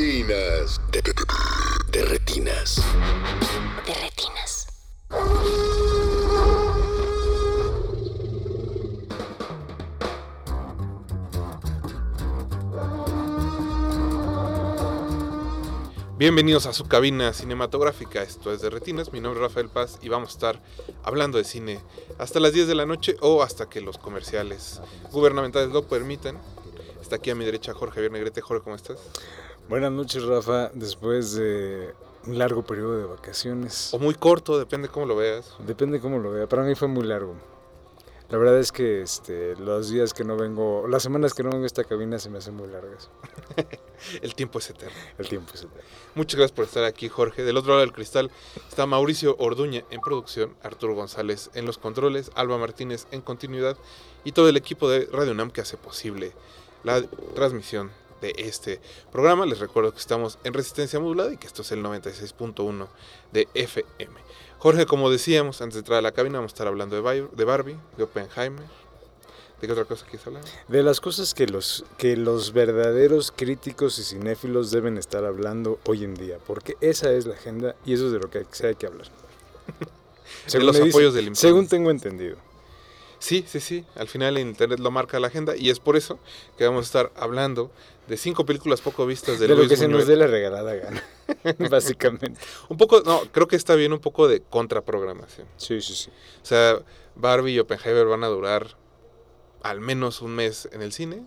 Retinas. 0.00 0.80
De, 0.92 1.02
de 1.92 2.04
retinas. 2.06 2.82
De 3.86 3.94
retinas. 3.94 4.66
Bienvenidos 16.16 16.64
a 16.64 16.72
su 16.72 16.86
cabina 16.86 17.34
cinematográfica, 17.34 18.22
esto 18.22 18.52
es 18.52 18.62
de 18.62 18.70
Retinas, 18.70 19.12
mi 19.12 19.20
nombre 19.20 19.40
es 19.42 19.48
Rafael 19.48 19.68
Paz 19.68 19.98
y 20.00 20.08
vamos 20.08 20.30
a 20.30 20.32
estar 20.32 20.62
hablando 21.02 21.36
de 21.36 21.44
cine 21.44 21.80
hasta 22.18 22.40
las 22.40 22.54
10 22.54 22.68
de 22.68 22.74
la 22.74 22.86
noche 22.86 23.16
o 23.20 23.42
hasta 23.42 23.68
que 23.68 23.82
los 23.82 23.98
comerciales 23.98 24.80
gubernamentales 25.12 25.70
lo 25.70 25.86
permitan. 25.86 26.38
Está 27.02 27.16
aquí 27.16 27.30
a 27.30 27.34
mi 27.34 27.44
derecha 27.44 27.74
Jorge 27.74 27.96
Javier 27.96 28.12
Negrete. 28.12 28.40
Jorge, 28.40 28.62
¿cómo 28.64 28.76
estás? 28.76 28.98
Buenas 29.70 29.92
noches, 29.92 30.24
Rafa. 30.24 30.72
Después 30.74 31.34
de 31.34 31.94
un 32.26 32.38
largo 32.38 32.64
periodo 32.64 32.98
de 32.98 33.04
vacaciones. 33.04 33.94
O 33.94 34.00
muy 34.00 34.14
corto, 34.14 34.58
depende 34.58 34.88
cómo 34.88 35.06
lo 35.06 35.14
veas. 35.14 35.54
Depende 35.64 36.00
cómo 36.00 36.18
lo 36.18 36.32
vea. 36.32 36.48
Para 36.48 36.64
mí 36.64 36.74
fue 36.74 36.88
muy 36.88 37.04
largo. 37.04 37.36
La 38.30 38.38
verdad 38.38 38.58
es 38.58 38.72
que 38.72 39.00
este, 39.00 39.54
los 39.54 39.88
días 39.88 40.12
que 40.12 40.24
no 40.24 40.36
vengo, 40.36 40.88
las 40.88 41.04
semanas 41.04 41.34
que 41.34 41.44
no 41.44 41.50
vengo 41.50 41.62
a 41.62 41.66
esta 41.68 41.84
cabina 41.84 42.18
se 42.18 42.30
me 42.30 42.38
hacen 42.38 42.56
muy 42.56 42.66
largas. 42.66 43.10
El 44.22 44.34
tiempo 44.34 44.58
es 44.58 44.70
eterno. 44.70 44.98
El 45.18 45.28
tiempo 45.28 45.52
es 45.54 45.60
eterno. 45.60 45.84
Muchas 46.16 46.36
gracias 46.36 46.56
por 46.56 46.64
estar 46.64 46.82
aquí, 46.82 47.08
Jorge. 47.08 47.44
Del 47.44 47.56
otro 47.56 47.70
lado 47.70 47.82
del 47.82 47.92
cristal 47.92 48.32
está 48.68 48.86
Mauricio 48.86 49.36
Orduña 49.38 49.84
en 49.90 50.00
producción, 50.00 50.56
Arturo 50.64 50.96
González 50.96 51.48
en 51.54 51.64
los 51.64 51.78
controles, 51.78 52.32
Alba 52.34 52.58
Martínez 52.58 53.06
en 53.12 53.20
continuidad 53.20 53.76
y 54.24 54.32
todo 54.32 54.48
el 54.48 54.56
equipo 54.56 54.90
de 54.90 55.08
Radio 55.12 55.30
UNAM 55.30 55.52
que 55.52 55.60
hace 55.60 55.76
posible 55.76 56.32
la 56.82 57.02
transmisión 57.36 57.92
de 58.20 58.34
este 58.36 58.80
programa. 59.10 59.46
Les 59.46 59.58
recuerdo 59.58 59.92
que 59.92 59.98
estamos 59.98 60.38
en 60.44 60.52
resistencia 60.52 61.00
modulada 61.00 61.32
y 61.32 61.36
que 61.36 61.46
esto 61.46 61.62
es 61.62 61.72
el 61.72 61.82
96.1 61.82 62.86
de 63.32 63.48
FM. 63.54 64.12
Jorge, 64.58 64.86
como 64.86 65.10
decíamos 65.10 65.62
antes 65.62 65.74
de 65.74 65.78
entrar 65.80 65.98
a 65.98 66.02
la 66.02 66.12
cabina, 66.12 66.38
vamos 66.38 66.52
a 66.52 66.54
estar 66.54 66.66
hablando 66.66 66.94
de, 66.94 67.02
Barbie, 67.44 67.76
de 67.96 68.02
Oppenheimer. 68.04 68.66
¿De 69.60 69.66
qué 69.66 69.72
otra 69.72 69.84
cosa 69.84 70.06
quieres 70.06 70.26
hablar? 70.26 70.42
De 70.68 70.82
las 70.82 71.00
cosas 71.00 71.34
que 71.34 71.46
los, 71.46 71.84
que 71.98 72.16
los 72.16 72.52
verdaderos 72.52 73.32
críticos 73.34 73.98
y 73.98 74.04
cinéfilos 74.04 74.70
deben 74.70 74.96
estar 74.96 75.24
hablando 75.24 75.78
hoy 75.86 76.04
en 76.04 76.14
día, 76.14 76.38
porque 76.46 76.76
esa 76.80 77.10
es 77.12 77.26
la 77.26 77.34
agenda 77.34 77.74
y 77.84 77.94
eso 77.94 78.06
es 78.06 78.12
de 78.12 78.18
lo 78.18 78.30
que 78.30 78.46
se 78.50 78.68
hay 78.68 78.74
que 78.74 78.86
hablar. 78.86 79.06
de 80.52 80.60
los 80.60 80.80
apoyos 80.80 81.14
del. 81.14 81.36
Según 81.36 81.68
tengo 81.68 81.90
entendido. 81.90 82.36
Sí, 83.20 83.44
sí, 83.46 83.60
sí. 83.60 83.84
Al 83.94 84.08
final 84.08 84.36
el 84.36 84.48
Internet 84.48 84.80
lo 84.80 84.90
marca 84.90 85.20
la 85.20 85.28
agenda 85.28 85.56
y 85.56 85.70
es 85.70 85.78
por 85.78 85.96
eso 85.96 86.18
que 86.58 86.64
vamos 86.64 86.86
a 86.86 86.86
estar 86.86 87.12
hablando 87.14 87.70
de 88.08 88.16
cinco 88.16 88.44
películas 88.44 88.80
poco 88.80 89.06
vistas 89.06 89.38
de, 89.38 89.46
De, 89.46 89.54
lo 89.54 89.68
que 89.68 89.76
se 89.76 89.86
nos 89.86 90.06
dé 90.06 90.16
la 90.16 90.26
regalada 90.26 90.74
gana, 90.74 91.04
básicamente. 91.70 92.40
Un 92.68 92.76
poco, 92.76 93.02
no, 93.04 93.20
creo 93.30 93.46
que 93.46 93.56
está 93.56 93.76
bien 93.76 93.92
un 93.92 94.00
poco 94.00 94.26
de 94.26 94.40
contraprogramación. 94.40 95.46
Sí, 95.56 95.80
sí, 95.80 95.94
sí. 95.94 96.10
O 96.42 96.46
sea, 96.46 96.80
Barbie 97.14 97.52
y 97.52 97.58
Oppenheimer 97.60 98.06
van 98.06 98.24
a 98.24 98.28
durar 98.28 98.76
al 99.62 99.80
menos 99.80 100.22
un 100.22 100.34
mes 100.34 100.68
en 100.72 100.82
el 100.82 100.92
cine 100.92 101.22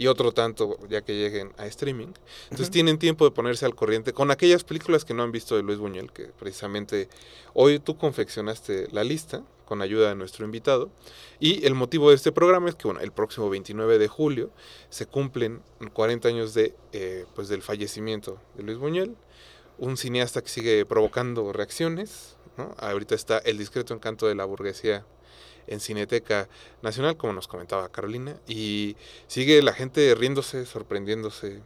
y 0.00 0.06
otro 0.06 0.32
tanto 0.32 0.78
ya 0.88 1.02
que 1.02 1.12
lleguen 1.12 1.52
a 1.58 1.66
streaming. 1.66 2.14
Entonces 2.44 2.70
tienen 2.70 2.98
tiempo 2.98 3.26
de 3.26 3.32
ponerse 3.32 3.66
al 3.66 3.74
corriente 3.74 4.14
con 4.14 4.30
aquellas 4.30 4.64
películas 4.64 5.04
que 5.04 5.12
no 5.12 5.22
han 5.22 5.30
visto 5.30 5.56
de 5.56 5.62
Luis 5.62 5.76
Buñuel, 5.76 6.10
que 6.10 6.28
precisamente 6.38 7.10
hoy 7.52 7.80
tú 7.80 7.98
confeccionaste 7.98 8.88
la 8.92 9.04
lista 9.04 9.42
con 9.66 9.82
ayuda 9.82 10.08
de 10.08 10.14
nuestro 10.14 10.46
invitado. 10.46 10.88
Y 11.38 11.66
el 11.66 11.74
motivo 11.74 12.08
de 12.08 12.16
este 12.16 12.32
programa 12.32 12.70
es 12.70 12.76
que 12.76 12.88
bueno, 12.88 13.00
el 13.00 13.12
próximo 13.12 13.50
29 13.50 13.98
de 13.98 14.08
julio 14.08 14.50
se 14.88 15.04
cumplen 15.04 15.60
40 15.92 16.28
años 16.28 16.54
de, 16.54 16.74
eh, 16.94 17.26
pues 17.34 17.48
del 17.48 17.60
fallecimiento 17.60 18.40
de 18.56 18.62
Luis 18.62 18.78
Buñuel, 18.78 19.16
un 19.76 19.98
cineasta 19.98 20.40
que 20.40 20.48
sigue 20.48 20.86
provocando 20.86 21.52
reacciones. 21.52 22.38
¿no? 22.56 22.74
Ahorita 22.78 23.14
está 23.14 23.36
El 23.36 23.58
discreto 23.58 23.92
encanto 23.92 24.26
de 24.26 24.34
la 24.34 24.46
burguesía 24.46 25.04
en 25.70 25.80
Cineteca 25.80 26.48
Nacional, 26.82 27.16
como 27.16 27.32
nos 27.32 27.48
comentaba 27.48 27.88
Carolina, 27.88 28.36
y 28.46 28.96
sigue 29.26 29.62
la 29.62 29.72
gente 29.72 30.14
riéndose, 30.14 30.66
sorprendiéndose, 30.66 31.62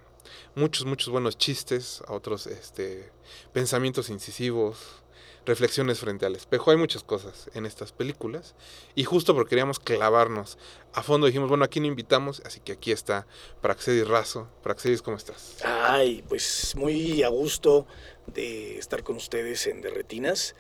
muchos, 0.54 0.86
muchos 0.86 1.08
buenos 1.08 1.36
chistes, 1.36 2.02
otros 2.06 2.46
este, 2.46 3.10
pensamientos 3.52 4.10
incisivos, 4.10 5.02
reflexiones 5.46 5.98
frente 5.98 6.24
al 6.26 6.34
espejo, 6.34 6.70
hay 6.70 6.76
muchas 6.76 7.02
cosas 7.02 7.50
en 7.54 7.66
estas 7.66 7.92
películas, 7.92 8.54
y 8.94 9.04
justo 9.04 9.34
porque 9.34 9.50
queríamos 9.50 9.78
clavarnos 9.78 10.58
a 10.92 11.02
fondo, 11.02 11.26
dijimos, 11.26 11.48
bueno, 11.48 11.64
aquí 11.64 11.80
no 11.80 11.86
invitamos, 11.86 12.42
así 12.44 12.60
que 12.60 12.72
aquí 12.72 12.92
está 12.92 13.26
Praxedis 13.60 14.06
Razo. 14.06 14.48
Praxedis, 14.62 15.02
¿cómo 15.02 15.16
estás? 15.16 15.56
Ay, 15.64 16.24
pues 16.28 16.74
muy 16.76 17.22
a 17.22 17.28
gusto 17.28 17.86
de 18.26 18.78
estar 18.78 19.02
con 19.02 19.16
ustedes 19.16 19.66
en 19.66 19.80
Derretinas 19.80 20.54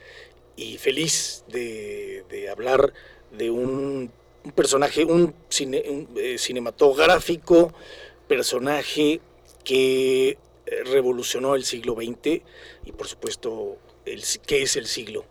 y 0.56 0.78
feliz 0.78 1.44
de, 1.48 2.24
de 2.28 2.50
hablar 2.50 2.92
de 3.36 3.50
un, 3.50 4.10
un 4.44 4.52
personaje, 4.52 5.04
un, 5.04 5.34
cine- 5.48 5.84
un, 5.88 6.08
eh, 6.16 6.38
cinematográfico 6.38 7.72
personaje 8.28 9.20
que 9.64 10.28
eh, 10.30 10.36
revolucionó 10.84 11.54
el 11.54 11.64
siglo 11.64 11.94
XX 11.94 12.42
y 12.84 12.92
por 12.92 13.06
supuesto, 13.06 13.76
el, 14.04 14.22
¿qué 14.46 14.62
es 14.62 14.76
el 14.76 14.86
siglo 14.86 15.24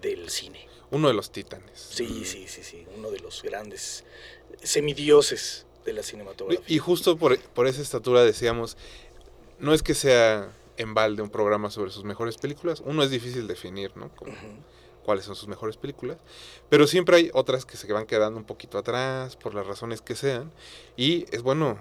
del 0.00 0.28
cine? 0.30 0.66
Uno 0.90 1.08
de 1.08 1.14
los 1.14 1.30
titanes. 1.32 1.80
Sí, 1.90 2.24
sí, 2.24 2.46
sí, 2.46 2.62
sí, 2.62 2.86
uno 2.96 3.10
de 3.10 3.18
los 3.20 3.42
grandes 3.42 4.04
semidioses 4.62 5.66
de 5.84 5.92
la 5.92 6.02
cinematografía. 6.02 6.64
Y 6.66 6.78
justo 6.78 7.16
por, 7.16 7.38
por 7.38 7.66
esa 7.66 7.82
estatura 7.82 8.24
decíamos, 8.24 8.76
no 9.58 9.74
es 9.74 9.82
que 9.82 9.94
sea 9.94 10.52
en 10.76 10.94
balde 10.94 11.22
un 11.22 11.30
programa 11.30 11.70
sobre 11.70 11.90
sus 11.90 12.04
mejores 12.04 12.36
películas, 12.36 12.82
uno 12.84 13.02
es 13.02 13.10
difícil 13.10 13.46
definir, 13.46 13.96
¿no? 13.96 14.08
Como. 14.14 14.32
Cuáles 15.04 15.24
son 15.24 15.36
sus 15.36 15.48
mejores 15.48 15.76
películas, 15.76 16.18
pero 16.68 16.86
siempre 16.86 17.16
hay 17.16 17.30
otras 17.34 17.64
que 17.64 17.76
se 17.76 17.92
van 17.92 18.06
quedando 18.06 18.38
un 18.38 18.44
poquito 18.44 18.78
atrás 18.78 19.36
por 19.36 19.54
las 19.54 19.66
razones 19.66 20.00
que 20.00 20.16
sean 20.16 20.52
y 20.96 21.26
es 21.34 21.42
bueno 21.42 21.78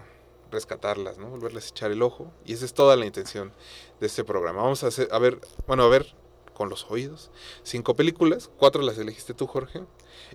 rescatarlas, 0.51 1.17
¿no? 1.17 1.29
Volverles 1.29 1.65
a 1.65 1.69
echar 1.69 1.91
el 1.91 2.01
ojo 2.01 2.31
y 2.45 2.53
esa 2.53 2.65
es 2.65 2.73
toda 2.73 2.95
la 2.95 3.05
intención 3.05 3.51
de 3.99 4.07
este 4.07 4.23
programa. 4.23 4.61
Vamos 4.61 4.83
a 4.83 4.87
hacer, 4.87 5.07
a 5.11 5.19
ver, 5.19 5.39
bueno, 5.67 5.83
a 5.83 5.89
ver 5.89 6.15
con 6.53 6.69
los 6.69 6.89
oídos, 6.89 7.31
cinco 7.63 7.95
películas, 7.95 8.49
cuatro 8.57 8.83
las 8.83 8.97
elegiste 8.97 9.33
tú, 9.33 9.47
Jorge, 9.47 9.81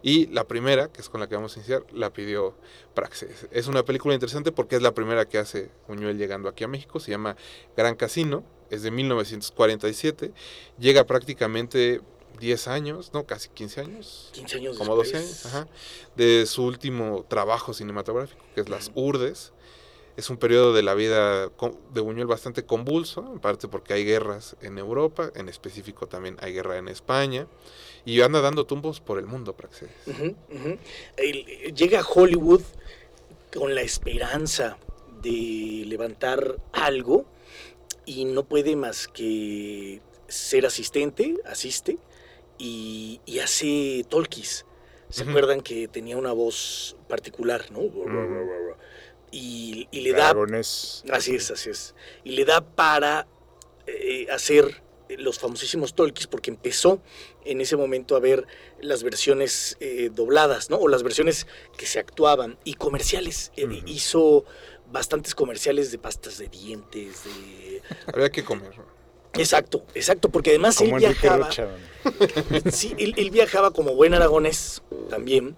y 0.03 0.27
la 0.27 0.45
primera, 0.45 0.89
que 0.89 1.01
es 1.01 1.09
con 1.09 1.21
la 1.21 1.29
que 1.29 1.37
vamos 1.37 1.57
a 1.57 1.61
iniciar, 1.61 1.85
la 1.93 2.13
pidió 2.13 2.57
Praxis. 2.95 3.47
Es 3.51 3.69
una 3.69 3.85
película 3.85 4.15
interesante 4.15 4.53
porque 4.53 4.77
es 4.77 4.83
la 4.83 4.93
primera 4.93 5.27
que 5.29 5.39
hace 5.39 5.71
Buñuel 5.87 6.19
llegando 6.19 6.49
aquí 6.49 6.65
a 6.65 6.69
México, 6.69 7.01
se 7.01 7.13
llama 7.13 7.37
Gran 7.77 7.95
Casino, 7.95 8.45
es 8.71 8.83
de 8.83 8.91
1947, 8.91 10.33
llega 10.79 11.05
prácticamente 11.05 12.03
10 12.39 12.69
años, 12.69 13.11
no, 13.13 13.27
casi 13.27 13.49
15 13.49 13.81
años, 13.81 14.31
15 14.33 14.57
años 14.57 14.79
como 14.79 14.97
12 14.97 15.13
después. 15.13 15.25
años, 15.25 15.47
ajá, 15.47 15.69
de 16.17 16.47
su 16.47 16.65
último 16.65 17.25
trabajo 17.29 17.75
cinematográfico, 17.75 18.43
que 18.55 18.61
es 18.61 18.69
Las 18.69 18.91
Urdes. 18.95 19.53
Es 20.17 20.31
un 20.31 20.37
periodo 20.37 20.73
de 20.73 20.83
la 20.83 20.95
vida 20.95 21.49
de 21.95 22.01
Buñuel 22.01 22.27
bastante 22.27 22.65
convulso, 22.65 23.31
en 23.33 23.39
parte 23.39 23.69
porque 23.69 23.95
hay 23.95 24.05
guerras 24.05 24.57
en 24.63 24.77
Europa, 24.79 25.31
en 25.37 25.49
específico 25.49 26.09
también 26.09 26.37
hay 26.41 26.53
guerra 26.53 26.77
en 26.77 26.89
España, 26.89 27.47
y 28.05 28.21
anda 28.23 28.41
dando 28.41 28.67
tumbos 28.67 29.01
por 29.01 29.21
el 29.21 29.27
mundo, 29.27 29.55
Praxedes. 29.55 29.93
Llega 31.73 32.01
a 32.01 32.05
Hollywood 32.05 32.63
con 33.57 33.77
la 33.77 33.83
esperanza 33.83 34.77
de 35.23 35.85
levantar 35.87 36.57
algo 36.73 37.25
y 38.05 38.25
no 38.25 38.45
puede 38.45 38.75
más 38.75 39.07
que 39.07 40.01
ser 40.27 40.67
asistente, 40.67 41.37
asiste 41.45 41.97
y, 42.59 43.21
y 43.25 43.39
hace 43.39 44.05
talkies. 44.09 44.67
¿Se 45.11 45.23
acuerdan 45.23 45.63
que 45.63 45.89
tenía 45.89 46.19
una 46.19 46.33
voz 46.33 46.95
particular, 47.09 47.71
no? 47.71 47.81
Y, 49.31 49.89
y 49.91 50.01
le 50.03 50.13
da 50.13 50.35
Dragones. 50.35 51.03
Así 51.11 51.35
es, 51.35 51.51
así 51.51 51.71
es. 51.71 51.95
Y 52.25 52.33
le 52.33 52.45
da 52.45 52.61
para 52.61 53.27
eh, 53.87 54.27
hacer 54.31 54.83
los 55.17 55.39
famosísimos 55.39 55.95
talkies 55.95 56.27
porque 56.27 56.51
empezó 56.51 57.01
en 57.47 57.63
ese 57.63 57.77
momento 57.77 58.17
a 58.17 58.21
ver 58.21 58.47
las 58.81 59.03
versiones 59.03 59.79
eh, 59.81 60.11
dobladas, 60.13 60.69
¿no? 60.69 60.77
O 60.77 60.89
las 60.89 61.03
versiones 61.03 61.47
que 61.79 61.87
se 61.87 61.99
actuaban 61.99 62.59
y 62.65 62.75
comerciales. 62.75 63.51
Eh. 63.57 63.83
Hizo 63.87 64.45
bastantes 64.93 65.35
comerciales 65.35 65.91
de 65.91 65.99
pastas 65.99 66.37
de 66.37 66.49
dientes, 66.49 67.25
de... 67.25 67.83
Había 68.13 68.31
que 68.31 68.45
comer. 68.45 68.75
Exacto, 69.35 69.85
exacto, 69.95 70.31
porque 70.31 70.51
además 70.51 70.77
Como 70.77 70.97
él 70.97 71.05
viajaba... 71.21 71.49
Sí, 72.73 72.95
él, 72.99 73.15
él 73.17 73.31
viajaba 73.31 73.73
como 73.73 73.95
buen 73.95 74.15
aragonés 74.15 74.83
también, 75.11 75.55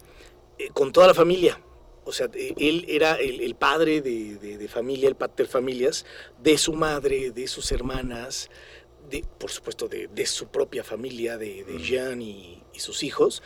eh, 0.59 0.69
con 0.73 0.93
toda 0.93 1.07
la 1.07 1.15
familia. 1.15 1.61
O 2.05 2.13
sea, 2.13 2.29
eh, 2.35 2.55
él 2.59 2.85
era 2.89 3.15
el, 3.15 3.41
el 3.41 3.55
padre 3.55 4.01
de, 4.01 4.37
de- 4.37 4.59
de 4.59 4.69
familia, 4.69 5.09
el 5.09 5.15
pater 5.15 5.47
familias, 5.47 6.05
de 6.43 6.59
su 6.59 6.73
madre, 6.73 7.31
de 7.31 7.47
sus 7.47 7.71
hermanas, 7.73 8.51
de, 9.09 9.25
por 9.39 9.51
supuesto, 9.51 9.87
de, 9.89 10.09
de 10.09 10.27
su 10.27 10.49
propia 10.49 10.83
familia, 10.83 11.37
de, 11.39 11.63
de 11.65 11.79
Jean 11.79 12.21
y, 12.23 12.63
y 12.73 12.81
sus 12.81 13.03
hijos. 13.03 13.43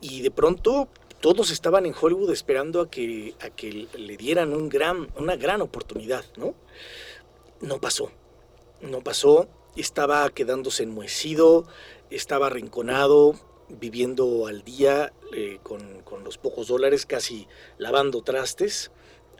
Y 0.00 0.22
de 0.22 0.30
pronto 0.30 0.88
todos 1.20 1.50
estaban 1.50 1.84
en 1.86 1.94
Hollywood 1.98 2.32
esperando 2.32 2.80
a 2.80 2.90
que, 2.90 3.34
a 3.40 3.50
que 3.50 3.86
le 3.94 4.16
dieran 4.16 4.52
un 4.54 4.68
gran, 4.68 5.08
una 5.16 5.36
gran 5.36 5.60
oportunidad, 5.60 6.24
¿no? 6.36 6.54
No 7.60 7.80
pasó. 7.80 8.10
No 8.80 9.00
pasó. 9.02 9.46
Estaba 9.80 10.28
quedándose 10.30 10.82
enmohecido, 10.82 11.66
estaba 12.10 12.46
arrinconado, 12.48 13.34
viviendo 13.68 14.46
al 14.46 14.62
día 14.62 15.12
eh, 15.32 15.58
con, 15.62 16.02
con 16.02 16.22
los 16.24 16.36
pocos 16.38 16.68
dólares, 16.68 17.06
casi 17.06 17.46
lavando 17.78 18.22
trastes 18.22 18.90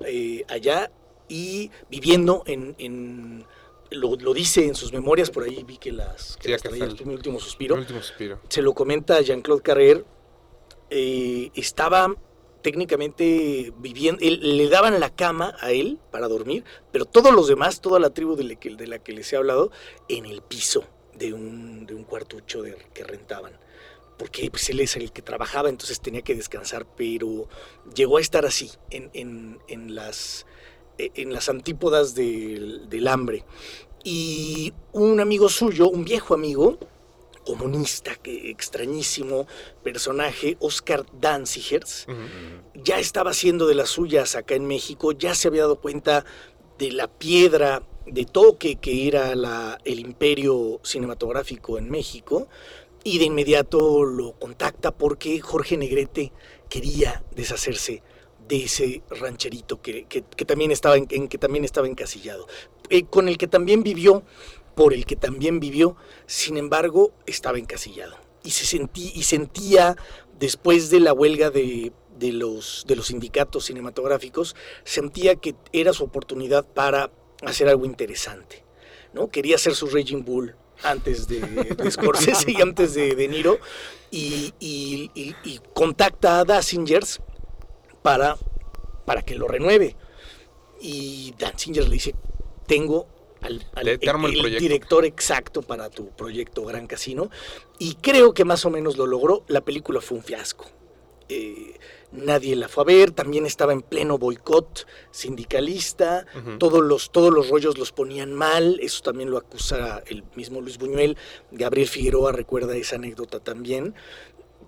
eh, 0.07 0.45
allá 0.49 0.91
y 1.29 1.71
viviendo 1.91 2.43
en... 2.47 2.75
en- 2.79 3.47
lo, 3.93 4.15
lo 4.15 4.33
dice 4.35 4.65
en 4.67 4.77
sus 4.77 4.93
memorias, 4.93 5.31
por 5.33 5.43
ahí 5.43 5.65
vi 5.65 5.77
que 5.77 5.91
las, 5.91 6.37
que 6.37 6.45
Sí, 6.45 6.51
las 6.53 6.61
acá 6.61 6.69
traía, 6.69 6.85
está 6.87 7.03
el- 7.03 7.09
mi 7.09 7.15
último 7.15 7.41
suspiro 7.41 7.75
El 7.75 7.81
último 7.81 8.01
suspiro. 8.01 8.39
se 8.49 8.63
lo 8.63 8.73
comenta 8.73 9.21
Jean-Claude 9.21 9.63
Carrer, 9.63 10.05
eh, 10.91 11.51
estaba 11.57 12.15
técnicamente 12.63 13.73
viviendo, 13.79 14.25
le 14.25 14.69
daban 14.69 14.99
la 15.01 15.11
cama 15.11 15.55
a 15.61 15.73
él 15.73 15.99
para 16.11 16.29
dormir, 16.29 16.65
pero 16.93 17.05
todos 17.05 17.33
los 17.33 17.49
demás, 17.49 17.81
toda 17.81 17.99
la 17.99 18.11
tribu 18.11 18.37
de 18.37 18.45
la 18.87 18.99
que, 18.99 19.13
les 19.13 19.33
he 19.33 19.37
hablado, 19.37 19.71
en 20.09 20.27
el 20.27 20.43
piso 20.43 20.85
de 21.15 21.33
un, 21.33 21.87
de 21.87 21.95
cuartucho 22.05 22.63
que 22.93 23.05
rentaban. 23.05 23.53
Porque 24.19 24.51
pues, 24.51 24.69
él 24.69 24.81
es 24.81 24.97
el 24.97 25.13
que 25.13 25.23
trabajaba, 25.23 25.69
entonces 25.69 26.01
tenía 26.01 26.23
que 26.23 26.35
descansar, 26.35 26.87
pero 26.97 27.49
llegó 27.95 28.19
a 28.19 28.21
estar 28.21 28.45
así, 28.45 28.71
en, 28.91 29.11
en 29.69 29.95
las 29.95 31.49
antípodas 31.49 32.15
del, 32.15 32.89
del 32.89 33.09
hambre. 33.09 33.45
Y 34.05 34.73
un 34.93 35.21
amigo 35.21 35.49
suyo, 35.49 35.89
un 35.89 36.05
viejo 36.05 36.35
amigo, 36.35 36.79
comunista, 37.51 38.15
que 38.17 38.51
extrañísimo 38.51 39.47
personaje, 39.83 40.57
Oscar 40.61 41.05
Danzigers, 41.21 42.07
ya 42.75 42.99
estaba 42.99 43.31
haciendo 43.31 43.67
de 43.67 43.75
las 43.75 43.89
suyas 43.91 44.37
acá 44.37 44.55
en 44.55 44.67
México, 44.67 45.13
ya 45.13 45.35
se 45.35 45.49
había 45.49 45.63
dado 45.63 45.81
cuenta 45.81 46.25
de 46.79 46.93
la 46.93 47.09
piedra 47.09 47.83
de 48.07 48.25
toque 48.25 48.77
que 48.77 49.07
era 49.09 49.35
la, 49.35 49.79
el 49.85 50.01
imperio 50.01 50.81
cinematográfico 50.83 51.79
en 51.79 51.91
México 51.91 52.49
y 53.05 53.19
de 53.19 53.25
inmediato 53.27 54.05
lo 54.05 54.33
contacta 54.39 54.91
porque 54.93 55.41
Jorge 55.41 55.77
Negrete 55.77 56.33
quería 56.69 57.23
deshacerse 57.37 58.03
de 58.49 58.65
ese 58.65 59.03
rancherito 59.11 59.81
que, 59.81 60.07
que- 60.07 60.23
que 60.25 60.45
también 60.45 60.71
estaba 60.73 60.97
en, 60.97 61.07
en 61.11 61.29
que 61.29 61.39
también 61.39 61.65
estaba 61.65 61.87
encasillado, 61.87 62.49
eh, 62.89 63.05
con 63.05 63.29
el 63.29 63.37
que 63.39 63.47
también 63.47 63.83
vivió, 63.85 64.25
por 64.81 64.95
el 64.95 65.05
que 65.05 65.15
también 65.15 65.61
vivió, 65.61 65.95
sin 66.25 66.57
embargo, 66.57 67.13
estaba 67.27 67.59
encasillado. 67.59 68.17
Y 68.43 68.53
se 68.53 68.65
sentí, 68.65 69.13
y 69.15 69.25
sentía 69.25 69.95
después 70.39 70.89
de 70.89 71.01
la 71.01 71.13
huelga 71.13 71.51
de, 71.51 71.93
de 72.19 72.33
los, 72.33 72.85
de 72.89 72.97
los 72.97 73.09
sindicatos 73.09 73.67
cinematográficos, 73.67 74.57
sentía 74.85 75.37
que 75.37 75.55
era 75.75 75.93
su 75.93 76.05
oportunidad 76.05 76.67
para 76.67 77.11
hacer 77.43 77.69
algo 77.69 77.85
interesante. 77.85 78.65
¿no? 79.13 79.29
Quería 79.29 79.57
hacer 79.57 79.75
su 79.75 79.87
Raging 79.87 80.25
Bull 80.25 80.57
antes 80.83 81.29
de, 81.29 81.41
de 81.41 81.91
Scorsese 81.91 82.51
y 82.51 82.63
antes 82.63 82.95
de 82.95 83.15
De 83.15 83.29
Niro, 83.29 83.59
y, 84.11 84.55
y- 84.61 85.11
y- 85.15 85.37
y 85.45 85.61
contacta 85.75 86.41
a 86.41 86.45
Dassingers 86.47 87.21
para, 88.01 88.39
para 89.05 89.21
que 89.21 89.35
lo 89.35 89.47
renueve. 89.47 89.95
Y 90.81 91.35
Danzinger 91.39 91.85
le 91.87 91.97
dice, 91.97 92.15
tengo 92.67 93.07
al, 93.41 93.67
el 93.77 94.59
director 94.59 95.05
exacto 95.05 95.63
para 95.63 95.91
tu 95.91 96.09
proyecto 96.11 96.65
Gran 96.65 96.87
Casino. 96.87 97.31
Y 97.79 97.95
creo 97.95 98.35
que 98.35 98.45
más 98.45 98.65
o 98.65 98.71
menos 98.71 98.97
lo 98.97 99.07
logró. 99.07 99.45
La 99.49 99.63
película 99.63 100.01
fue 100.01 100.19
un 100.19 100.25
fiasco. 100.25 100.67
Eh, 101.29 101.79
nadie 102.13 102.57
la 102.57 102.69
fue 102.69 102.83
a 102.83 102.87
ver, 102.87 103.13
también 103.13 103.47
estaba 103.47 103.73
en 103.73 103.83
pleno 103.83 104.19
boicot 104.19 104.87
sindicalista, 105.13 106.27
todos, 106.59 106.83
los, 106.83 107.13
todos 107.13 107.33
los 107.33 107.49
rollos 107.49 107.79
los 107.79 107.93
ponían 107.93 108.33
mal, 108.33 108.79
eso 108.81 109.03
también 109.03 109.31
lo 109.31 109.39
acusa 109.39 110.03
el 110.07 110.25
mismo 110.35 110.61
Luis 110.61 110.79
Buñuel, 110.79 111.17
Gabriel 111.53 111.87
Figueroa 111.87 112.33
recuerda 112.33 112.77
esa 112.77 112.97
anécdota 112.97 113.39
también, 113.39 113.95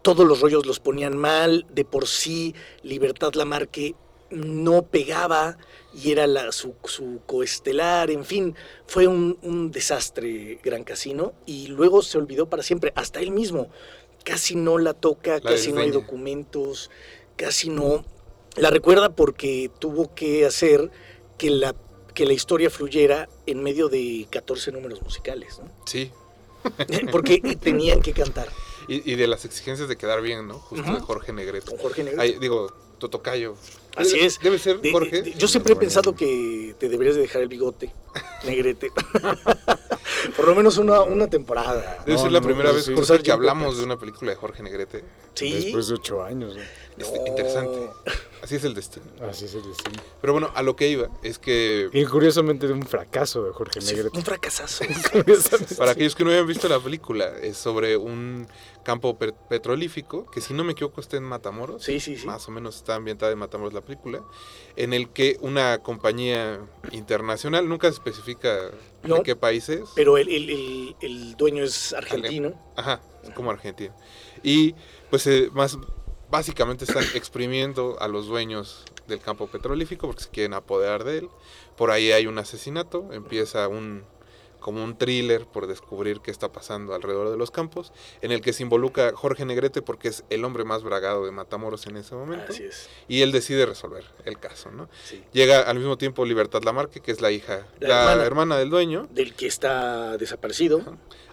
todos 0.03 0.27
los 0.27 0.41
rollos 0.41 0.67
los 0.67 0.79
ponían 0.79 1.17
mal, 1.17 1.67
de 1.71 1.85
por 1.85 2.07
sí 2.07 2.55
Libertad 2.83 3.35
Lamarque 3.35 3.97
no 4.32 4.82
pegaba 4.82 5.58
y 5.94 6.11
era 6.11 6.26
la, 6.26 6.52
su, 6.52 6.75
su 6.84 7.20
coestelar, 7.26 8.11
en 8.11 8.25
fin, 8.25 8.55
fue 8.87 9.06
un, 9.06 9.38
un 9.43 9.70
desastre 9.70 10.58
Gran 10.62 10.84
Casino 10.84 11.34
y 11.46 11.69
luego 11.69 12.02
se 12.02 12.19
olvidó 12.19 12.49
para 12.49 12.62
siempre, 12.62 12.93
hasta 12.96 13.20
él 13.20 13.31
mismo, 13.31 13.70
casi 14.25 14.56
no 14.56 14.79
la 14.79 14.94
toca, 14.94 15.34
La 15.34 15.50
casi 15.50 15.73
no 15.73 15.81
hay 15.81 15.90
documentos, 15.90 16.90
casi 17.37 17.69
no 17.69 18.05
la 18.56 18.70
recuerda 18.70 19.14
porque 19.14 19.70
tuvo 19.79 20.14
que 20.14 20.46
hacer 20.46 20.90
que 21.38 21.50
la, 21.50 21.75
que 22.14 22.26
la 22.26 22.32
historia 22.32 22.70
fluyera 22.70 23.28
en 23.46 23.62
medio 23.62 23.88
de 23.88 24.26
14 24.31 24.73
números 24.73 25.02
musicales, 25.02 25.58
¿no? 25.58 25.70
Sí. 25.87 26.11
porque 27.11 27.40
tenían 27.61 28.00
que 28.00 28.12
cantar 28.12 28.49
Y, 28.87 29.11
y 29.11 29.17
de 29.17 29.26
las 29.26 29.44
exigencias 29.44 29.88
de 29.88 29.96
quedar 29.96 30.23
bien, 30.23 30.46
¿no? 30.46 30.58
Justo 30.58 30.93
de. 30.93 31.00
Jorge 31.00 31.32
Negrete. 31.32 31.67
con 31.70 31.78
Jorge 31.78 32.05
Negrete. 32.05 32.23
Ay, 32.23 32.38
digo, 32.40 32.73
Totocayo. 32.99 33.56
Así 33.97 34.17
Debe- 34.17 34.27
es. 34.27 34.39
Debe 34.41 34.59
ser, 34.59 34.81
De- 34.81 34.91
Jorge. 34.93 35.23
de- 35.23 35.33
yo 35.35 35.47
siempre 35.49 35.75
he 35.75 35.77
pensado 35.77 36.15
que 36.15 36.75
te 36.79 36.89
deberías 36.89 37.15
de 37.17 37.23
dejar 37.23 37.43
el 37.43 37.49
bigote, 37.49 37.93
negrete. 38.44 38.91
Por 40.37 40.47
lo 40.47 40.55
menos 40.55 40.78
una, 40.78 41.02
una 41.02 41.26
temporada. 41.28 41.99
Debe 42.07 42.16
No, 42.16 42.23
ser 42.23 42.33
la 42.33 42.40
no, 42.40 42.47
primera 42.47 42.73
vez 42.73 42.85
sí. 42.85 42.95
Que 43.23 43.33
hablamos 43.33 43.78
de 43.78 43.85
una 43.85 43.99
película 43.99 44.31
de 44.31 44.37
Jorge 44.37 44.62
Negrete. 44.62 45.05
Sí. 45.35 45.52
Después 45.52 45.88
de 45.88 45.95
ocho 45.95 46.23
años. 46.23 46.57
¿no? 46.57 46.62
Este. 47.02 47.28
Interesante. 47.28 47.90
Así 48.42 48.56
es 48.56 48.64
el 48.64 48.75
destino. 48.75 49.06
Así 49.28 49.44
es 49.44 49.54
el 49.54 49.62
destino. 49.62 50.02
Pero 50.21 50.32
bueno, 50.32 50.50
a 50.54 50.62
lo 50.62 50.75
que 50.75 50.88
iba 50.88 51.09
es 51.23 51.38
que 51.38 51.88
Y 51.92 52.04
curiosamente 52.06 52.66
de 52.66 52.73
un 52.73 52.82
fracaso 52.82 53.44
de 53.44 53.52
Jorge 53.52 53.80
Sí, 53.80 53.94
Negrete. 53.94 54.18
un 54.18 54.25
fracasazo. 54.25 54.85
Para 55.78 55.92
aquellos 55.92 56.16
que 56.16 56.25
no 56.25 56.30
hayan 56.30 56.47
visto 56.47 56.68
la 56.68 56.80
película, 56.80 57.28
es 57.40 57.56
sobre 57.56 57.97
un 57.97 58.49
campo 58.82 59.16
pe- 59.16 59.32
petrolífico, 59.49 60.28
que 60.28 60.40
si 60.40 60.54
no 60.54 60.64
me 60.64 60.73
equivoco 60.73 61.00
está 61.00 61.16
en 61.16 61.23
Matamoros. 61.23 61.85
Sí, 61.85 62.00
sí, 62.00 62.16
sí. 62.16 62.26
Más 62.26 62.49
o 62.49 62.50
menos 62.50 62.75
está 62.76 62.97
ambientada 62.97 63.30
en 63.30 63.38
Matamoros 63.38 63.73
la 63.75 63.80
película, 63.80 64.23
en 64.75 64.92
el 64.92 65.11
que 65.11 65.37
una 65.40 65.78
compañía 65.78 66.59
internacional, 66.90 67.68
nunca 67.68 67.87
se 67.88 67.94
especifica 67.94 68.52
de 68.56 68.73
No. 69.09 69.23
qué 69.23 69.37
país 69.37 69.68
es. 69.68 69.88
Pero 69.94 70.18
el, 70.18 70.28
el- 70.28 70.50
el- 70.50 70.97
el 71.00 71.37
dueño 71.37 71.62
es 71.62 71.92
argentino. 71.92 72.54
Ajá, 72.76 73.00
es 73.23 73.30
como 73.30 73.52
Argentina. 73.52 73.94
Y 74.42 74.75
pues 75.11 75.26
eh, 75.28 75.49
más 75.52 75.78
básicamente 76.33 76.85
están 76.85 77.05
exprimiendo 77.15 77.97
a 78.01 78.09
los 78.09 78.27
dueños 78.27 78.85
del 79.07 79.21
campo 79.21 79.47
petrolífico 79.47 80.07
porque 80.09 80.25
se 80.25 80.31
quieren 80.31 80.55
apoderar 80.55 81.05
de 81.05 81.19
él. 81.19 81.29
Por 81.77 81.91
ahí 81.91 82.11
hay 82.11 82.27
un 82.27 82.39
asesinato, 82.39 83.12
empieza 83.12 83.69
un 83.69 84.05
como 84.59 84.85
un 84.85 84.97
thriller 84.97 85.45
por 85.45 85.67
descubrir 85.67 86.21
qué 86.21 86.31
está 86.31 86.53
pasando 86.53 86.95
alrededor 86.95 87.31
de 87.33 87.37
los 87.37 87.51
campos, 87.51 87.93
en 88.21 88.31
el 88.31 88.41
que 88.41 88.53
se 88.53 88.62
involucra 88.62 89.11
Jorge 89.12 89.45
Negrete 89.45 89.83
porque 89.83 90.07
es 90.07 90.23
el 90.31 90.45
hombre 90.45 90.62
más 90.62 90.85
bragado 90.85 91.25
de 91.27 91.33
Matamoros 91.33 91.85
en 91.89 91.97
ese 91.97 92.15
momento, 92.15 92.53
Así 92.53 92.62
es. 92.62 92.89
y 93.09 93.23
él 93.23 93.33
decide 93.33 93.67
resolver 93.67 94.05
el 94.25 94.39
caso, 94.39 94.71
¿no? 94.71 94.89
sí. 95.05 95.21
Llega 95.33 95.62
al 95.62 95.79
mismo 95.79 95.99
tiempo 95.99 96.25
Libertad 96.25 96.62
Lamarque, 96.62 97.01
que 97.01 97.11
es 97.11 97.21
la 97.21 97.33
hija, 97.33 97.67
La 97.81 97.89
la, 97.89 98.01
hermana. 98.12 98.25
hermana 98.25 98.57
del 98.59 98.71
dueño, 98.71 99.09
Del 99.11 99.35
que 99.35 99.49
está 99.49 100.17
desaparecido. 100.17 100.81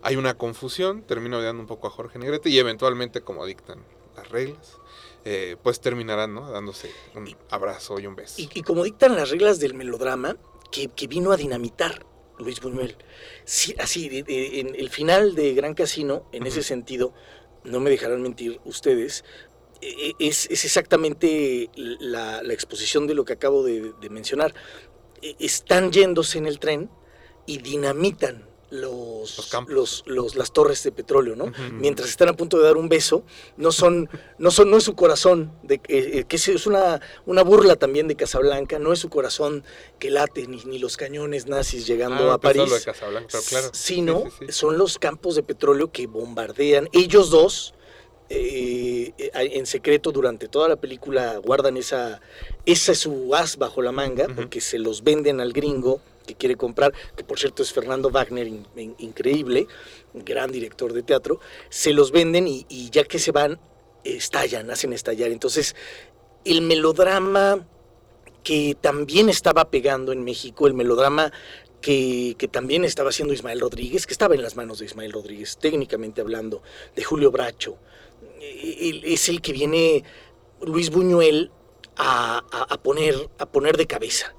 hay 0.01 0.15
una 0.15 0.33
confusión, 0.33 1.03
termina 1.03 1.37
odiando 1.37 1.61
un 1.61 1.67
poco 1.67 1.85
a 1.85 1.91
Jorge 1.91 2.17
Negrete 2.17 2.49
y 2.49 2.57
eventualmente, 2.57 3.21
como 3.21 3.45
dictan 3.45 3.77
las 4.17 4.27
reglas, 4.29 4.78
eh, 5.25 5.55
pues 5.61 5.79
terminarán 5.81 6.33
¿no? 6.33 6.49
dándose 6.51 6.91
un 7.15 7.35
abrazo 7.49 7.99
y 7.99 8.07
un 8.07 8.15
beso. 8.15 8.41
Y, 8.41 8.49
y 8.53 8.61
como 8.61 8.83
dictan 8.83 9.15
las 9.15 9.29
reglas 9.29 9.59
del 9.59 9.73
melodrama, 9.73 10.37
que, 10.71 10.87
que 10.89 11.07
vino 11.07 11.31
a 11.31 11.37
dinamitar 11.37 12.05
Luis 12.37 12.59
Buñuel. 12.61 12.95
Sí, 13.43 13.75
así, 13.79 14.07
de- 14.09 14.23
de- 14.23 14.59
en 14.61 14.75
el 14.75 14.89
final 14.89 15.35
de 15.35 15.53
Gran 15.53 15.73
Casino, 15.73 16.25
en 16.31 16.45
ese 16.47 16.63
sentido, 16.63 17.13
no 17.63 17.79
me 17.79 17.89
dejarán 17.89 18.21
mentir 18.21 18.59
ustedes, 18.65 19.25
eh, 19.81 20.13
es, 20.19 20.47
es 20.49 20.65
exactamente 20.65 21.69
la, 21.75 22.41
la 22.43 22.53
exposición 22.53 23.07
de 23.07 23.13
lo 23.13 23.25
que 23.25 23.33
acabo 23.33 23.63
de, 23.63 23.93
de 23.99 24.09
mencionar. 24.09 24.53
Eh, 25.21 25.35
Están 25.39 25.91
yéndose 25.91 26.37
en 26.37 26.45
el 26.47 26.59
tren 26.59 26.89
y 27.45 27.57
dinamitan 27.59 28.48
los, 28.71 29.37
Los 29.37 29.47
campos. 29.47 30.03
los- 30.05 30.35
las 30.35 30.51
torres 30.51 30.83
de 30.83 30.91
petróleo, 30.91 31.35
¿no? 31.35 31.51
Mientras 31.73 32.09
están 32.09 32.29
a 32.29 32.33
punto 32.33 32.57
de 32.57 32.63
dar 32.65 32.77
un 32.77 32.87
beso, 32.89 33.23
no 33.57 33.71
son, 33.71 34.09
no 34.37 34.51
son, 34.51 34.69
no 34.69 34.77
es 34.77 34.83
su 34.83 34.95
corazón, 34.95 35.51
de, 35.63 35.75
eh, 35.75 35.79
eh, 35.87 36.25
que 36.27 36.35
es- 36.35 36.67
una, 36.67 37.01
una 37.25 37.41
burla 37.43 37.75
también 37.77 38.07
de 38.07 38.15
Casablanca, 38.15 38.77
no 38.79 38.93
es 38.93 38.99
su 38.99 39.09
corazón 39.09 39.63
que 39.97 40.11
late, 40.11 40.45
ni, 40.47 40.63
ni 40.65 40.77
los 40.79 40.97
cañones 40.97 41.47
nazis 41.47 41.87
llegando 41.87 42.31
Ah, 42.31 42.35
a 42.35 42.37
París. 42.39 42.69
lo 42.69 42.75
de 42.75 42.81
Casablanca, 42.83 43.27
pero 43.31 43.43
claro. 43.43 43.69
Sino 43.73 44.23
Sí, 44.25 44.29
sí, 44.39 44.45
sí. 44.47 44.51
son 44.53 44.77
los 44.77 44.99
campos 44.99 45.35
de 45.35 45.43
petróleo 45.43 45.91
que 45.91 46.05
bombardean. 46.07 46.89
Ellos 46.93 47.29
dos, 47.31 47.73
eh, 48.29 49.13
eh, 49.17 49.31
en 49.33 49.65
secreto, 49.65 50.11
durante 50.11 50.47
toda 50.47 50.67
la 50.69 50.75
película, 50.75 51.37
guardan 51.37 51.77
esa, 51.77 52.21
esa 52.65 52.91
es 52.91 52.99
su 52.99 53.33
as 53.33 53.57
bajo 53.57 53.81
la 53.81 53.91
manga, 53.91 54.27
porque 54.35 54.61
se 54.61 54.77
los 54.77 55.03
venden 55.03 55.41
al 55.41 55.51
gringo 55.53 55.99
que 56.29 56.35
quiere 56.35 56.55
comprar, 56.55 56.93
que 57.15 57.23
por 57.23 57.39
cierto 57.39 57.63
es 57.63 57.73
Fernando 57.73 58.11
Wagner, 58.11 58.45
in- 58.47 58.67
in- 58.75 58.95
increíble, 58.99 59.67
gran 60.13 60.51
director 60.51 60.93
de 60.93 61.01
teatro, 61.01 61.39
se 61.69 61.91
los 61.91 62.11
venden 62.11 62.47
y, 62.47 62.65
ya 62.91 63.03
que 63.03 63.17
se 63.17 63.31
van, 63.31 63.59
estallan, 64.03 64.69
hacen 64.69 64.93
estallar. 64.93 65.31
Entonces, 65.31 65.75
el 66.45 66.61
melodrama 66.61 67.67
que 68.43 68.77
también 68.79 69.27
estaba 69.29 69.69
pegando 69.71 70.11
en 70.11 70.23
México, 70.23 70.67
el 70.67 70.73
melodrama 70.75 71.31
que, 71.81 72.35
que 72.37 72.47
también 72.47 72.85
estaba 72.85 73.09
haciendo 73.09 73.33
Ismael 73.33 73.59
Rodríguez, 73.59 74.05
que 74.05 74.13
estaba 74.13 74.35
en 74.35 74.43
las 74.43 74.55
manos 74.55 74.79
de 74.79 74.85
Ismael 74.85 75.11
Rodríguez, 75.11 75.57
técnicamente 75.59 76.21
hablando, 76.21 76.61
de 76.95 77.03
Julio 77.03 77.31
Bracho, 77.31 77.77
el- 78.39 79.03
es 79.03 79.29
el 79.29 79.41
que 79.41 79.51
viene 79.51 80.03
Luis 80.61 80.89
Buñuel 80.91 81.51
a- 81.97 82.37
a 82.69 82.77
poner, 82.83 83.15
a 83.39 83.45
poner 83.47 83.75
de 83.77 83.87
cabeza 83.87 84.35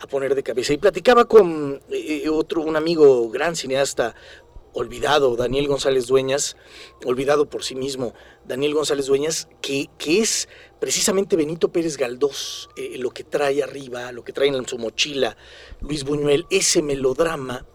A 0.00 0.06
poner 0.06 0.34
de 0.34 0.42
cabeza. 0.42 0.72
Y 0.72 0.78
platicaba 0.78 1.26
con 1.26 1.80
eh, 1.90 2.28
otro, 2.30 2.62
un 2.62 2.76
amigo, 2.76 3.28
gran 3.28 3.54
cineasta, 3.54 4.14
olvidado, 4.72 5.36
Daniel 5.36 5.68
González 5.68 6.06
Dueñas, 6.06 6.56
olvidado 7.04 7.50
por 7.50 7.64
sí 7.64 7.74
mismo, 7.74 8.14
Daniel 8.46 8.74
González 8.74 9.06
Dueñas, 9.06 9.48
que, 9.60 9.88
que 9.98 10.20
es 10.20 10.48
precisamente 10.78 11.36
Benito 11.36 11.70
Pérez 11.70 11.96
Galdós, 11.96 12.68
eh, 12.76 12.96
lo 12.98 13.10
que 13.10 13.24
trae 13.24 13.62
arriba, 13.62 14.12
lo 14.12 14.24
que 14.24 14.32
trae 14.32 14.48
en 14.48 14.66
su 14.66 14.78
mochila 14.78 15.36
Luis 15.80 16.04
Buñuel, 16.04 16.46
ese 16.50 16.82
melodrama 16.82 17.66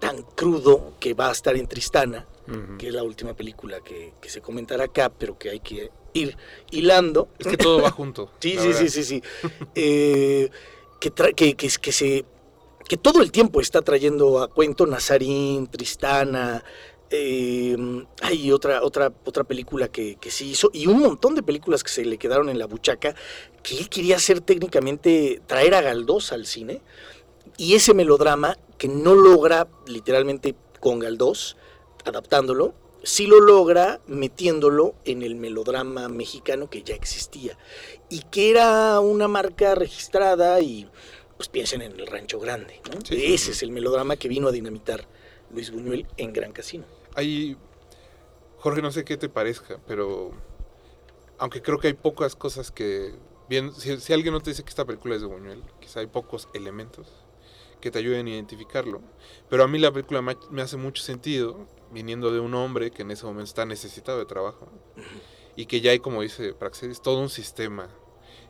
tan 0.00 0.22
crudo 0.22 0.94
que 1.00 1.14
va 1.14 1.28
a 1.28 1.32
estar 1.32 1.56
en 1.56 1.66
Tristana, 1.66 2.26
que 2.78 2.88
es 2.88 2.94
la 2.94 3.02
última 3.02 3.34
película 3.34 3.80
que, 3.80 4.14
que 4.22 4.30
se 4.30 4.40
comentará 4.40 4.84
acá, 4.84 5.10
pero 5.10 5.36
que 5.36 5.50
hay 5.50 5.60
que 5.60 5.90
ir 6.14 6.34
hilando. 6.70 7.28
Es 7.38 7.46
que 7.46 7.58
todo 7.58 7.82
va 7.82 7.90
junto. 7.90 8.30
Sí, 8.40 8.56
sí, 8.58 8.72
sí, 8.72 8.88
sí, 8.88 9.04
sí. 9.04 9.22
Eh, 9.74 10.50
que, 11.00 11.10
que, 11.10 11.54
que, 11.54 11.92
se 11.92 12.24
que 12.88 12.96
todo 12.96 13.22
el 13.22 13.30
tiempo 13.30 13.60
está 13.60 13.82
trayendo 13.82 14.40
a 14.42 14.48
cuento 14.48 14.86
Nazarín, 14.86 15.66
Tristana, 15.66 16.64
hay 17.10 18.52
otra, 18.52 18.82
otra, 18.82 19.12
otra 19.24 19.44
película 19.44 19.88
que, 19.88 20.16
que 20.16 20.30
sí 20.30 20.50
hizo, 20.50 20.70
y 20.72 20.86
un 20.86 21.00
montón 21.00 21.34
de 21.34 21.42
películas 21.42 21.82
que 21.82 21.90
se 21.90 22.04
le 22.04 22.18
quedaron 22.18 22.48
en 22.48 22.58
la 22.58 22.66
buchaca, 22.66 23.14
que 23.62 23.78
él 23.78 23.88
quería 23.88 24.16
hacer 24.16 24.40
técnicamente, 24.40 25.40
traer 25.46 25.74
a 25.74 25.80
Galdós 25.80 26.32
al 26.32 26.46
cine, 26.46 26.82
y 27.56 27.74
ese 27.74 27.94
melodrama 27.94 28.56
que 28.76 28.88
no 28.88 29.14
logra 29.14 29.68
literalmente 29.86 30.54
con 30.80 30.98
Galdós, 30.98 31.56
adaptándolo, 32.04 32.74
sí 33.02 33.26
lo 33.26 33.40
logra 33.40 34.00
metiéndolo 34.06 34.94
en 35.04 35.22
el 35.22 35.34
melodrama 35.34 36.08
mexicano 36.08 36.68
que 36.68 36.82
ya 36.82 36.94
existía 36.94 37.56
y 38.08 38.20
que 38.30 38.50
era 38.50 39.00
una 39.00 39.28
marca 39.28 39.74
registrada 39.74 40.60
y 40.60 40.88
pues 41.36 41.48
piensen 41.48 41.82
en 41.82 41.98
el 41.98 42.06
Rancho 42.06 42.40
Grande, 42.40 42.80
¿no? 42.92 43.00
Sí, 43.00 43.16
sí. 43.16 43.34
Ese 43.34 43.50
es 43.52 43.62
el 43.62 43.70
melodrama 43.70 44.16
que 44.16 44.28
vino 44.28 44.48
a 44.48 44.52
dinamitar 44.52 45.06
Luis 45.52 45.70
Buñuel 45.70 46.06
en 46.16 46.32
Gran 46.32 46.52
Casino. 46.52 46.84
Hay, 47.14 47.56
Jorge, 48.58 48.82
no 48.82 48.90
sé 48.90 49.04
qué 49.04 49.16
te 49.16 49.28
parezca, 49.28 49.78
pero 49.86 50.32
aunque 51.38 51.62
creo 51.62 51.78
que 51.78 51.86
hay 51.86 51.94
pocas 51.94 52.34
cosas 52.34 52.72
que, 52.72 53.14
bien, 53.48 53.72
si, 53.72 53.96
si 54.00 54.12
alguien 54.12 54.34
no 54.34 54.40
te 54.40 54.50
dice 54.50 54.64
que 54.64 54.70
esta 54.70 54.84
película 54.84 55.14
es 55.14 55.20
de 55.20 55.28
Buñuel, 55.28 55.62
quizá 55.80 56.00
hay 56.00 56.08
pocos 56.08 56.48
elementos 56.54 57.06
que 57.80 57.92
te 57.92 58.00
ayuden 58.00 58.26
a 58.26 58.30
identificarlo, 58.30 59.00
pero 59.48 59.62
a 59.62 59.68
mí 59.68 59.78
la 59.78 59.92
película 59.92 60.20
me 60.20 60.62
hace 60.62 60.76
mucho 60.76 61.00
sentido 61.00 61.68
viniendo 61.92 62.32
de 62.32 62.40
un 62.40 62.54
hombre 62.54 62.90
que 62.90 63.02
en 63.02 63.10
ese 63.10 63.24
momento 63.24 63.44
está 63.44 63.64
necesitado 63.64 64.18
de 64.18 64.26
trabajo 64.26 64.68
y 65.56 65.66
que 65.66 65.80
ya 65.80 65.90
hay, 65.90 65.98
como 65.98 66.22
dice 66.22 66.54
Praxedis, 66.54 67.00
todo 67.00 67.20
un 67.20 67.28
sistema 67.28 67.88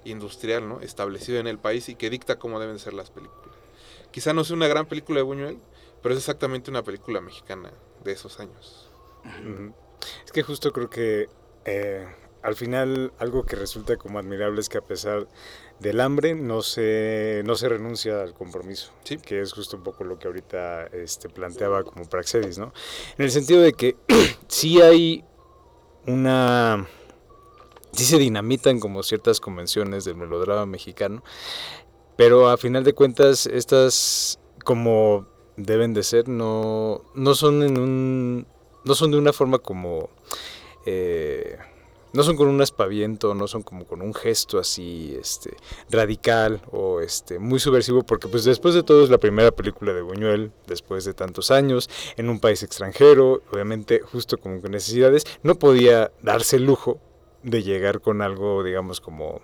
industrial, 0.05 0.69
¿no? 0.69 0.81
Establecido 0.81 1.39
en 1.39 1.47
el 1.47 1.59
país 1.59 1.89
y 1.89 1.95
que 1.95 2.11
dicta 2.11 2.39
cómo 2.39 2.61
deben 2.61 2.79
ser 2.79 2.95
las 2.95 3.11
películas. 3.11 3.57
Quizá 4.11 4.33
no 4.33 4.45
sea 4.45 4.57
una 4.57 4.69
gran 4.69 4.87
película 4.87 5.19
de 5.19 5.25
Buñuel, 5.25 5.59
pero 6.03 6.15
es 6.15 6.21
exactamente 6.21 6.71
una 6.71 6.83
película 6.83 7.21
mexicana 7.21 7.73
de 8.05 8.13
esos 8.13 8.41
años. 8.41 8.91
Es 10.25 10.33
que 10.33 10.43
justo 10.43 10.73
creo 10.73 10.89
que 10.89 11.29
eh, 11.65 12.07
al 12.43 12.55
final 12.55 13.13
algo 13.19 13.45
que 13.45 13.57
resulta 13.57 13.97
como 13.97 14.19
admirable 14.19 14.61
es 14.61 14.69
que 14.69 14.79
a 14.79 14.83
pesar 14.83 15.29
del 15.81 16.01
hambre 16.01 16.35
no 16.35 16.63
se, 16.63 17.43
no 17.45 17.55
se 17.55 17.69
renuncia 17.69 18.21
al 18.23 18.35
compromiso, 18.35 18.93
Sí. 19.05 19.19
que 19.19 19.41
es 19.41 19.53
justo 19.53 19.77
un 19.77 19.83
poco 19.85 20.05
lo 20.05 20.19
que 20.19 20.27
ahorita 20.27 20.87
este, 20.87 21.29
planteaba 21.29 21.85
como 21.85 22.09
Praxedis, 22.09 22.59
¿no? 22.59 22.73
En 23.17 23.25
el 23.25 23.31
sentido 23.31 23.61
de 23.61 23.73
que 23.73 23.97
sí 24.49 24.81
hay 24.81 25.25
una... 26.07 26.87
Sí 27.93 28.05
se 28.05 28.19
dinamitan 28.19 28.81
como 28.81 29.03
ciertas 29.03 29.41
convenciones 29.41 30.05
del 30.05 30.17
melodrama 30.17 30.67
mexicano, 30.67 31.23
pero 32.17 32.49
a 32.49 32.57
final 32.59 32.85
de 32.85 32.93
cuentas 32.93 33.47
estas 33.47 34.39
como 34.65 35.27
deben 35.57 35.95
de 35.95 36.03
ser 36.03 36.29
no, 36.29 37.03
no 37.15 37.35
son 37.35 37.63
en 37.63 37.79
un 37.79 38.47
no 38.85 38.95
son 38.95 39.11
de 39.11 39.19
una 39.19 39.33
forma 39.33 39.59
como 39.59 40.11
eh, 40.87 41.57
no 42.13 42.23
son 42.23 42.37
con 42.37 42.49
un 42.49 42.61
aspaviento, 42.61 43.35
no 43.35 43.47
son 43.49 43.63
como 43.63 43.87
con 43.87 44.03
un 44.03 44.15
gesto 44.15 44.59
así 44.59 45.17
este 45.21 45.57
radical 45.91 46.61
o 46.73 47.01
este 47.01 47.39
muy 47.39 47.59
subversivo 47.61 48.03
porque 48.03 48.29
pues 48.29 48.45
después 48.45 48.75
de 48.75 48.83
todo 48.83 49.05
es 49.05 49.11
la 49.11 49.19
primera 49.19 49.51
película 49.51 49.93
de 49.93 50.03
Buñuel 50.03 50.53
después 50.67 51.05
de 51.05 51.15
tantos 51.15 51.51
años 51.51 51.89
en 52.17 52.29
un 52.29 52.41
país 52.41 52.63
extranjero, 52.63 53.43
obviamente 53.53 54.01
justo 54.01 54.39
como 54.39 54.61
con 54.61 54.71
necesidades, 54.73 55.25
no 55.43 55.57
podía 55.59 56.11
darse 56.23 56.57
el 56.57 56.65
lujo 56.65 57.01
de 57.43 57.63
llegar 57.63 58.01
con 58.01 58.21
algo 58.23 58.63
digamos 58.65 59.01
como 59.01 59.41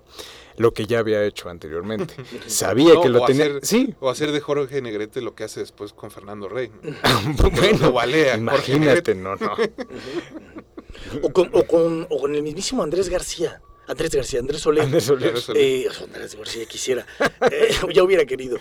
lo 0.56 0.72
que 0.72 0.86
ya 0.86 1.00
había 1.00 1.24
hecho 1.24 1.48
anteriormente. 1.48 2.14
Sabía 2.46 2.94
No, 2.94 3.00
que 3.02 3.08
lo 3.08 3.24
tenía. 3.24 3.46
hacer- 3.46 3.60
sí, 3.64 3.94
O 4.00 4.08
hacer 4.08 4.30
de 4.30 4.40
Jorge 4.40 4.80
Negrete 4.82 5.20
lo 5.20 5.34
que 5.34 5.42
hace 5.44 5.58
después 5.60 5.92
con 5.92 6.10
Fernando 6.12 6.48
Rey. 6.48 6.70
¿no? 6.82 7.50
bueno, 7.50 7.86
Lo 7.88 7.92
Jorge 7.92 8.36
imagínate, 8.36 9.14
no, 9.16 9.34
no. 9.36 9.54
O 11.22 11.32
con, 11.32 11.50
o 11.52 11.64
con, 11.66 12.06
o 12.10 12.18
con 12.20 12.34
el 12.34 12.42
mismísimo 12.42 12.82
Andrés 12.82 13.08
García. 13.08 13.60
Andrés 13.86 14.14
García, 14.14 14.40
Andrés 14.40 14.62
Soler. 14.62 14.84
Andrés 14.84 15.04
Soler. 15.04 15.28
Andrés. 15.28 15.50
Eh, 15.54 15.86
Andrés 16.02 16.34
García 16.36 16.64
quisiera. 16.64 17.06
Eh, 17.50 17.68
ya 17.94 18.02
hubiera 18.02 18.24
querido. 18.24 18.56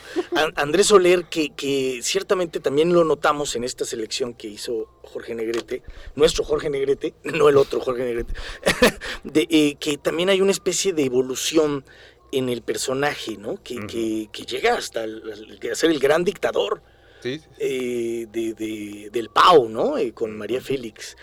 Andrés 0.56 0.88
Soler, 0.88 1.26
que, 1.30 1.52
que 1.56 2.02
ciertamente 2.04 2.60
también 2.60 2.92
lo 2.92 3.06
notamos 3.06 3.56
en 3.56 3.64
esta 3.64 3.86
selección 3.86 4.34
que 4.34 4.48
hizo 4.50 4.90
Jorge 5.04 5.34
Negrete, 5.34 5.82
nuestro 6.16 6.44
Jorge 6.44 6.70
Negrete, 6.70 7.14
no 7.24 7.48
el 7.48 7.56
otro 7.56 7.80
Jorge 7.80 8.04
Negrete, 8.04 8.34
de, 9.24 9.48
eh, 9.50 9.76
que 9.80 9.98
también 9.98 10.28
hay 10.30 10.42
una 10.42 10.52
especie 10.52 10.92
de 10.92 11.04
evolución 11.06 11.86
en 12.34 12.50
el 12.50 12.62
personaje, 12.62 13.38
¿no? 13.38 13.64
Que, 13.64 13.78
que, 13.88 14.28
que 14.34 14.44
llega 14.44 14.76
hasta 14.76 15.06
el- 15.06 15.58
el- 15.62 15.72
a 15.72 15.76
ser 15.76 15.92
el 15.92 16.00
gran 16.00 16.24
dictador 16.26 16.82
Sí, 17.22 17.38
sí, 17.38 17.46
sí. 17.46 17.50
eh, 17.60 18.28
de, 18.30 18.54
de- 18.56 19.10
del 19.10 19.30
Pau, 19.30 19.70
¿no? 19.70 19.98
Eh, 19.98 20.12
con 20.14 20.36
María 20.38 20.60
Félix. 20.60 21.16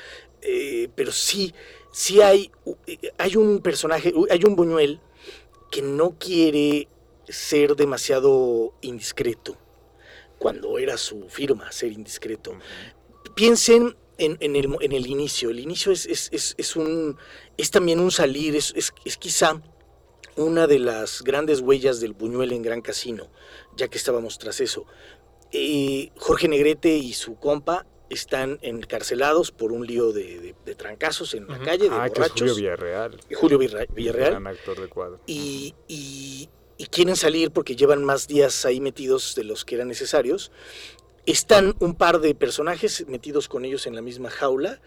Eh, 0.43 0.89
pero 0.95 1.13
sí, 1.13 1.55
sí 1.93 2.21
hay, 2.23 2.51
eh, 2.87 3.13
hay 3.19 3.37
un 3.37 3.61
personaje, 3.61 4.13
hay 4.31 4.45
un 4.45 4.57
Buñuel 4.57 5.01
que 5.71 5.83
no 5.83 6.17
quiere 6.19 6.89
ser 7.29 7.77
demasiado 7.77 8.75
indiscreto, 8.81 9.57
cuando 10.39 10.79
era 10.79 10.97
su 10.97 11.29
firma 11.29 11.71
ser 11.71 11.93
indiscreto. 11.93 12.55
Piensen 13.35 13.97
en, 14.19 14.37
en 14.41 14.57
el, 14.57 14.77
en 14.81 14.93
el 14.93 15.07
inicio, 15.07 15.51
el 15.51 15.61
inicio 15.61 15.93
es, 15.93 16.07
es, 16.07 16.29
es- 16.33 16.55
es 16.59 16.77
un, 16.77 17.17
es 17.57 17.71
también 17.71 18.01
un 18.01 18.11
salir, 18.11 18.57
es, 18.57 18.73
es, 18.77 18.93
es 19.05 19.17
quizá 19.17 19.63
una 20.37 20.67
de 20.67 20.79
las 20.79 21.23
grandes 21.23 21.61
huellas 21.61 22.01
del 22.01 22.13
Buñuel 22.15 22.53
en 22.53 22.63
Gran 22.63 22.81
Casino, 22.83 23.29
ya 23.77 23.89
que 23.89 23.99
estábamos 23.99 24.39
tras 24.39 24.61
eso. 24.61 24.87
Eh, 25.53 26.11
Jorge 26.17 26.49
Negrete 26.49 26.97
y 26.97 27.13
su 27.13 27.35
compa 27.37 27.87
están 28.11 28.59
encarcelados 28.63 29.51
por 29.53 29.73
un 29.73 29.87
lío 29.87 30.13
de, 30.13 30.39
de- 30.41 30.55
de 30.67 30.75
trancazos 30.75 31.33
en 31.35 31.47
la 31.49 31.59
calle, 31.61 31.89
de 31.89 31.95
Ah, 31.97 32.09
que 32.11 32.21
es 32.21 32.29
Julio 32.31 32.55
borrachos. 32.55 32.57
Villarreal. 32.57 33.21
Julio 33.35 33.59
Villarreal. 33.59 33.89
Villarreal 33.95 34.31
Gran 34.33 34.47
actor 34.49 34.81
de 34.81 34.89
cuadro. 34.89 35.21
y, 35.27 35.75
y- 35.89 36.49
y 36.77 36.87
quieren 36.87 37.15
salir 37.17 37.51
porque 37.51 37.77
llevan 37.77 38.05
más 38.05 38.27
días 38.27 38.65
ahí 38.65 38.81
metidos 38.81 39.35
de 39.35 39.45
los 39.45 39.65
que 39.65 39.75
eran 39.77 39.89
necesarios. 39.89 40.51
Están 41.27 41.75
un 41.79 41.95
par 41.95 42.21
de 42.21 42.35
personajes 42.35 43.07
metidos 43.07 43.49
con 43.49 43.65
ellos 43.65 43.87
en 43.87 43.95
la 43.95 44.01
misma 44.03 44.31
jaula 44.31 44.81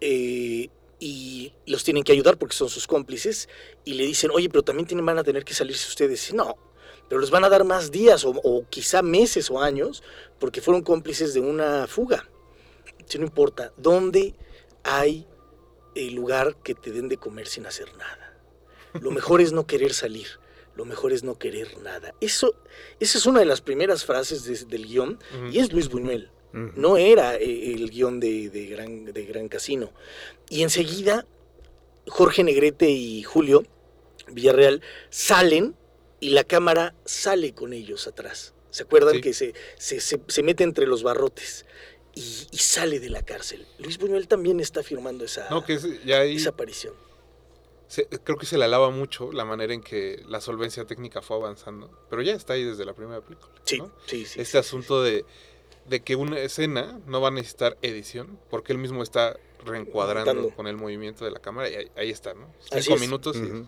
eh, 0.00 0.68
y 1.00 1.52
los 1.66 1.84
tienen 1.84 2.04
que 2.04 2.12
ayudar 2.12 2.38
porque 2.38 2.54
son 2.54 2.68
sus 2.68 2.86
cómplices 2.86 3.48
y 3.84 3.94
le 3.94 4.04
dicen, 4.06 4.30
oye, 4.32 4.48
pero 4.48 4.62
también 4.62 4.86
tienen, 4.86 5.04
van 5.06 5.18
a 5.18 5.24
tener 5.24 5.44
que 5.44 5.54
salirse 5.54 5.88
ustedes. 5.88 6.32
No, 6.34 6.56
pero 7.08 7.20
les 7.20 7.30
van 7.30 7.44
a 7.44 7.48
dar 7.48 7.64
más 7.64 7.90
días 7.90 8.24
o, 8.24 8.30
o 8.44 8.68
quizá 8.68 9.02
meses 9.02 9.50
o 9.50 9.60
años 9.60 10.02
porque 10.38 10.60
fueron 10.60 10.82
cómplices 10.82 11.34
de 11.34 11.40
una 11.40 11.86
fuga. 11.86 12.28
Si 13.12 13.18
no 13.18 13.24
importa, 13.24 13.74
¿dónde 13.76 14.34
hay 14.84 15.26
el 15.94 16.14
lugar 16.14 16.56
que 16.62 16.74
te 16.74 16.90
den 16.92 17.10
de 17.10 17.18
comer 17.18 17.46
sin 17.46 17.66
hacer 17.66 17.94
nada? 17.98 18.38
Lo 19.02 19.10
mejor 19.10 19.42
es 19.42 19.52
no 19.52 19.66
querer 19.66 19.92
salir, 19.92 20.28
lo 20.76 20.86
mejor 20.86 21.12
es 21.12 21.22
no 21.22 21.38
querer 21.38 21.76
nada. 21.82 22.14
Eso, 22.22 22.54
esa 23.00 23.18
es 23.18 23.26
una 23.26 23.40
de 23.40 23.44
las 23.44 23.60
primeras 23.60 24.06
frases 24.06 24.44
de- 24.44 24.64
del 24.64 24.86
guion 24.86 25.18
y 25.50 25.58
es 25.58 25.74
Luis 25.74 25.90
Buñuel. 25.90 26.30
No 26.54 26.96
era 26.96 27.36
eh, 27.36 27.74
el 27.74 27.90
guion 27.90 28.18
de, 28.18 28.48
de 28.48 28.66
Gran, 28.68 29.04
de 29.04 29.24
Gran 29.26 29.48
Casino. 29.50 29.92
Y 30.48 30.62
enseguida, 30.62 31.26
Jorge 32.08 32.44
Negrete 32.44 32.88
y 32.88 33.22
Julio 33.24 33.62
Villarreal 34.28 34.80
salen 35.10 35.76
y 36.18 36.30
la 36.30 36.44
cámara 36.44 36.94
sale 37.04 37.52
con 37.52 37.74
ellos 37.74 38.06
atrás. 38.06 38.54
¿Se 38.70 38.84
acuerdan 38.84 39.16
Sí. 39.16 39.20
que 39.20 39.34
se, 39.34 39.52
se, 39.76 40.00
se- 40.00 40.20
se 40.28 40.42
mete 40.42 40.64
entre 40.64 40.86
los 40.86 41.02
barrotes 41.02 41.66
y, 42.14 42.46
y 42.50 42.58
sale 42.58 43.00
de 43.00 43.10
la 43.10 43.22
cárcel? 43.22 43.66
Luis 43.78 43.98
Buñuel 43.98 44.28
también 44.28 44.60
está 44.60 44.82
firmando 44.82 45.24
esa, 45.24 45.48
No, 45.50 45.64
que 45.64 45.74
es- 45.74 46.04
ya 46.04 46.20
ahí 46.20 46.36
esa 46.36 46.50
aparición. 46.50 46.94
se- 47.88 48.06
creo 48.06 48.38
que 48.38 48.46
se 48.46 48.58
le 48.58 48.64
alaba 48.64 48.90
mucho 48.90 49.32
la 49.32 49.44
manera 49.44 49.72
en 49.74 49.82
que 49.82 50.22
la 50.28 50.40
solvencia 50.40 50.84
técnica 50.86 51.20
fue 51.22 51.36
avanzando, 51.36 51.90
pero 52.10 52.22
ya 52.22 52.34
está 52.34 52.54
ahí 52.54 52.64
desde 52.64 52.84
la 52.84 52.94
primera 52.94 53.20
película. 53.20 53.52
Sí, 53.64 53.78
¿no? 53.78 53.92
sí, 54.06 54.24
sí. 54.26 54.40
este 54.40 54.58
asunto 54.58 55.02
de, 55.02 55.24
de 55.88 56.00
que 56.00 56.16
una 56.16 56.38
escena 56.38 57.00
no 57.06 57.20
va 57.20 57.28
a 57.28 57.30
necesitar 57.32 57.76
edición, 57.82 58.38
porque 58.50 58.72
él 58.72 58.78
mismo 58.78 59.02
está 59.02 59.36
reencuadrando 59.64 60.50
con 60.50 60.66
el 60.66 60.76
movimiento 60.76 61.24
de 61.24 61.30
la 61.30 61.38
cámara 61.38 61.68
y 61.70 61.74
ahí, 61.76 61.90
ahí 61.96 62.10
está, 62.10 62.34
¿no? 62.34 62.52
Así 62.72 62.82
Cinco 62.82 62.94
es. 62.96 63.00
minutos 63.00 63.36
y 63.36 63.64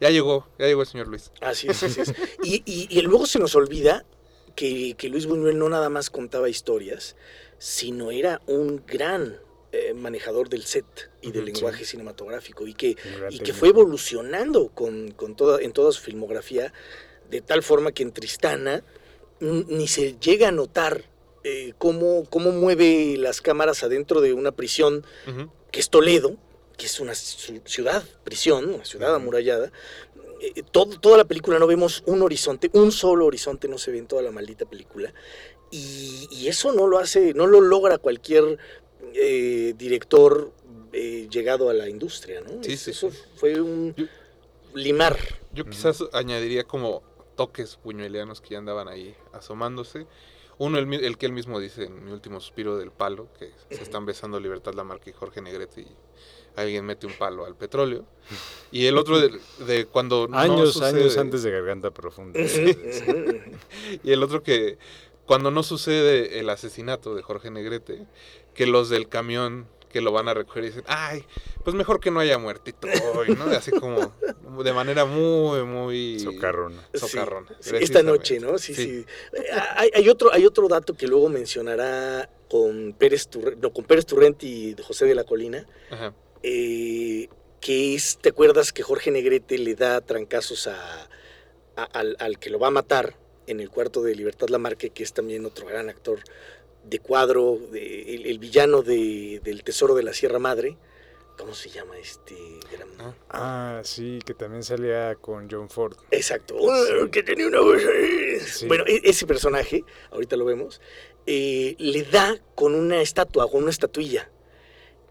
ya 0.00 0.10
llegó, 0.10 0.46
ya 0.58 0.66
llegó 0.66 0.82
el 0.82 0.86
señor 0.88 1.08
Luis. 1.08 1.30
Así 1.40 1.68
es, 1.68 1.82
así 1.82 2.00
es. 2.02 2.12
Y, 2.42 2.62
y- 2.66 2.86
y 2.90 3.00
luego 3.02 3.26
se 3.26 3.38
nos 3.38 3.54
olvida 3.54 4.04
que, 4.58 4.94
que 4.98 5.08
Luis 5.08 5.26
Buñuel 5.26 5.56
no 5.56 5.68
nada 5.68 5.88
más 5.88 6.10
contaba 6.10 6.48
historias, 6.48 7.14
sino 7.58 8.10
era 8.10 8.40
un 8.48 8.82
gran 8.86 9.38
eh, 9.70 9.94
manejador 9.94 10.48
del 10.48 10.64
set 10.64 10.84
y 11.22 11.30
del 11.30 11.44
lenguaje 11.54 11.84
cinematográfico 11.84 12.66
y 12.66 12.74
que, 12.74 12.96
y 13.30 13.38
que 13.38 13.52
fue 13.52 13.68
evolucionando 13.68 14.68
con, 14.70 15.12
con 15.12 15.36
toda, 15.36 15.60
en 15.62 15.72
toda 15.72 15.92
su 15.92 16.00
filmografía, 16.02 16.72
de 17.30 17.40
tal 17.40 17.62
forma 17.62 17.92
que 17.92 18.02
en 18.02 18.10
Tristana 18.12 18.82
ni 19.38 19.86
se 19.86 20.18
llega 20.18 20.48
a 20.48 20.52
notar 20.52 21.04
eh, 21.44 21.72
cómo, 21.78 22.24
cómo 22.28 22.50
mueve 22.50 23.14
las 23.16 23.40
cámaras 23.40 23.84
adentro 23.84 24.20
de 24.20 24.32
una 24.32 24.50
prisión 24.50 25.04
que 25.70 25.78
es 25.78 25.88
Toledo, 25.88 26.36
que 26.76 26.86
es 26.86 26.98
una 26.98 27.12
ci- 27.12 27.62
ciudad, 27.64 28.02
prisión, 28.24 28.74
una 28.74 28.84
ciudad 28.84 29.14
amurallada. 29.14 29.70
Eh, 30.40 30.62
todo- 30.70 30.98
toda 31.00 31.16
la 31.16 31.24
película 31.24 31.58
no 31.58 31.66
vemos 31.66 32.02
un 32.06 32.22
horizonte, 32.22 32.70
un 32.74 32.92
solo 32.92 33.26
horizonte 33.26 33.66
no 33.68 33.78
se 33.78 33.90
ve 33.90 33.98
en 33.98 34.06
toda 34.06 34.22
la 34.22 34.30
maldita 34.30 34.66
película. 34.66 35.12
Y, 35.70 36.28
y 36.30 36.48
eso 36.48 36.72
no 36.72 36.86
lo 36.86 36.98
hace, 36.98 37.34
no 37.34 37.46
lo 37.46 37.60
logra 37.60 37.98
cualquier 37.98 38.58
eh, 39.14 39.74
director 39.76 40.52
eh, 40.92 41.28
llegado 41.30 41.68
a 41.70 41.74
la 41.74 41.88
industria, 41.88 42.40
¿no? 42.40 42.62
Sí, 42.62 42.72
Es- 42.72 42.80
sí, 42.80 42.90
eso 42.92 43.10
sí. 43.10 43.18
fue 43.36 43.60
un 43.60 43.94
Yo- 43.96 44.06
limar. 44.74 45.16
Yo 45.52 45.64
quizás 45.64 46.02
añadiría 46.12 46.64
como 46.64 47.02
toques 47.36 47.78
buñuelianos 47.84 48.40
que 48.40 48.50
ya 48.50 48.58
andaban 48.58 48.88
ahí 48.88 49.14
asomándose. 49.32 50.06
Uno, 50.58 50.78
el, 50.78 50.92
el 50.92 51.18
que 51.18 51.26
él 51.26 51.32
mismo 51.32 51.60
dice 51.60 51.84
en 51.84 52.04
Mi 52.04 52.10
último 52.12 52.40
suspiro 52.40 52.76
del 52.78 52.90
palo, 52.90 53.28
que 53.38 53.52
se 53.70 53.82
están 53.82 54.06
besando 54.06 54.40
Libertad 54.40 54.74
Lamarque 54.74 55.10
y 55.10 55.12
Jorge 55.12 55.40
Negrete 55.42 55.82
y 55.82 55.86
alguien 56.60 56.84
mete 56.84 57.06
un 57.06 57.12
palo 57.14 57.44
al 57.46 57.56
petróleo. 57.56 58.04
Y 58.70 58.86
el 58.86 58.98
otro 58.98 59.18
de, 59.20 59.30
de 59.66 59.86
cuando 59.86 60.28
no 60.28 60.36
Años, 60.38 60.80
años 60.82 61.02
sucede- 61.12 61.20
antes 61.20 61.42
de 61.42 61.50
Garganta 61.50 61.90
Profunda. 61.90 62.38
Y 64.04 64.12
el 64.12 64.22
otro 64.22 64.42
que 64.42 64.78
cuando 65.26 65.50
no 65.50 65.62
sucede 65.62 66.38
el 66.38 66.48
asesinato 66.50 67.14
de 67.14 67.22
Jorge 67.22 67.50
Negrete, 67.50 68.06
que 68.54 68.66
los 68.66 68.88
del 68.88 69.08
camión 69.08 69.66
que 69.90 70.02
lo 70.02 70.12
van 70.12 70.28
a 70.28 70.34
recoger 70.34 70.64
dicen, 70.64 70.84
ay, 70.86 71.24
pues 71.64 71.74
mejor 71.74 71.98
que 71.98 72.10
no 72.10 72.20
haya 72.20 72.36
muertito 72.36 72.86
hoy, 73.14 73.28
¿no? 73.30 73.44
Así 73.44 73.70
como 73.70 74.12
de 74.62 74.72
manera 74.74 75.06
muy, 75.06 75.62
muy... 75.64 76.18
Socarrona. 76.20 76.86
Socarrona. 76.92 77.48
Sí, 77.60 77.74
esta 77.80 78.02
noche. 78.02 78.38
¿no? 78.38 78.58
Sí, 78.58 78.74
sí. 78.74 79.06
Eh, 79.32 79.42
Hay, 79.76 79.90
hay 79.94 80.08
otro, 80.10 80.30
hay 80.32 80.44
otro 80.44 80.68
dato 80.68 80.94
que 80.94 81.06
luego 81.06 81.30
mencionará 81.30 82.28
con 82.50 82.92
Pérez, 82.98 83.30
Turre- 83.30 83.56
no, 83.56 83.72
con 83.72 83.84
Pérez 83.86 84.04
Turrent 84.04 84.42
y 84.44 84.76
José 84.82 85.06
de 85.06 85.14
la 85.14 85.24
Colina, 85.24 85.66
Ajá. 85.90 86.12
Eh, 86.42 87.28
que 87.60 87.94
es, 87.94 88.18
¿te 88.18 88.28
acuerdas 88.30 88.72
que 88.72 88.82
Jorge 88.82 89.10
Negrete 89.10 89.58
le 89.58 89.74
da 89.74 90.00
trancazos 90.00 90.66
a, 90.68 91.08
a- 91.76 91.84
al, 91.84 92.16
al 92.20 92.38
que 92.38 92.50
lo 92.50 92.58
va 92.58 92.68
a 92.68 92.72
matar 92.72 93.16
en 93.46 93.60
el 93.60 93.70
cuarto 93.70 94.02
de 94.02 94.14
Libertad 94.14 94.48
Lamarque, 94.48 94.90
que 94.90 95.02
es 95.02 95.12
también 95.12 95.44
otro 95.46 95.66
gran 95.66 95.88
actor 95.88 96.20
de 96.84 96.98
cuadro, 97.00 97.58
de- 97.72 98.14
el, 98.14 98.26
el 98.26 98.38
villano 98.38 98.82
de- 98.82 99.40
del 99.42 99.64
Tesoro 99.64 99.94
de 99.94 100.02
la 100.02 100.12
Sierra 100.12 100.38
Madre? 100.38 100.76
¿Cómo 101.36 101.54
se 101.54 101.68
llama 101.70 101.96
este 101.98 102.34
gran...? 102.72 102.88
Ah. 102.98 103.14
Ah, 103.30 103.80
sí, 103.84 104.18
que 104.26 104.34
también 104.34 104.64
salía 104.64 105.14
con 105.14 105.48
John 105.50 105.70
Ford. 105.70 105.96
Exacto, 106.10 106.56
"Oh, 106.58 107.08
que 107.12 107.22
tenía 107.22 107.46
una 107.46 107.60
voz 107.60 107.80
ahí". 107.84 108.40
Sí. 108.40 108.66
Bueno, 108.66 108.82
e- 108.88 109.02
ese 109.04 109.24
personaje, 109.24 109.84
ahorita 110.10 110.34
lo 110.36 110.44
vemos, 110.44 110.80
eh, 111.26 111.76
le 111.78 112.02
da 112.02 112.36
con 112.56 112.74
una 112.74 113.00
estatua, 113.00 113.48
con 113.48 113.62
una 113.62 113.70
estatuilla. 113.70 114.28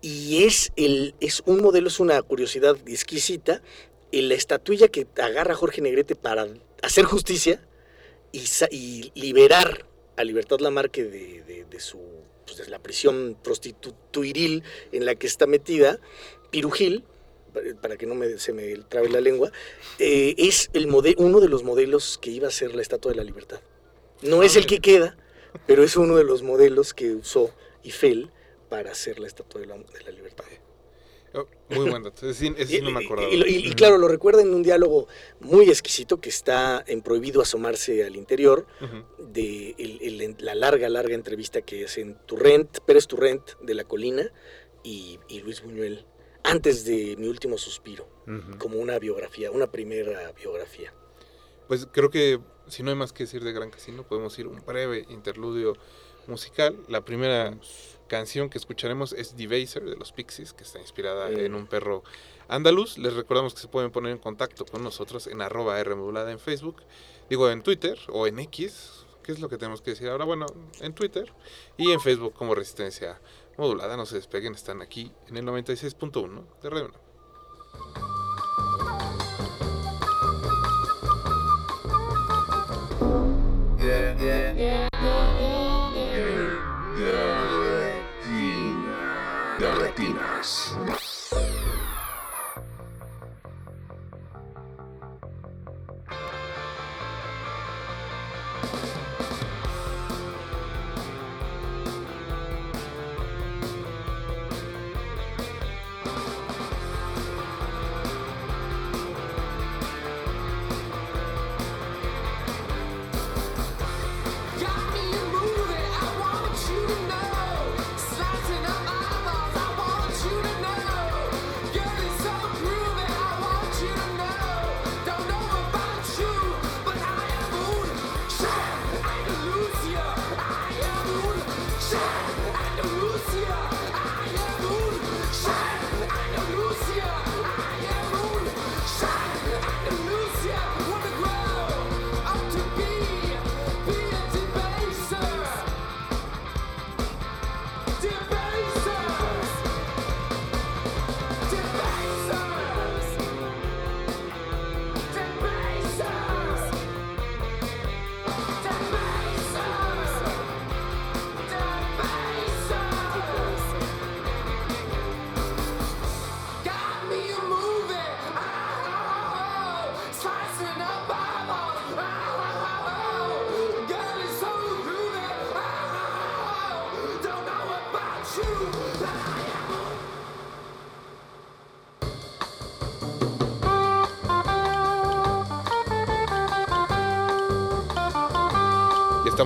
Y 0.01 0.43
es, 0.43 0.71
el, 0.75 1.15
es 1.19 1.41
un 1.45 1.62
modelo, 1.62 1.88
es 1.88 1.99
una 1.99 2.21
curiosidad 2.21 2.77
exquisita, 2.86 3.62
la 4.12 4.36
estatuilla 4.36 4.88
que 4.88 5.07
agarra 5.21 5.55
Jorge 5.55 5.81
Negrete 5.81 6.15
para 6.15 6.47
hacer 6.81 7.05
justicia 7.05 7.62
y, 8.31 9.12
liberar 9.15 9.86
a 10.15 10.23
Libertad 10.23 10.60
Lamarque 10.60 11.03
de, 11.03 11.43
de, 11.43 11.65
de 11.65 11.79
su 11.79 11.99
pues, 12.45 12.57
de 12.57 12.69
la 12.69 12.79
prisión 12.79 13.38
prostituiril 13.43 14.63
en 14.91 15.05
la 15.05 15.15
que 15.15 15.27
está 15.27 15.45
metida, 15.45 15.99
Pirujil, 16.49 17.03
para- 17.81 17.97
que 17.97 18.05
no 18.05 18.15
me, 18.15 18.38
se 18.39 18.53
me 18.53 18.75
trabe 18.89 19.10
la 19.10 19.21
lengua, 19.21 19.51
eh, 19.99 20.36
es 20.38 20.69
el 20.73 20.88
uno 21.17 21.39
de 21.39 21.49
los 21.49 21.63
modelos 21.63 22.17
que 22.17 22.31
iba 22.31 22.47
a 22.47 22.51
ser 22.51 22.75
la 22.75 22.81
Estatua 22.81 23.12
de 23.12 23.17
la 23.17 23.23
Libertad. 23.23 23.60
No 24.21 24.43
es 24.43 24.55
el 24.55 24.65
que 24.65 24.79
queda, 24.79 25.17
pero 25.65 25.83
es 25.83 25.95
uno 25.97 26.15
de 26.15 26.23
los 26.23 26.41
modelos 26.43 26.93
que 26.93 27.12
usó 27.12 27.51
Eiffel 27.83 28.31
para 28.69 28.91
hacer 28.91 29.19
la 29.19 29.27
Estatua 29.27 29.62
de 29.62 29.67
la, 29.67 29.77
de 29.77 30.03
la 30.03 30.12
Libertad. 30.12 30.45
Oh, 31.34 31.45
Muy 31.69 31.89
buen 31.89 32.03
dato. 32.03 32.30
Ese 32.30 32.39
sí, 32.47 32.53
ese 32.58 32.77
sí 32.77 32.82
no 32.82 32.89
me 32.91 33.03
acordaba. 33.06 33.30
Y, 33.30 33.36
y- 33.43 33.67
y 33.67 33.73
claro, 33.73 33.97
lo 33.97 34.08
recuerda 34.08 34.41
en 34.41 34.53
un 34.53 34.63
diálogo 34.63 35.08
muy 35.41 35.69
exquisito 35.69 36.19
que 36.21 36.30
está 36.30 36.84
en 36.88 37.01
Prohibido 37.01 37.41
asomarse 37.41 38.03
al 38.06 38.15
interior, 38.15 38.65
de 39.19 39.75
el- 39.77 40.21
el- 40.21 40.36
la 40.39 40.56
larga, 40.56 40.88
larga 40.89 41.13
entrevista 41.15 41.62
que 41.62 41.86
hacen 41.86 42.17
Turrent, 42.25 42.80
Pérez 42.80 43.08
Turrent 43.08 43.43
de 43.62 43.73
La 43.73 43.84
Colina 43.84 44.32
y, 44.84 45.19
Luis 45.43 45.62
Buñuel, 45.62 46.06
antes 46.43 46.86
de 46.86 47.15
Mi 47.17 47.27
Último 47.27 47.58
Suspiro, 47.58 48.08
como 48.58 48.80
una 48.80 48.97
biografía, 48.97 49.51
una 49.51 49.69
primera 49.69 50.32
biografía. 50.32 50.93
Pues 51.67 51.88
creo 51.91 52.10
que 52.10 52.39
si 52.67 52.84
no 52.84 52.89
hay 52.91 52.95
más 52.95 53.12
que 53.12 53.23
decir 53.23 53.43
de 53.43 53.51
Gran 53.51 53.69
Casino, 53.69 54.08
podemos 54.08 54.39
ir 54.39 54.47
un 54.47 54.63
breve 54.65 55.06
interludio 55.10 55.73
musical. 56.25 56.77
La 56.88 57.03
primera 57.03 57.58
canción 58.07 58.49
que 58.49 58.57
escucharemos 58.57 59.13
es 59.13 59.35
Devaser 59.37 59.83
de 59.85 59.95
los 59.95 60.11
Pixies, 60.11 60.53
que 60.53 60.63
está 60.63 60.79
inspirada 60.79 61.29
Mm. 61.29 61.39
en 61.39 61.55
un 61.55 61.67
perro 61.67 62.03
andaluz. 62.47 62.97
Les 62.97 63.13
recordamos 63.13 63.53
que 63.53 63.61
se 63.61 63.67
pueden 63.67 63.91
poner 63.91 64.11
en 64.11 64.17
contacto 64.17 64.65
con 64.65 64.83
nosotros 64.83 65.27
en 65.27 65.41
arroba 65.41 65.79
R 65.79 65.95
modulada 65.95 66.31
en 66.31 66.39
Facebook, 66.39 66.83
digo 67.29 67.49
en 67.49 67.61
Twitter 67.63 67.97
o 68.09 68.27
en 68.27 68.39
X. 68.39 69.05
¿Qué 69.23 69.33
es 69.33 69.39
lo 69.39 69.49
que 69.49 69.57
tenemos 69.57 69.81
que 69.81 69.91
decir 69.91 70.07
ahora? 70.07 70.23
Bueno, 70.23 70.45
en 70.79 70.93
Twitter 70.93 71.33
y 71.75 71.91
en 71.91 71.99
Facebook 71.99 72.33
como 72.33 72.55
Resistencia 72.55 73.19
Modulada. 73.57 73.97
No 73.97 74.05
se 74.05 74.15
despeguen, 74.15 74.53
están 74.55 74.81
aquí 74.81 75.11
en 75.27 75.35
el 75.37 75.43
96.1 75.45 76.45
de 76.61 76.69
Radio 76.69 76.91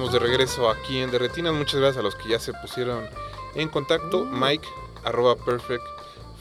estamos 0.03 0.13
de 0.13 0.19
regreso 0.27 0.67
aquí 0.67 0.97
en 0.99 1.11
Derretinas. 1.11 1.53
Muchas 1.53 1.79
gracias 1.79 1.97
a 1.99 2.01
los 2.01 2.15
que 2.15 2.29
ya 2.29 2.39
se 2.39 2.53
pusieron 2.53 3.07
en 3.53 3.69
contacto. 3.69 4.25
Mike, 4.25 4.67
arroba 5.03 5.35
Perfect 5.35 5.83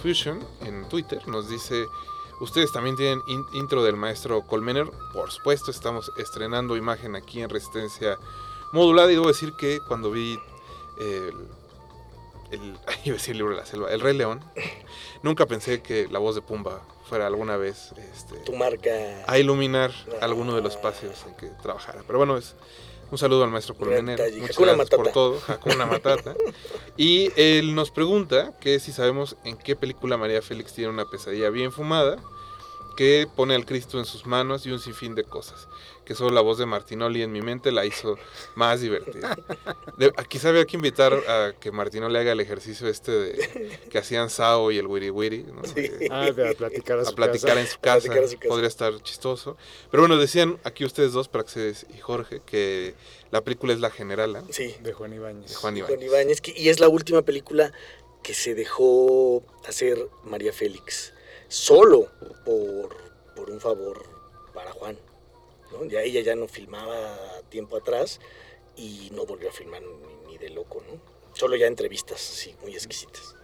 Fusion 0.03 0.43
en 0.63 0.89
Twitter, 0.89 1.29
nos 1.29 1.47
dice: 1.51 1.85
Ustedes 2.41 2.73
también 2.73 2.97
tienen 2.97 3.23
in- 3.27 3.45
intro 3.53 3.83
del 3.85 3.97
maestro 3.97 4.41
Colmener. 4.47 4.91
Por 5.13 5.31
supuesto, 5.31 5.71
estamos 5.71 6.11
estrenando 6.17 6.75
imagen 6.75 7.17
aquí 7.17 7.43
en 7.43 7.51
Resistencia 7.51 8.19
Modulada. 8.73 9.13
Y 9.13 9.17
debo 9.17 9.29
decir 9.29 9.53
que 9.59 9.81
cuando 9.87 10.11
vi 10.11 10.39
el. 10.99 11.35
el 12.53 12.61
iba 13.05 13.15
a 13.15 13.19
decir 13.19 13.33
el 13.33 13.39
libro 13.39 13.53
de 13.53 13.61
la 13.61 13.67
selva, 13.67 13.91
El 13.91 14.01
Rey 14.01 14.17
León, 14.17 14.41
nunca 15.23 15.45
pensé 15.45 15.83
que 15.83 16.09
la 16.09 16.19
voz 16.19 16.35
de 16.35 16.41
Pumba 16.41 16.81
fuera 17.07 17.27
alguna 17.27 17.59
vez 17.59 17.93
este, 18.15 18.37
Tu 18.39 18.55
marca. 18.57 18.91
a 19.27 19.37
iluminar 19.39 19.91
alguno 20.23 20.55
de 20.55 20.63
los 20.63 20.77
espacios 20.77 21.27
en 21.27 21.35
que 21.37 21.49
trabajara. 21.63 22.03
Pero 22.07 22.19
bueno, 22.19 22.39
es 22.39 22.55
un 23.11 23.19
saludo 23.19 23.45
al 23.45 23.51
maestro 23.51 23.75
Colmenero. 23.75 24.23
Muchas 24.39 24.59
gracias 24.59 24.91
por 24.91 25.13
todo. 25.13 25.41
Hakuna 25.49 25.87
Matata. 25.87 26.35
y 26.97 27.31
él 27.37 27.75
nos 27.75 27.91
pregunta 27.91 28.57
que 28.61 28.79
si 28.81 28.93
sabemos 28.93 29.37
en 29.45 29.57
qué 29.57 29.77
película 29.77 30.17
María 30.17 30.43
Félix 30.43 30.75
tiene 30.75 30.91
una 30.91 31.05
pesadilla 31.05 31.51
bien 31.51 31.73
fumada 31.73 32.19
que 32.97 33.27
pone 33.35 33.55
al 33.55 33.65
Cristo 33.65 33.99
en 33.99 34.05
sus 34.05 34.27
manos 34.27 34.67
y 34.67 34.71
un 34.71 34.79
sinfín 34.79 35.15
de 35.15 35.25
cosas. 35.25 35.69
Que 36.11 36.17
solo 36.17 36.31
la 36.31 36.41
voz 36.41 36.59
de 36.59 36.67
Martinoli 36.67 37.23
en 37.23 37.31
mi 37.31 37.41
mente 37.41 37.71
la 37.71 37.87
hizo 37.87 38.19
más 38.57 38.81
divertida. 38.81 39.39
De- 39.97 40.13
quizá 40.29 40.49
había 40.49 40.65
que 40.65 40.75
invitar 40.77 41.13
a 41.15 41.53
que 41.61 41.71
Martinoli 41.71 42.19
haga 42.19 42.33
el 42.33 42.41
ejercicio 42.41 42.89
este 42.89 43.13
de 43.13 43.79
que 43.89 43.97
hacían 43.99 44.29
Sao 44.29 44.73
y 44.73 44.79
el 44.79 44.89
Wiri 44.89 45.11
Wiri. 45.11 45.47
Ah, 46.11 46.29
de 46.33 46.49
a 46.49 46.55
platicar 46.55 46.99
a 46.99 47.03
a 47.03 47.05
su 47.05 47.15
platicar 47.15 47.51
casa. 47.51 47.61
en 47.61 47.67
su 47.69 47.79
casa. 47.79 47.99
platicar 48.01 48.23
en 48.25 48.29
su 48.29 48.37
casa. 48.39 48.49
Podría 48.49 48.67
estar 48.67 49.01
chistoso. 49.05 49.57
Pero 49.93 50.03
bueno, 50.03 50.17
decían 50.17 50.59
aquí 50.65 50.85
ustedes 50.85 51.13
dos, 51.13 51.29
Praxedes 51.29 51.87
y 51.95 51.99
Jorge, 52.01 52.43
que 52.45 52.97
la 53.31 53.43
película 53.43 53.73
es 53.73 53.79
La 53.79 53.91
Generala 53.93 54.43
Sí, 54.51 54.75
De 54.83 54.93
Juan 54.93 55.13
Ibáñez. 55.15 55.51
de 55.51 55.55
Juan 55.55 55.75
Juan 55.79 55.91
Ibáñez. 55.93 56.09
Ibáñez, 56.11 56.41
que- 56.41 56.55
y 56.61 56.71
es 56.71 56.81
la 56.81 56.89
última 56.89 57.23
película 57.23 57.73
que 58.25 58.35
se 58.35 58.57
dejó 58.57 59.45
hacer 59.65 60.09
María 60.25 60.53
Félix, 60.53 61.13
solo 61.47 62.09
por, 62.45 62.97
por 63.37 63.49
un 63.49 63.61
favor 63.61 64.03
para 64.53 64.73
Juan. 64.73 64.99
¿No? 65.73 65.85
Ya 65.85 66.03
ella 66.03 66.21
ya 66.21 66.35
no 66.35 66.49
filmaba 66.49 67.17
tiempo 67.49 67.77
atrás 67.77 68.21
y 68.77 69.11
no 69.15 69.27
volvió 69.27 69.49
a 69.49 69.53
filmar 69.53 69.83
ni, 69.83 70.33
ni 70.33 70.39
de 70.39 70.51
loco, 70.51 70.83
¿no? 70.89 71.01
Solo 71.35 71.57
ya 71.57 71.67
entrevistas, 71.67 72.21
sí, 72.21 72.55
muy 72.63 72.73
exquisitas. 72.75 73.35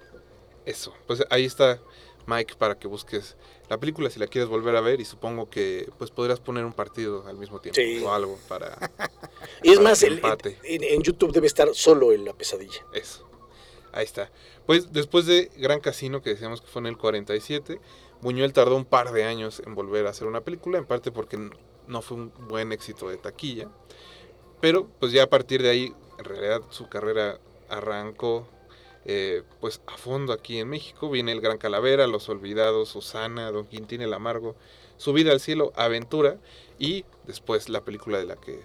Eso. 0.64 0.92
Pues 1.06 1.22
ahí 1.30 1.44
está 1.44 1.80
Mike 2.26 2.54
para 2.58 2.76
que 2.78 2.88
busques 2.88 3.36
la 3.68 3.78
película 3.78 4.10
si 4.10 4.18
la 4.18 4.26
quieres 4.26 4.48
volver 4.48 4.74
a 4.76 4.80
ver 4.80 5.00
y 5.00 5.04
supongo 5.04 5.48
que 5.48 5.88
pues 5.98 6.10
podrías 6.10 6.40
poner 6.40 6.64
un 6.64 6.72
partido 6.72 7.24
al 7.28 7.36
mismo 7.38 7.60
tiempo 7.60 7.76
Sí. 7.80 8.02
o 8.02 8.12
algo 8.12 8.36
para 8.48 8.76
Y 9.62 9.70
es 9.70 9.76
Para 9.76 9.88
más, 9.90 10.02
el- 10.02 10.14
empate. 10.14 10.58
en, 10.64 10.82
en 10.82 11.02
YouTube 11.02 11.32
debe 11.32 11.46
estar 11.46 11.72
solo 11.74 12.12
en 12.12 12.24
La 12.24 12.32
Pesadilla. 12.32 12.84
eso. 12.92 13.28
Ahí 13.92 14.04
está. 14.04 14.30
Pues 14.66 14.92
después 14.92 15.24
de 15.26 15.50
Gran 15.56 15.80
Casino, 15.80 16.20
que 16.20 16.30
decíamos 16.30 16.60
que 16.60 16.66
fue 16.66 16.80
en 16.80 16.86
el 16.86 16.98
47, 16.98 17.80
Buñuel 18.20 18.52
tardó 18.52 18.76
un 18.76 18.84
par 18.84 19.12
de 19.12 19.24
años 19.24 19.62
en 19.64 19.74
volver 19.74 20.06
a 20.06 20.10
hacer 20.10 20.26
una 20.26 20.42
película, 20.42 20.76
en 20.78 20.84
parte 20.84 21.12
porque 21.12 21.38
no 21.88 22.03
fue 22.03 22.16
un 22.16 22.33
buen 22.49 22.72
éxito 22.72 23.09
de 23.09 23.16
taquilla. 23.16 23.68
Pero 24.61 24.88
pues 24.99 25.12
ya 25.12 25.25
a 25.25 25.29
partir 25.29 25.62
de 25.62 25.70
ahí, 25.70 25.94
en 26.18 26.25
realidad 26.25 26.62
su 26.70 26.88
carrera 26.88 27.38
arrancó 27.68 28.49
eh, 29.05 29.44
pues 29.61 29.81
a 29.87 29.96
fondo 29.96 30.33
aquí 30.33 30.59
en 30.59 30.68
México. 30.68 31.09
Viene 31.11 31.33
El 31.33 31.40
Gran 31.40 31.59
Calavera, 31.59 32.07
Los 32.07 32.29
Olvidados, 32.29 32.88
Susana, 32.88 33.51
Don 33.53 33.66
Quintín 33.66 34.03
el 34.03 34.12
Amargo, 34.12 34.57
Subida 34.96 35.33
al 35.33 35.40
Cielo, 35.40 35.72
Aventura 35.77 36.38
y 36.79 37.05
después 37.25 37.68
la 37.68 37.85
película 37.85 38.18
de 38.18 38.25
la 38.25 38.37
que, 38.37 38.61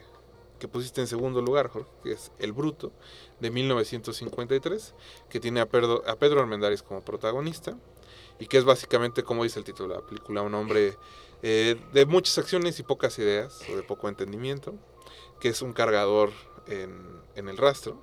que 0.60 0.68
pusiste 0.68 1.02
en 1.02 1.08
segundo 1.08 1.42
lugar, 1.42 1.68
Jorge, 1.68 1.92
que 2.04 2.14
es 2.14 2.32
El 2.40 2.54
Bruto, 2.54 2.92
de 3.40 3.52
1953, 3.52 4.96
que 5.30 5.40
tiene 5.40 5.60
a 5.60 5.68
Pedro, 5.68 6.04
a 6.08 6.16
Pedro 6.16 6.42
Armendáriz 6.42 6.82
como 6.82 7.02
protagonista 7.02 7.78
y 8.40 8.48
que 8.48 8.58
es 8.58 8.64
básicamente, 8.64 9.22
como 9.22 9.44
dice 9.44 9.60
el 9.60 9.66
título 9.66 9.90
de 9.90 10.02
la 10.02 10.08
película, 10.08 10.42
un 10.42 10.56
hombre 10.56 10.98
eh, 11.44 11.76
de 11.94 12.06
muchas 12.06 12.38
acciones 12.38 12.80
y 12.80 12.84
pocas 12.84 13.18
ideas 13.20 13.62
o 13.72 13.76
de 13.76 13.84
poco 13.84 14.10
entendimiento, 14.10 14.76
que 15.40 15.50
es 15.50 15.62
un 15.62 15.74
cargador 15.74 16.32
en, 16.68 17.22
en 17.36 17.50
el 17.50 17.58
rastro 17.58 18.02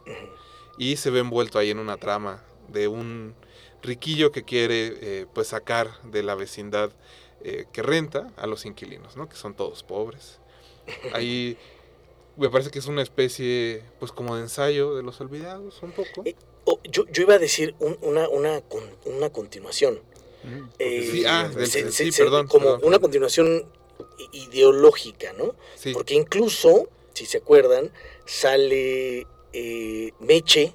y 0.77 0.97
se 0.97 1.11
ve 1.11 1.21
envuelto 1.21 1.59
ahí 1.59 1.71
en 1.71 1.79
una 1.79 1.97
trama 1.97 2.43
de 2.69 2.89
un 2.89 3.35
riquillo 3.83 4.33
que 4.33 4.45
quiere 4.45 4.95
eh, 5.01 5.27
pues 5.33 5.49
sacar 5.49 6.03
de 6.03 6.23
la 6.23 6.35
vecindad 6.35 6.91
eh, 7.45 7.67
que 7.73 7.83
renta 7.83 8.33
a 8.37 8.47
los 8.49 8.65
inquilinos, 8.67 9.17
¿no? 9.17 9.29
que 9.29 9.37
son 9.37 9.55
todos 9.55 9.83
pobres. 9.85 10.41
Ahí 11.13 11.57
me 12.37 12.49
parece 12.51 12.71
que 12.71 12.79
es 12.81 12.87
una 12.87 13.03
especie 13.03 13.83
pues 14.01 14.11
como 14.13 14.35
de 14.37 14.43
ensayo 14.43 14.95
de 14.97 15.03
los 15.03 15.21
olvidados 15.21 15.81
un 15.83 15.93
poco. 15.93 16.25
Oh, 16.65 16.79
yo, 16.85 17.07
yo 17.07 17.23
iba 17.23 17.35
a 17.35 17.39
decir 17.39 17.75
un- 17.79 17.99
una, 18.03 18.29
una, 18.29 18.61
una 19.07 19.31
continuación. 19.31 20.01
Mm, 20.49 20.69
Eh, 20.79 21.09
Sí, 21.13 21.25
ah, 21.27 21.49
del- 21.55 21.67
se- 21.67 21.87
sí, 21.91 21.93
se- 22.07 22.13
se- 22.13 22.23
perdón, 22.25 22.47
Como 22.49 22.65
perdón. 22.67 22.81
una 22.85 22.99
continuación 22.99 23.67
ideológica, 24.33 25.33
¿no? 25.35 25.55
Sí, 25.77 25.93
Porque 25.93 26.15
incluso, 26.15 26.89
si 27.15 27.27
se 27.27 27.39
acuerdan, 27.39 27.93
sale 28.27 29.27
eh, 29.53 30.13
Meche 30.21 30.73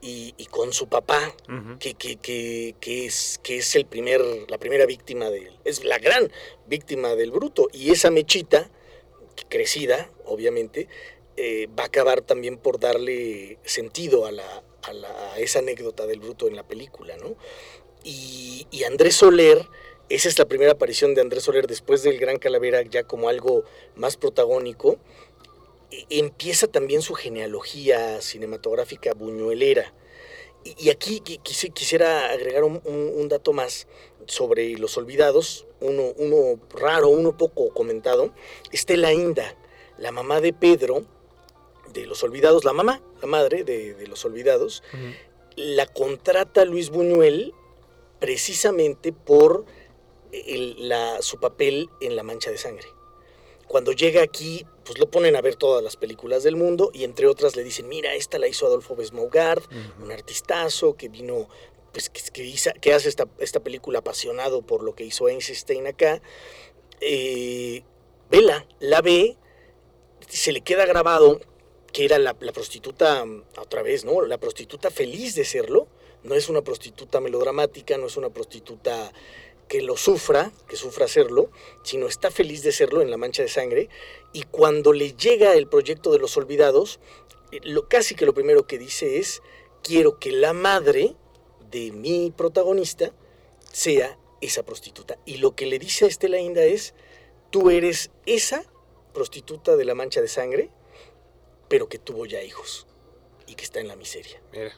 y, 0.00 0.34
y 0.36 0.46
con 0.46 0.72
su 0.72 0.88
papá, 0.88 1.34
que, 1.78 1.94
que, 1.94 2.16
que, 2.16 2.74
que 2.80 3.06
es, 3.06 3.40
que 3.42 3.58
es 3.58 3.74
el 3.76 3.86
primer, 3.86 4.20
la 4.48 4.58
primera 4.58 4.84
víctima 4.86 5.30
del, 5.30 5.58
es 5.64 5.84
la 5.84 5.98
gran 5.98 6.30
víctima 6.66 7.14
del 7.14 7.30
bruto. 7.30 7.68
Y 7.72 7.90
esa 7.90 8.10
mechita, 8.10 8.68
crecida, 9.48 10.10
obviamente, 10.26 10.88
eh, 11.36 11.68
va 11.78 11.84
a 11.84 11.86
acabar 11.86 12.20
también 12.20 12.58
por 12.58 12.78
darle 12.78 13.58
sentido 13.64 14.26
a, 14.26 14.32
la, 14.32 14.62
a, 14.82 14.92
la- 14.92 15.32
a 15.32 15.38
esa 15.38 15.60
anécdota 15.60 16.06
del 16.06 16.20
bruto 16.20 16.48
en 16.48 16.56
la 16.56 16.66
película, 16.66 17.16
¿no? 17.16 17.36
Y, 18.04 18.66
y 18.70 18.84
Andrés 18.84 19.16
Soler, 19.16 19.66
esa 20.08 20.28
es 20.28 20.38
la 20.38 20.44
primera 20.44 20.72
aparición 20.72 21.14
de 21.14 21.22
Andrés 21.22 21.44
Soler 21.44 21.66
después 21.66 22.02
del 22.02 22.18
Gran 22.18 22.38
Calavera, 22.38 22.82
ya 22.82 23.04
como 23.04 23.28
algo 23.28 23.64
más 23.96 24.16
protagónico. 24.16 24.98
e- 25.90 26.04
Empieza 26.18 26.66
también 26.66 27.02
su 27.02 27.14
genealogía 27.14 28.20
cinematográfica 28.20 29.14
buñuelera. 29.14 29.94
Y, 30.64 30.88
aquí 30.90 31.20
qui- 31.20 31.40
quisi- 31.42 31.72
quisiera 31.72 32.30
agregar 32.30 32.64
un, 32.64 32.80
un- 32.84 33.12
un 33.16 33.28
dato 33.28 33.52
más 33.52 33.86
sobre 34.26 34.78
Los 34.78 34.96
Olvidados, 34.96 35.66
uno, 35.80 36.12
uno 36.16 36.58
raro, 36.70 37.08
uno 37.08 37.36
poco 37.36 37.68
comentado. 37.74 38.32
Estela 38.72 39.12
Inda, 39.12 39.56
la 39.98 40.10
mamá 40.10 40.40
de 40.40 40.52
Pedro, 40.54 41.04
de 41.92 42.06
Los 42.06 42.22
Olvidados, 42.22 42.64
la 42.64 42.72
mamá, 42.72 43.02
la 43.20 43.28
madre 43.28 43.62
de, 43.64 43.92
de 43.94 44.06
Los 44.06 44.24
Olvidados, 44.24 44.82
la 45.56 45.86
contrata 45.86 46.64
Luis 46.64 46.88
Buñuel 46.90 47.52
precisamente 48.28 49.12
por 49.12 49.66
el- 50.32 50.88
la- 50.88 51.20
su 51.20 51.38
papel 51.38 51.90
en 52.00 52.16
La 52.16 52.22
Mancha 52.22 52.50
de 52.50 52.56
Sangre. 52.56 52.88
Cuando 53.68 53.92
llega 53.92 54.22
aquí, 54.22 54.64
pues 54.82 54.98
lo 54.98 55.10
ponen 55.10 55.36
a 55.36 55.42
ver 55.42 55.56
todas 55.56 55.84
las 55.84 55.96
películas 55.96 56.42
del 56.42 56.56
mundo 56.56 56.90
y 56.94 57.04
entre 57.04 57.26
otras 57.26 57.54
le 57.54 57.62
dicen, 57.62 57.86
mira, 57.86 58.14
esta 58.14 58.38
la 58.38 58.48
hizo 58.48 58.64
Adolfo 58.66 58.96
Besmaugard, 58.96 59.62
un 60.02 60.10
artistazo 60.10 60.94
que 60.96 61.10
vino, 61.10 61.50
pues 61.92 62.08
que, 62.08 62.22
que 62.32 62.44
hizo- 62.44 62.72
que 62.80 62.94
hace 62.94 63.10
esta, 63.10 63.28
esta 63.40 63.60
película 63.60 63.98
apasionado 63.98 64.62
por 64.62 64.82
lo 64.82 64.94
que 64.94 65.04
hizo 65.04 65.28
Einstein 65.28 65.86
acá. 65.86 66.22
Eh, 67.02 67.82
vela, 68.30 68.66
la 68.80 69.02
ve, 69.02 69.36
se 70.30 70.50
le 70.52 70.62
queda 70.62 70.86
grabado 70.86 71.40
que 71.92 72.06
era 72.06 72.18
la, 72.18 72.34
la 72.40 72.52
prostituta, 72.52 73.22
mm, 73.26 73.44
otra 73.58 73.82
vez, 73.82 74.06
¿no? 74.06 74.22
La 74.22 74.38
prostituta 74.38 74.90
feliz 74.90 75.34
de 75.34 75.44
serlo. 75.44 75.88
No 76.24 76.34
es 76.34 76.48
una 76.48 76.62
prostituta 76.62 77.20
melodramática, 77.20 77.96
no 77.98 78.06
es 78.06 78.16
una 78.16 78.30
prostituta 78.30 79.12
que 79.68 79.82
lo 79.82 79.96
sufra, 79.96 80.52
que 80.68 80.76
sufra 80.76 81.08
serlo, 81.08 81.50
sino 81.82 82.06
está 82.06 82.30
feliz 82.30 82.62
de 82.62 82.72
serlo 82.72 83.02
en 83.02 83.10
La 83.10 83.16
Mancha 83.16 83.42
de 83.42 83.48
Sangre. 83.48 83.88
Y 84.32 84.42
cuando 84.42 84.92
le 84.92 85.12
llega 85.12 85.54
el 85.54 85.68
proyecto 85.68 86.12
de 86.12 86.18
los 86.18 86.36
olvidados, 86.36 87.00
eh, 87.52 87.60
lo, 87.62 87.88
casi 87.88 88.14
que 88.14 88.26
lo 88.26 88.34
primero 88.34 88.66
que 88.66 88.78
dice 88.78 89.18
es, 89.18 89.42
quiero 89.82 90.18
que 90.18 90.32
la 90.32 90.52
madre 90.52 91.14
de 91.70 91.92
mi 91.92 92.32
protagonista 92.34 93.12
sea 93.72 94.18
esa 94.40 94.62
prostituta. 94.64 95.18
Y 95.24 95.38
lo 95.38 95.54
que 95.54 95.66
le 95.66 95.78
dice 95.78 96.04
a 96.04 96.08
Estela 96.08 96.38
Inda 96.38 96.64
es, 96.64 96.94
tú 97.50 97.70
eres 97.70 98.10
esa 98.26 98.64
prostituta 99.12 99.76
de 99.76 99.84
La 99.84 99.94
Mancha 99.94 100.20
de 100.20 100.28
Sangre, 100.28 100.70
pero 101.68 101.88
que 101.88 101.98
tuvo 101.98 102.26
ya 102.26 102.42
hijos 102.42 102.86
y 103.46 103.54
que 103.54 103.64
está 103.64 103.80
en 103.80 103.88
la 103.88 103.96
miseria. 103.96 104.40
Mira, 104.52 104.72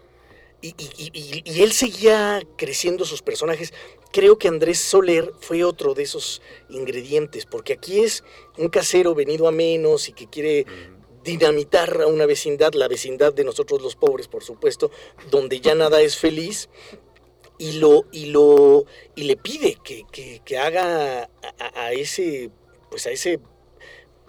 Y, 0.62 0.68
y- 0.78 1.10
y- 1.12 1.42
y- 1.44 1.62
él 1.62 1.72
seguía 1.72 2.42
creciendo 2.56 3.04
sus 3.04 3.22
personajes. 3.22 3.72
Creo 4.12 4.38
que 4.38 4.48
Andrés 4.48 4.78
Soler 4.80 5.32
fue 5.40 5.62
otro 5.64 5.94
de 5.94 6.02
esos 6.04 6.40
ingredientes, 6.70 7.44
porque 7.46 7.74
aquí 7.74 8.00
es 8.00 8.24
un 8.56 8.68
casero 8.68 9.14
venido 9.14 9.46
a 9.48 9.52
menos 9.52 10.08
y 10.08 10.12
que 10.12 10.26
quiere 10.28 10.64
dinamitar 11.22 12.00
a 12.02 12.06
una 12.06 12.24
vecindad, 12.24 12.72
la 12.74 12.88
vecindad 12.88 13.34
de 13.34 13.44
nosotros 13.44 13.82
los 13.82 13.96
pobres, 13.96 14.28
por 14.28 14.42
supuesto, 14.44 14.90
donde 15.30 15.60
ya 15.60 15.74
nada 15.74 16.00
es 16.00 16.16
feliz, 16.16 16.68
y 17.58 17.72
lo, 17.74 18.04
y 18.12 18.26
lo, 18.26 18.84
y 19.14 19.24
le 19.24 19.36
pide 19.36 19.76
que, 19.82 20.04
que- 20.12 20.40
que 20.44 20.58
haga 20.58 21.28
a, 21.74 21.92
ese, 21.92 22.50
pues 22.90 23.06
a 23.06 23.10
ese 23.10 23.40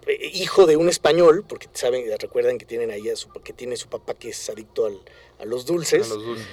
eh, 0.07 0.29
hijo 0.33 0.65
de 0.65 0.75
un 0.77 0.89
español, 0.89 1.45
porque 1.47 1.67
saben, 1.73 2.05
recuerdan 2.19 2.57
que 2.57 2.65
tienen 2.65 2.89
ahí 2.91 3.09
a 3.09 3.15
su, 3.15 3.29
que 3.29 3.53
tiene 3.53 3.75
su 3.77 3.89
papá 3.89 4.13
que 4.13 4.29
es 4.29 4.49
adicto 4.49 4.85
al- 4.85 5.01
a 5.39 5.45
los 5.45 5.65
dulces. 5.65 6.11
A 6.11 6.15
los 6.15 6.25
dulces. 6.25 6.47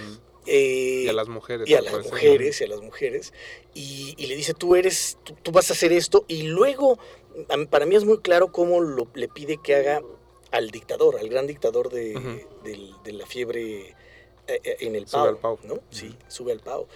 eh, 0.46 1.02
Y 1.04 1.08
a 1.08 1.12
las 1.12 1.28
mujeres. 1.28 1.68
y 1.68 1.74
a 1.74 1.80
las 1.80 2.04
mujeres, 2.04 2.60
y 2.60 2.64
a 2.64 2.68
las 2.68 2.80
mujeres, 2.80 3.32
y, 3.74 4.14
y 4.18 4.26
le 4.26 4.36
dice, 4.36 4.54
tú 4.54 4.76
eres, 4.76 5.18
tú, 5.24 5.34
tú 5.42 5.52
vas 5.52 5.70
a 5.70 5.72
hacer 5.72 5.92
esto, 5.92 6.24
y 6.28 6.42
luego, 6.42 6.98
para 7.70 7.86
mí 7.86 7.96
es 7.96 8.04
muy 8.04 8.18
claro 8.20 8.52
cómo 8.52 8.80
lo, 8.80 9.08
le 9.14 9.28
pide 9.28 9.58
que 9.62 9.74
haga 9.74 10.02
al 10.50 10.70
dictador, 10.70 11.18
al 11.18 11.28
gran 11.28 11.46
dictador 11.46 11.90
de, 11.90 12.44
la 13.06 13.26
fiebre 13.26 13.88
eh, 13.88 13.94
eh, 14.46 14.76
en 14.80 14.94
el 14.94 15.08
Sube 15.08 15.18
pavo, 15.18 15.28
al 15.28 15.38
pavo. 15.38 15.58
¿no? 15.64 15.80
Sí, 15.90 16.14
sube 16.28 16.52
al 16.52 16.60
pavo. 16.60 16.86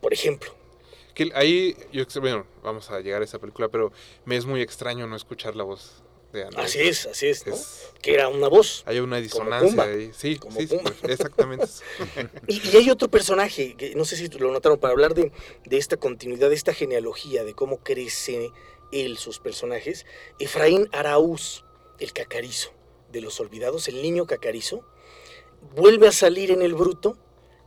Por 0.00 0.12
ejemplo, 0.12 0.54
Que 1.14 1.30
ahí, 1.34 1.76
yo, 1.92 2.04
bueno, 2.20 2.46
vamos 2.62 2.90
a 2.90 3.00
llegar 3.00 3.20
a 3.22 3.24
esa 3.24 3.38
película, 3.38 3.68
pero 3.68 3.92
me 4.24 4.36
es 4.36 4.46
muy 4.46 4.60
extraño 4.62 5.06
no 5.06 5.16
escuchar 5.16 5.56
la 5.56 5.64
voz 5.64 6.02
de 6.32 6.44
Andrés. 6.44 6.64
así 6.66 6.80
es, 6.80 7.06
así 7.06 7.26
es, 7.26 7.46
¿no? 7.46 7.54
Es- 7.54 7.88
Que 8.02 8.14
era 8.14 8.28
una 8.28 8.48
voz. 8.48 8.82
hay 8.86 8.98
una 8.98 9.16
Pumba. 9.16 9.20
disonancia 9.20 9.82
ahí. 9.82 10.10
Sí, 10.16 10.36
Como 10.36 10.58
sí, 10.58 10.66
sí, 10.66 10.76
Pumba. 10.76 10.92
pues, 11.00 11.12
exactamente. 11.12 11.66
Y, 12.48 12.68
y 12.68 12.76
hay 12.76 12.90
otro 12.90 13.08
personaje, 13.10 13.74
que 13.76 13.94
no 13.94 14.04
sé 14.04 14.16
si 14.16 14.28
lo 14.28 14.50
notaron, 14.52 14.78
para 14.78 14.92
hablar 14.92 15.14
de, 15.14 15.32
de 15.64 15.76
esta 15.76 15.96
continuidad, 15.96 16.48
de 16.48 16.54
esta 16.54 16.72
genealogía, 16.74 17.44
de 17.44 17.54
cómo 17.54 17.78
crece 17.78 18.50
él, 18.92 19.18
sus 19.18 19.38
personajes. 19.38 20.06
Efraín 20.38 20.88
Araúz, 20.92 21.64
el 21.98 22.12
cacarizo 22.12 22.72
de 23.12 23.20
los 23.20 23.38
olvidados, 23.40 23.88
el 23.88 24.00
niño 24.02 24.26
cacarizo, 24.26 24.84
vuelve 25.76 26.08
a 26.08 26.12
salir 26.12 26.50
en 26.50 26.62
el 26.62 26.74
bruto, 26.74 27.18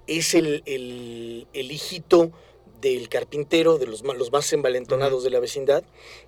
es 0.07 0.33
el, 0.33 0.63
el- 0.65 1.47
el 1.53 1.71
hijito 1.71 2.31
del 2.83 3.07
carpintero, 3.09 3.77
de 3.77 3.87
los, 3.87 4.03
más 4.03 4.53
envalentonados 4.53 5.23
de 5.23 5.29
la 5.31 5.39
vecindad, 5.39 5.83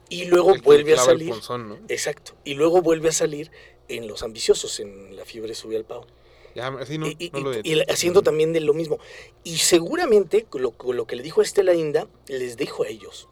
y 0.09 0.25
luego 0.25 0.55
El 0.55 0.61
vuelve 0.61 0.93
a 0.93 0.97
salir. 0.97 1.33
¿no? 1.49 1.77
Exacto, 1.89 2.31
y 2.45 2.53
luego 2.55 2.81
vuelve 2.81 3.09
a 3.09 3.11
salir 3.11 3.51
en 3.89 4.07
Los 4.07 4.23
Ambiciosos, 4.23 4.79
en 4.79 5.15
La 5.15 5.25
Fiebre 5.25 5.53
Sube 5.53 5.75
al 5.75 5.85
Pavo 5.85 6.07
Ya, 6.55 6.73
sí, 6.85 6.97
no, 6.97 7.07
y, 7.07 7.15
y- 7.19 7.29
no 7.31 7.39
lo 7.41 7.51
y- 7.53 7.57
y 7.57 7.59
identifico. 7.69 7.91
haciendo 7.93 8.21
también 8.23 8.53
de 8.53 8.61
lo 8.61 8.73
mismo. 8.73 8.97
Y 9.43 9.57
seguramente 9.57 10.45
lo, 10.53 10.73
lo 10.93 11.05
que 11.05 11.15
le 11.17 11.23
dijo 11.23 11.41
a 11.41 11.43
Estela 11.43 11.73
Inda, 11.73 12.07
les 12.27 12.55
dijo 12.57 12.83
a 12.83 12.87
ellos. 12.87 13.27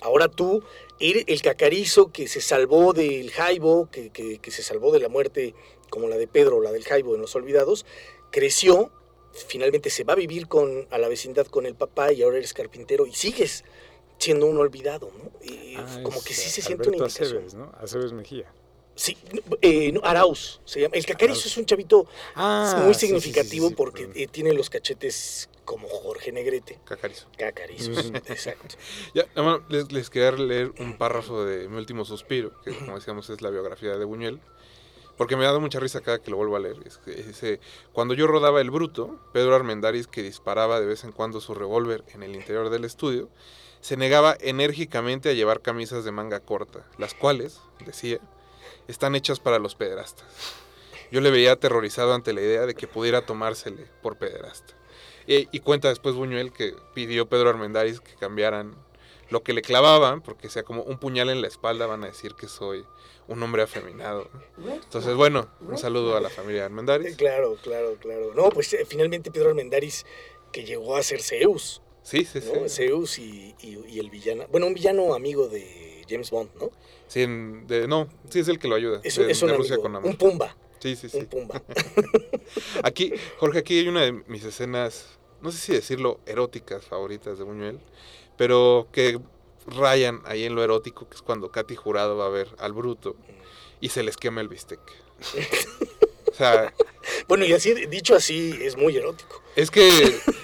Ahora 0.00 0.28
tú, 0.28 0.62
el 1.00 1.42
cacarizo 1.42 2.10
que 2.12 2.28
se 2.28 2.40
salvó 2.40 2.92
del 2.92 3.30
Jaibo, 3.30 3.88
que, 3.90 4.10
que- 4.10 4.38
que 4.38 4.50
se 4.50 4.62
salvó 4.62 4.90
de 4.92 5.00
la 5.00 5.08
muerte 5.08 5.54
como 5.90 6.08
la 6.08 6.16
de 6.16 6.26
Pedro, 6.26 6.60
la 6.62 6.72
del 6.72 6.84
Jaibo 6.84 7.14
en 7.14 7.20
Los 7.20 7.34
Olvidados, 7.34 7.84
creció, 8.30 8.90
finalmente 9.46 9.90
se 9.90 10.04
va 10.04 10.12
a 10.14 10.16
vivir 10.16 10.48
con, 10.48 10.86
a 10.90 10.98
la 10.98 11.08
vecindad 11.08 11.46
con 11.46 11.66
el 11.66 11.74
papá 11.74 12.12
y 12.12 12.22
ahora 12.22 12.38
eres 12.38 12.52
carpintero 12.54 13.06
y 13.06 13.14
sigues 13.14 13.64
siendo 14.18 14.46
un 14.46 14.58
olvidado, 14.58 15.10
¿no? 15.16 15.30
Y 15.44 15.76
Ah, 15.76 16.00
como 16.02 16.22
que 16.22 16.34
sí 16.34 16.48
se 16.50 16.60
siente 16.62 16.88
una 16.88 16.96
Alberto 16.96 17.04
indicación. 17.04 17.28
Aceves, 17.44 17.54
¿no? 17.54 17.72
Aceves 17.80 18.12
Mejía. 18.12 18.52
Sí, 18.96 19.16
eh, 19.62 19.92
no, 19.92 20.00
Arauz 20.02 20.60
se 20.64 20.80
llama. 20.80 20.96
El 20.96 21.06
cacarizo 21.06 21.38
Arauz. 21.38 21.46
es 21.46 21.56
un 21.56 21.66
chavito 21.66 22.06
Ah, 22.34 22.80
muy 22.84 22.94
sí, 22.94 23.00
sí, 23.00 23.06
sí, 23.06 23.06
significativo 23.06 23.68
sí, 23.68 23.74
porque 23.76 24.10
eh, 24.16 24.26
tiene 24.26 24.52
los 24.54 24.68
cachetes 24.70 25.48
como 25.64 25.86
Jorge 25.86 26.32
Negrete. 26.32 26.80
Cacarizo. 26.84 27.28
Cacarizos, 27.36 28.06
exacto. 28.26 28.74
Ya, 29.14 29.24
nada 29.36 29.58
más 29.58 29.70
les, 29.70 29.92
les 29.92 30.10
quería 30.10 30.32
leer 30.32 30.72
un 30.80 30.98
párrafo 30.98 31.44
de 31.44 31.68
Mi 31.68 31.76
último 31.76 32.04
suspiro, 32.04 32.52
que 32.64 32.74
como 32.76 32.96
decíamos 32.96 33.30
es 33.30 33.40
la 33.40 33.50
biografía 33.50 33.96
de 33.96 34.04
Buñuel, 34.04 34.40
porque 35.18 35.36
me 35.36 35.42
ha 35.42 35.48
dado 35.48 35.60
mucha 35.60 35.80
risa 35.80 36.00
cada 36.00 36.20
que 36.20 36.30
lo 36.30 36.36
vuelvo 36.36 36.56
a 36.56 36.60
leer. 36.60 36.76
Es 36.86 37.00
cuando 37.92 38.14
yo 38.14 38.28
rodaba 38.28 38.60
El 38.60 38.70
Bruto, 38.70 39.18
Pedro 39.32 39.54
Armendáriz, 39.54 40.06
que 40.06 40.22
disparaba 40.22 40.80
de 40.80 40.86
vez 40.86 41.02
en 41.02 41.12
cuando 41.12 41.40
su 41.40 41.54
revólver 41.54 42.04
en 42.14 42.22
el 42.22 42.36
interior 42.36 42.70
del 42.70 42.84
estudio, 42.84 43.28
se 43.80 43.96
negaba 43.96 44.36
enérgicamente 44.40 45.28
a 45.28 45.32
llevar 45.32 45.60
camisas 45.60 46.04
de 46.04 46.12
manga 46.12 46.40
corta, 46.40 46.86
las 46.98 47.14
cuales, 47.14 47.60
decía, 47.84 48.20
están 48.86 49.16
hechas 49.16 49.40
para 49.40 49.58
los 49.58 49.74
pederastas. 49.74 50.26
Yo 51.10 51.20
le 51.20 51.30
veía 51.30 51.52
aterrorizado 51.52 52.14
ante 52.14 52.32
la 52.32 52.40
idea 52.40 52.64
de 52.66 52.74
que 52.74 52.86
pudiera 52.86 53.26
tomársele 53.26 53.86
por 54.02 54.18
pederasta. 54.18 54.74
Y, 55.26 55.48
y 55.50 55.60
cuenta 55.60 55.88
después 55.88 56.14
Buñuel 56.14 56.52
que 56.52 56.74
pidió 56.94 57.28
Pedro 57.28 57.50
Armendáriz 57.50 58.00
que 58.00 58.14
cambiaran 58.14 58.76
lo 59.30 59.42
que 59.42 59.52
le 59.52 59.62
clavaban, 59.62 60.22
porque 60.22 60.48
sea 60.48 60.62
como 60.62 60.82
un 60.82 60.98
puñal 60.98 61.28
en 61.28 61.42
la 61.42 61.48
espalda, 61.48 61.86
van 61.86 62.04
a 62.04 62.06
decir 62.06 62.34
que 62.34 62.48
soy 62.48 62.86
un 63.28 63.42
hombre 63.42 63.62
afeminado. 63.62 64.28
Entonces, 64.58 65.14
bueno, 65.14 65.48
un 65.60 65.78
saludo 65.78 66.16
a 66.16 66.20
la 66.20 66.30
familia 66.30 66.64
Armendáriz. 66.64 67.16
Claro, 67.16 67.56
claro, 67.62 67.96
claro. 68.00 68.32
No, 68.34 68.48
pues 68.50 68.72
eh, 68.74 68.84
finalmente 68.88 69.30
Pedro 69.30 69.50
Armendáriz, 69.50 70.04
que 70.52 70.64
llegó 70.64 70.96
a 70.96 71.02
ser 71.02 71.20
Zeus, 71.22 71.82
Sí, 72.02 72.24
sí, 72.24 72.40
sí. 72.40 72.50
Zeus 72.68 73.18
y, 73.18 73.54
y- 73.60 73.78
y 73.86 73.98
el 73.98 74.08
villano. 74.08 74.46
Bueno, 74.50 74.66
un 74.66 74.72
villano 74.74 75.12
amigo 75.14 75.46
de 75.48 76.02
James 76.08 76.30
Bond, 76.30 76.48
¿no? 76.58 76.70
Sí, 77.06 77.22
en- 77.22 77.66
de- 77.66 77.86
no, 77.86 78.08
sí 78.30 78.38
es 78.40 78.48
el 78.48 78.58
que 78.58 78.66
lo 78.66 78.76
ayuda. 78.76 79.00
Es, 79.04 79.16
de, 79.16 79.24
un- 79.26 79.30
es 79.30 79.42
un 79.42 79.50
de 79.50 79.56
Rusia 79.58 79.74
amigo, 79.74 79.82
con 79.82 79.96
amor. 79.96 80.10
un 80.10 80.16
Pumba, 80.16 80.56
Sí, 80.78 80.96
sí, 80.96 81.06
un 81.12 81.20
sí. 81.20 81.26
Pumba. 81.26 81.62
Aquí, 82.82 83.12
Jorge, 83.38 83.58
aquí 83.58 83.78
hay 83.80 83.88
una 83.88 84.02
de 84.02 84.12
mis 84.12 84.44
escenas, 84.44 85.18
no 85.42 85.50
sé 85.52 85.58
si 85.58 85.72
decirlo 85.72 86.20
eróticas 86.26 86.84
favoritas 86.86 87.36
de 87.36 87.44
Buñuel, 87.44 87.78
pero 88.38 88.88
que 88.92 89.18
rayan 89.66 90.22
ahí 90.24 90.44
en 90.44 90.54
lo 90.54 90.62
erótico, 90.64 91.08
que 91.08 91.16
es 91.16 91.22
cuando 91.22 91.50
Katy 91.50 91.76
Jurado 91.76 92.16
va 92.16 92.26
a 92.26 92.30
ver 92.30 92.48
al 92.58 92.72
bruto 92.72 93.16
y 93.80 93.90
se 93.90 94.02
les 94.02 94.16
quema 94.16 94.40
el 94.40 94.48
bistec. 94.48 94.80
O 96.30 96.34
sea, 96.34 96.72
Bueno, 97.26 97.44
y 97.46 97.52
así, 97.54 97.72
dicho 97.86 98.14
así, 98.14 98.58
es 98.60 98.76
muy 98.76 98.96
erótico. 98.96 99.42
es 99.56 99.70
que, 99.70 99.90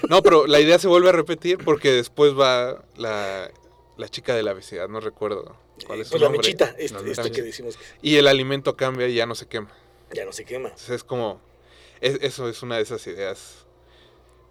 no, 0.09 0.21
pero 0.23 0.47
la 0.47 0.59
idea 0.59 0.79
se 0.79 0.87
vuelve 0.87 1.09
a 1.09 1.11
repetir 1.11 1.59
porque 1.63 1.91
después 1.91 2.37
va 2.37 2.83
la, 2.95 3.51
la 3.97 4.09
chica 4.09 4.35
de 4.35 4.41
la 4.43 4.53
vecindad, 4.53 4.87
no 4.89 4.99
recuerdo 4.99 5.55
cuál 5.85 6.01
es 6.01 6.07
su 6.07 6.11
Pues 6.13 6.21
la 6.21 6.27
nombre. 6.29 6.39
mechita, 6.47 6.65
este, 6.77 6.97
este 6.97 7.03
mechita. 7.03 7.29
que 7.31 7.41
decimos 7.43 7.77
que 7.77 7.83
Y 8.01 8.15
el 8.17 8.27
alimento 8.27 8.75
cambia 8.75 9.07
y 9.07 9.13
ya 9.13 9.25
no 9.27 9.35
se 9.35 9.47
quema. 9.47 9.71
ya 10.11 10.25
no 10.25 10.33
se 10.33 10.43
quema. 10.43 10.69
Entonces 10.69 10.89
es 10.89 11.03
como, 11.03 11.39
es- 12.01 12.17
eso 12.21 12.49
es 12.49 12.61
una 12.63 12.77
de 12.77 12.81
esas 12.83 13.05
ideas 13.07 13.65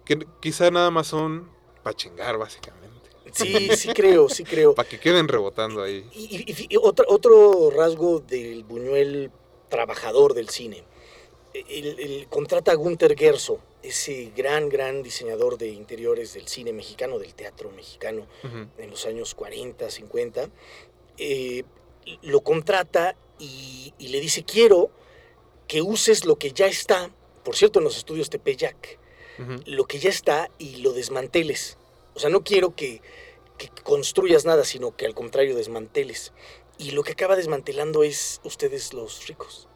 que 0.05 0.25
quizá 0.41 0.71
nada 0.71 0.89
más 0.91 1.07
son 1.07 1.49
para 1.83 1.95
chingar 1.97 2.37
básicamente, 2.37 2.94
Sí, 3.35 3.69
sí 3.75 3.89
creo, 3.93 4.29
sí 4.29 4.43
creo. 4.43 4.73
para 4.75 4.87
que 4.87 4.99
queden 4.99 5.27
rebotando 5.27 5.83
ahí. 5.83 6.07
Y, 6.13 6.77
otro, 6.77 7.05
otro 7.09 7.69
rasgo 7.69 8.19
del 8.21 8.63
Buñuel 8.63 9.31
trabajador 9.69 10.33
del 10.33 10.49
cine. 10.49 10.83
El, 11.53 11.99
el- 11.99 12.27
contrata 12.29 12.71
a 12.71 12.75
Gunther 12.75 13.17
Gerso, 13.17 13.59
ese 13.81 14.31
gran, 14.35 14.67
gran 14.69 15.03
diseñador 15.03 15.57
de 15.57 15.67
interiores 15.69 16.33
del 16.33 16.47
cine 16.47 16.73
mexicano, 16.73 17.17
del 17.19 17.33
teatro 17.33 17.71
mexicano, 17.71 18.27
en 18.77 18.89
los 18.89 19.05
años 19.05 19.35
40, 19.35 19.89
50. 19.89 20.49
eh, 21.17 21.63
lo 22.21 22.41
contrata 22.41 23.15
y, 23.39 23.93
y 23.97 24.09
le 24.09 24.19
dice, 24.19 24.43
quiero 24.43 24.91
que 25.67 25.81
uses 25.81 26.25
lo 26.25 26.35
que 26.37 26.51
ya 26.51 26.67
está, 26.67 27.09
por 27.43 27.55
cierto, 27.55 27.79
en 27.79 27.85
los 27.85 27.97
estudios 27.97 28.29
Tepeyac, 28.29 28.99
Ujú. 29.39 29.61
lo 29.65 29.85
que 29.85 29.97
ya 29.99 30.09
está 30.09 30.49
y 30.59 30.77
lo 30.77 30.93
desmanteles. 30.93 31.77
O 32.13 32.19
sea, 32.19 32.29
no 32.29 32.43
quiero 32.43 32.75
que, 32.75 33.01
que 33.57 33.69
construyas 33.83 34.45
nada, 34.45 34.63
sino 34.65 34.95
que 34.95 35.05
al 35.05 35.13
contrario 35.13 35.55
desmanteles. 35.55 36.31
Y 36.77 36.91
lo 36.91 37.03
que 37.03 37.13
acaba 37.13 37.35
desmantelando 37.35 38.03
es 38.03 38.41
ustedes 38.43 38.93
los 38.93 39.27
ricos. 39.27 39.67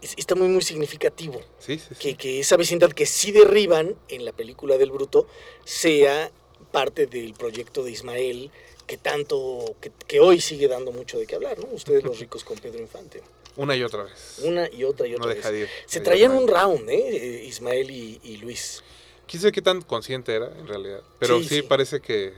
Es- 0.00 0.14
está 0.16 0.34
muy, 0.34 0.48
muy 0.48 0.62
significativo 0.62 1.40
Sí, 1.58 1.78
sí, 1.78 1.86
sí. 1.90 1.94
que, 1.98 2.14
que 2.16 2.40
esa 2.40 2.56
vecindad 2.56 2.90
que 2.92 3.06
sí 3.06 3.30
derriban 3.32 3.96
en 4.08 4.24
la 4.24 4.32
película 4.32 4.76
del 4.78 4.90
Bruto 4.90 5.26
sea 5.64 6.30
parte 6.72 7.06
del 7.06 7.34
proyecto 7.34 7.82
de 7.84 7.90
Ismael 7.92 8.50
que 8.86 8.96
tanto, 8.96 9.76
que, 9.80 9.92
que 10.08 10.18
hoy 10.20 10.40
sigue 10.40 10.66
dando 10.68 10.90
mucho 10.92 11.18
de 11.18 11.26
qué 11.26 11.36
hablar, 11.36 11.58
¿no? 11.58 11.66
Ustedes 11.72 12.02
los 12.02 12.18
ricos 12.18 12.42
con 12.44 12.58
Pedro 12.58 12.80
Infante. 12.80 13.22
Una 13.56 13.76
y 13.76 13.82
otra 13.84 14.02
vez. 14.04 14.38
Una 14.42 14.68
y 14.70 14.82
otra 14.84 15.06
y 15.06 15.12
no 15.12 15.18
otra 15.18 15.34
deja 15.34 15.50
vez. 15.50 15.58
de 15.60 15.64
ir. 15.66 15.70
Se 15.86 16.00
de 16.00 16.04
traían 16.04 16.32
un 16.32 16.48
round, 16.48 16.88
¿eh? 16.90 17.16
Eh, 17.40 17.44
Ismael 17.44 17.90
y, 17.90 18.20
y 18.24 18.36
Luis. 18.38 18.82
Quién 19.28 19.40
sabe 19.40 19.52
qué 19.52 19.62
tan 19.62 19.82
consciente 19.82 20.34
era 20.34 20.46
en 20.58 20.66
realidad. 20.66 21.02
Pero 21.20 21.38
Sí, 21.38 21.48
sí, 21.48 21.54
sí. 21.56 21.62
parece 21.62 22.00
que 22.00 22.32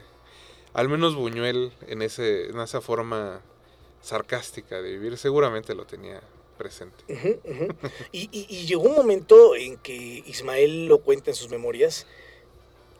al 0.75 0.89
menos 0.89 1.15
Buñuel 1.15 1.71
en, 1.87 2.01
ese, 2.03 2.49
en 2.49 2.59
esa 2.59 2.81
forma 2.81 3.41
sarcástica 4.01 4.81
de 4.81 4.91
vivir 4.91 5.17
seguramente 5.17 5.73
lo 5.73 5.85
tenía 5.85 6.21
presente. 6.57 7.03
Y, 8.11 8.29
y- 8.31 8.45
y 8.49 8.65
llegó 8.67 8.83
un 8.83 8.95
momento 8.95 9.55
en 9.55 9.77
que 9.77 9.93
Ismael 10.27 10.85
lo 10.85 10.99
cuenta 10.99 11.31
en 11.31 11.35
sus 11.35 11.49
memorias, 11.49 12.05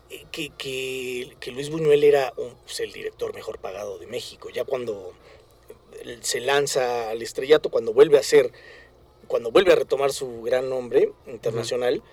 eh, 0.10 0.26
que, 0.32 0.50
que- 0.58 1.36
que 1.40 1.52
Luis 1.52 1.70
Buñuel 1.70 2.04
era 2.04 2.34
un- 2.38 2.56
pues, 2.66 2.80
el 2.80 2.92
director 2.92 3.34
mejor 3.34 3.60
pagado 3.60 3.98
de 4.00 4.08
México. 4.08 4.50
Ya 4.50 4.64
cuando 4.66 5.14
eh, 6.04 6.18
se 6.22 6.40
lanza 6.42 7.10
al 7.12 7.22
estrellato, 7.22 7.70
cuando 7.70 7.94
vuelve 7.94 8.18
a 8.18 8.24
ser, 8.24 8.52
cuando 9.28 9.52
vuelve 9.52 9.72
a 9.72 9.76
retomar 9.76 10.12
su 10.12 10.42
gran 10.42 10.70
nombre 10.70 11.12
internacional, 11.28 12.04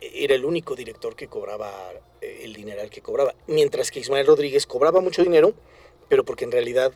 era 0.00 0.34
el 0.34 0.44
único 0.44 0.74
director 0.76 1.16
que 1.16 1.28
cobraba 1.28 1.92
eh, 2.20 2.40
el 2.44 2.52
dineral 2.54 2.90
que 2.90 3.00
cobraba. 3.00 3.34
Mientras 3.46 3.90
que 3.90 4.00
Ismael 4.00 4.26
Rodríguez 4.26 4.66
cobraba 4.66 5.00
mucho 5.00 5.22
dinero, 5.22 5.54
pero 6.08 6.24
porque 6.24 6.44
en 6.44 6.52
realidad 6.52 6.92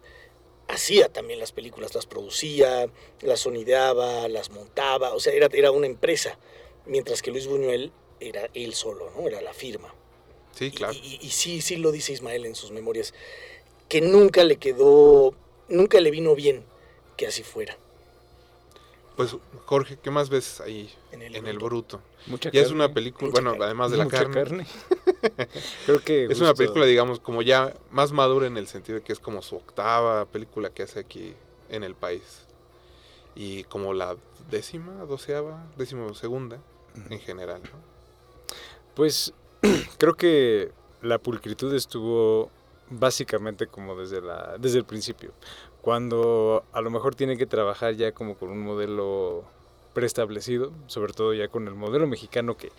hacía 0.69 1.09
también 1.09 1.41
las 1.41 1.53
películas, 1.53 1.95
las 1.95 2.07
producía, 2.07 2.89
las 3.23 3.41
sonideaba, 3.41 4.29
las 4.29 4.51
montaba, 4.51 5.15
o 5.15 5.21
sea, 5.21 5.33
era, 5.33 5.49
era 5.53 5.71
una 5.73 5.87
empresa, 5.87 6.39
mientras 6.87 7.23
que 7.23 7.31
Luis 7.31 7.47
Buñuel 7.47 7.91
era 8.21 8.49
él 8.55 8.75
solo, 8.75 9.11
¿no? 9.17 9.27
Era 9.27 9.41
la 9.41 9.53
firma. 9.53 9.93
Sí, 10.53 10.67
Y- 10.67 10.71
claro. 10.71 10.93
Y, 10.95 11.19
y 11.23 11.31
sí, 11.31 11.61
sí 11.61 11.77
lo 11.77 11.91
dice 11.91 12.13
Ismael 12.13 12.47
en 12.47 12.55
sus 12.55 12.71
memorias, 12.71 13.15
que 13.89 14.01
nunca 14.01 14.45
le 14.45 14.57
quedó, 14.57 15.35
nunca 15.69 16.01
le 16.01 16.11
vino 16.13 16.35
bien 16.37 16.65
que 17.17 17.27
así 17.27 17.43
fuera. 17.43 17.77
Pues, 19.21 19.37
Jorge, 19.67 19.99
¿qué 20.03 20.11
más 20.11 20.31
ves 20.31 20.63
ahí 20.63 20.91
En 21.13 21.21
en 21.21 21.35
el 21.37 21.47
el, 21.47 21.59
bruto. 21.59 22.01
Mucha 22.27 22.51
Ya 22.51 22.63
es 22.63 22.69
carne, 22.69 22.85
una 22.85 22.95
película, 22.95 23.31
bueno, 23.31 23.51
carne, 23.51 23.65
además 23.67 23.91
de 23.91 23.99
la 23.99 24.05
mucha 24.05 24.31
carne, 24.31 24.67
Creo 25.85 26.03
que 26.03 26.25
es 26.25 26.41
una 26.41 26.55
película, 26.55 26.87
digamos, 26.87 27.21
como 27.21 27.43
ya 27.43 27.75
más 27.91 28.13
madura 28.13 28.47
en 28.47 28.57
el 28.57 28.67
sentido 28.67 29.01
de 29.01 29.05
que 29.05 29.13
es 29.13 29.19
como 29.19 29.43
su 29.43 29.57
octava 29.57 30.25
película 30.25 30.71
que 30.71 30.85
hace 30.85 31.01
aquí 31.01 31.35
en 31.69 31.85
el 31.85 31.95
país. 31.95 32.47
Y 33.35 33.65
como 33.65 33.93
la 33.93 34.17
décima, 34.51 35.05
doceava, 35.05 35.67
décimo 35.77 36.15
segunda 36.15 36.59
en 37.11 37.21
general, 37.21 37.61
¿no? 37.63 37.79
Pues 38.95 39.35
creo 39.99 40.15
que 40.15 40.73
la 41.03 41.19
pulcritud 41.19 41.75
estuvo 41.75 42.51
básicamente 42.89 43.67
como 43.67 43.95
desde 43.97 44.23
la 44.23 44.57
desde 44.59 44.79
el 44.79 44.85
principio, 44.85 45.33
cuando 45.83 46.65
a 46.73 46.81
lo 46.81 46.91
mejor 46.91 47.15
tiene 47.15 47.37
que 47.37 47.47
trabajar 47.47 47.95
ya 47.95 48.13
como 48.13 48.37
con 48.37 48.51
un 48.51 48.61
modelo 48.61 49.45
preestablecido, 49.95 50.73
sobre 50.87 51.13
todo 51.13 51.35
ya 51.35 51.49
con 51.49 51.67
el 51.67 51.75
modelo 51.75 52.07
mexicano 52.07 52.57
que 52.57 52.71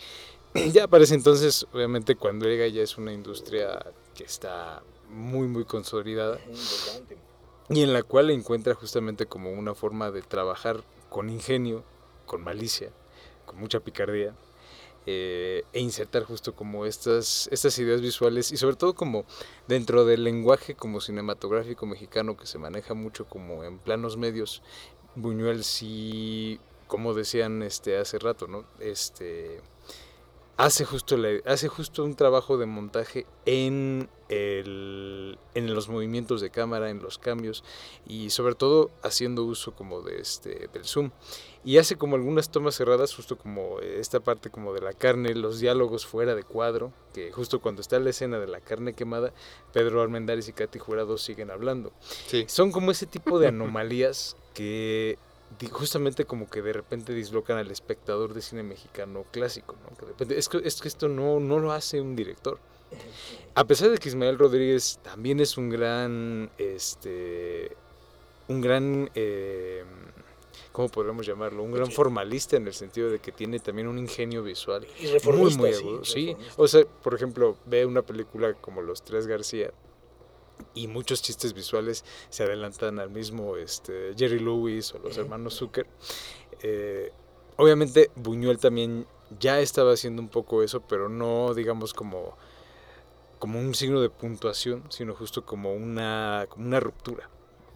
ya 0.71 0.87
parece 0.87 1.15
entonces, 1.15 1.65
obviamente 1.73 2.15
cuando 2.15 2.45
llega 2.45 2.67
ya 2.67 2.81
es 2.81 2.97
una 2.97 3.13
industria 3.13 3.85
que 4.15 4.23
está 4.23 4.83
muy 5.09 5.47
muy 5.47 5.65
consolidada 5.65 6.39
y 7.69 7.81
en 7.81 7.93
la 7.93 8.03
cual 8.03 8.29
encuentra 8.31 8.75
justamente 8.75 9.25
como 9.25 9.51
una 9.51 9.73
forma 9.73 10.11
de 10.11 10.21
trabajar 10.21 10.83
con 11.09 11.29
ingenio, 11.29 11.83
con 12.25 12.43
malicia, 12.43 12.91
con 13.45 13.59
mucha 13.59 13.79
picardía 13.79 14.33
eh, 15.05 15.63
e 15.73 15.79
insertar 15.79 16.23
justo 16.23 16.53
como 16.53 16.85
estas, 16.85 17.49
estas 17.51 17.77
ideas 17.79 18.01
visuales 18.01 18.51
y 18.51 18.57
sobre 18.57 18.75
todo 18.75 18.93
como 18.93 19.25
dentro 19.67 20.05
del 20.05 20.23
lenguaje 20.23 20.75
como 20.75 21.01
cinematográfico 21.01 21.85
mexicano 21.85 22.37
que 22.37 22.45
se 22.45 22.59
maneja 22.59 22.93
mucho 22.93 23.25
como 23.25 23.63
en 23.63 23.79
planos 23.79 24.17
medios, 24.17 24.61
Buñuel 25.15 25.63
sí, 25.63 26.59
como 26.87 27.13
decían 27.13 27.63
este 27.63 27.97
hace 27.97 28.19
rato, 28.19 28.47
¿no? 28.47 28.65
Este 28.79 29.61
hace 30.65 30.86
justo 30.86 31.17
la- 31.17 31.39
hace 31.45 31.67
justo 31.67 32.04
un 32.04 32.15
trabajo 32.15 32.58
de 32.58 32.65
montaje 32.65 33.26
en 33.45 34.10
el, 34.30 35.38
en 35.56 35.74
los 35.74 35.89
movimientos 35.89 36.39
de 36.41 36.50
cámara, 36.50 36.89
en 36.89 37.02
los 37.02 37.17
cambios 37.17 37.63
y 38.08 38.30
sobre 38.30 38.56
todo 38.56 38.89
haciendo 39.04 39.43
uso 39.43 39.74
como 39.74 40.02
de 40.02 40.19
este 40.21 40.69
del 40.74 40.86
zoom 40.86 41.12
y 41.63 41.78
hace 41.78 41.95
como 41.95 42.15
algunas 42.15 42.50
tomas 42.50 42.76
cerradas 42.76 43.13
justo 43.15 43.38
como 43.38 43.80
esta 43.80 44.19
parte 44.19 44.50
como 44.50 44.74
de 44.74 44.82
la 44.82 44.93
carne, 44.93 45.34
los 45.36 45.60
diálogos 45.60 46.06
fuera 46.06 46.34
de 46.36 46.43
cuadro, 46.43 46.91
que 47.13 47.32
justo 47.32 47.60
cuando 47.62 47.82
está 47.82 48.00
la 48.00 48.10
escena 48.10 48.39
de 48.39 48.47
la 48.47 48.62
carne 48.62 48.93
quemada, 48.93 49.34
Pedro 49.74 50.02
Armendáriz 50.02 50.47
y 50.47 50.54
Katy 50.54 50.80
Jurado 50.80 51.17
siguen 51.17 51.52
hablando. 51.52 51.91
Sí, 52.28 52.45
Son 52.47 52.71
como 52.71 52.91
ese 52.91 53.06
tipo 53.06 53.38
de 53.39 53.47
anomalías 53.47 54.38
que 54.54 55.17
justamente 55.71 56.25
como 56.25 56.49
que 56.49 56.61
de 56.61 56.73
repente 56.73 57.13
dislocan 57.13 57.57
al 57.57 57.69
espectador 57.71 58.33
de 58.33 58.41
cine 58.41 58.63
mexicano 58.63 59.25
clásico, 59.31 59.75
¿no? 59.83 59.95
Que 59.95 60.05
de 60.05 60.11
repente, 60.11 60.37
es, 60.37 60.49
que, 60.49 60.57
es 60.63 60.81
que 60.81 60.87
esto 60.87 61.07
no, 61.07 61.39
no 61.39 61.59
lo 61.59 61.71
hace 61.71 62.01
un 62.01 62.15
director. 62.15 62.59
A 63.55 63.63
pesar 63.65 63.89
de 63.89 63.97
que 63.97 64.09
Ismael 64.09 64.37
Rodríguez 64.37 64.99
también 65.01 65.39
es 65.39 65.57
un 65.57 65.69
gran, 65.69 66.49
este, 66.57 67.71
un 68.49 68.59
gran, 68.59 69.09
eh, 69.15 69.83
¿cómo 70.71 70.89
podríamos 70.89 71.25
llamarlo? 71.25 71.63
Un 71.63 71.71
gran 71.71 71.87
Sí. 71.87 71.93
formalista 71.93 72.57
en 72.57 72.67
el 72.67 72.73
sentido 72.73 73.09
de 73.09 73.19
que 73.19 73.31
tiene 73.31 73.59
también 73.59 73.87
un 73.87 73.97
ingenio 73.97 74.43
visual 74.43 74.85
Y 74.99 75.07
muy, 75.29 75.55
muy 75.55 75.73
agudo. 75.73 76.03
Sí, 76.03 76.35
o 76.57 76.67
sea, 76.67 76.83
por 77.03 77.13
ejemplo, 77.13 77.55
ve 77.65 77.85
una 77.85 78.01
película 78.01 78.53
como 78.55 78.81
Los 78.81 79.03
Tres 79.03 79.25
García 79.27 79.71
y 80.74 80.88
muchos 80.88 81.21
chistes 81.21 81.54
visuales 81.54 82.04
se 82.30 82.43
adelantan 82.43 83.00
al 83.00 83.10
mismo 83.10 83.56
este, 83.58 84.13
Jerry 84.17 84.39
Lewis 84.39 84.93
o 84.93 85.00
los 85.00 85.17
hermanos 85.17 85.56
Zucker. 85.56 85.88
Eh, 86.63 87.12
obviamente 87.58 88.12
Buñuel 88.15 88.58
también 88.60 89.06
ya 89.39 89.60
estaba 89.60 89.93
haciendo 89.93 90.21
un 90.21 90.30
poco 90.30 90.63
eso, 90.63 90.82
pero 90.82 91.10
no 91.10 91.54
digamos 91.54 91.93
como, 91.93 92.38
como 93.39 93.60
un 93.60 93.74
signo 93.76 94.02
de 94.02 94.10
puntuación, 94.10 94.84
sino 94.89 95.13
justo 95.13 95.45
como 95.45 95.74
una, 95.74 96.45
como 96.50 96.65
una 96.67 96.80
ruptura 96.80 97.30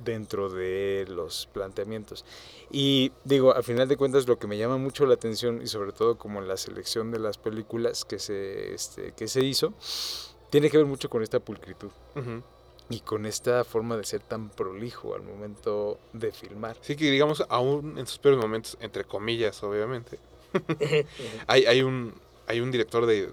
dentro 0.03 0.49
de 0.49 1.05
los 1.07 1.47
planteamientos. 1.47 2.25
Y 2.71 3.11
digo, 3.23 3.55
a 3.55 3.63
final 3.63 3.87
de 3.87 3.97
cuentas 3.97 4.27
lo 4.27 4.37
que 4.37 4.47
me 4.47 4.57
llama 4.57 4.77
mucho 4.77 5.05
la 5.05 5.13
atención 5.13 5.61
y 5.61 5.67
sobre 5.67 5.91
todo 5.91 6.17
como 6.17 6.39
en 6.39 6.47
la 6.47 6.57
selección 6.57 7.11
de 7.11 7.19
las 7.19 7.37
películas 7.37 8.05
que 8.05 8.19
se, 8.19 8.73
este, 8.73 9.13
que 9.13 9.27
se 9.27 9.43
hizo, 9.43 9.73
tiene 10.49 10.69
que 10.69 10.77
ver 10.77 10.85
mucho 10.85 11.09
con 11.09 11.23
esta 11.23 11.39
pulcritud 11.39 11.91
ujú. 12.15 12.43
Y 12.89 12.99
con 12.99 13.25
esta 13.25 13.63
forma 13.63 13.97
de 13.97 14.03
ser 14.03 14.21
tan 14.21 14.49
prolijo 14.49 15.15
al 15.15 15.23
momento 15.23 15.99
de 16.13 16.31
filmar. 16.31 16.77
Sí 16.81 16.95
que 16.95 17.09
digamos, 17.09 17.43
aún 17.49 17.97
en 17.97 18.07
sus 18.07 18.19
peores 18.19 18.39
momentos, 18.39 18.77
entre 18.79 19.03
comillas, 19.03 19.63
obviamente, 19.63 20.19
hay, 21.47 21.65
hay 21.65 21.81
un 21.81 22.13
hay 22.47 22.59
un 22.59 22.71
director 22.71 23.05
de, 23.05 23.29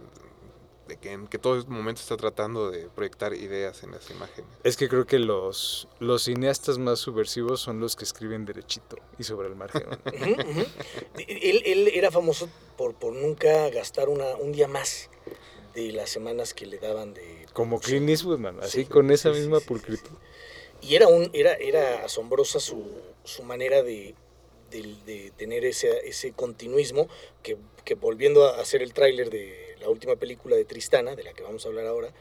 de 0.88 0.96
que 0.96 1.12
en 1.12 1.26
que 1.26 1.38
todo 1.38 1.62
momento 1.66 2.00
está 2.00 2.16
tratando 2.16 2.70
de 2.70 2.88
proyectar 2.88 3.34
ideas 3.34 3.82
en 3.82 3.92
las 3.92 4.10
imágenes. 4.10 4.50
Es 4.64 4.76
que 4.76 4.88
creo 4.88 5.06
que 5.06 5.18
los, 5.18 5.88
los 6.00 6.24
cineastas 6.24 6.78
más 6.78 6.98
subversivos 6.98 7.60
son 7.60 7.80
los 7.80 7.96
que 7.96 8.04
escriben 8.04 8.44
derechito 8.44 8.96
y 9.18 9.24
sobre 9.24 9.48
el 9.48 9.56
margen. 9.56 9.84
Él, 11.28 11.62
él 11.64 11.90
era 11.92 12.10
famoso 12.10 12.48
por, 12.76 12.94
por 12.94 13.12
nunca 13.12 13.68
gastar 13.70 14.08
una, 14.08 14.36
un 14.36 14.52
día 14.52 14.66
más 14.66 15.10
de 15.74 15.92
las 15.92 16.10
semanas 16.10 16.54
que 16.54 16.66
le 16.66 16.78
daban 16.78 17.14
de... 17.14 17.41
Como. 17.52 17.80
Clint 17.80 18.08
Eastwood, 18.08 18.38
man, 18.38 18.58
así 18.60 18.80
Sí, 18.80 18.84
con 18.86 19.10
esa 19.10 19.30
misma 19.30 19.60
pulcritud. 19.60 20.16
Y 20.80 20.96
era, 20.96 21.06
un, 21.08 21.30
era, 21.32 21.54
era 21.54 22.04
asombrosa 22.04 22.58
su, 22.58 22.84
su 23.24 23.42
manera 23.44 23.82
de, 23.82 24.14
de- 24.70 24.96
de 25.06 25.30
tener 25.36 25.64
ese, 25.64 26.08
ese 26.08 26.32
continuismo 26.32 27.08
que, 27.42 27.56
que 27.84 27.94
volviendo 27.94 28.44
a 28.46 28.60
hacer 28.60 28.82
el 28.82 28.92
tráiler 28.92 29.30
de 29.30 29.76
la 29.80 29.88
última 29.88 30.16
película 30.16 30.56
de 30.56 30.64
Tristana, 30.64 31.14
de 31.14 31.22
la 31.22 31.32
que 31.34 31.42
vamos 31.42 31.64
a 31.64 31.68
hablar 31.68 31.86
ahora, 31.86 32.12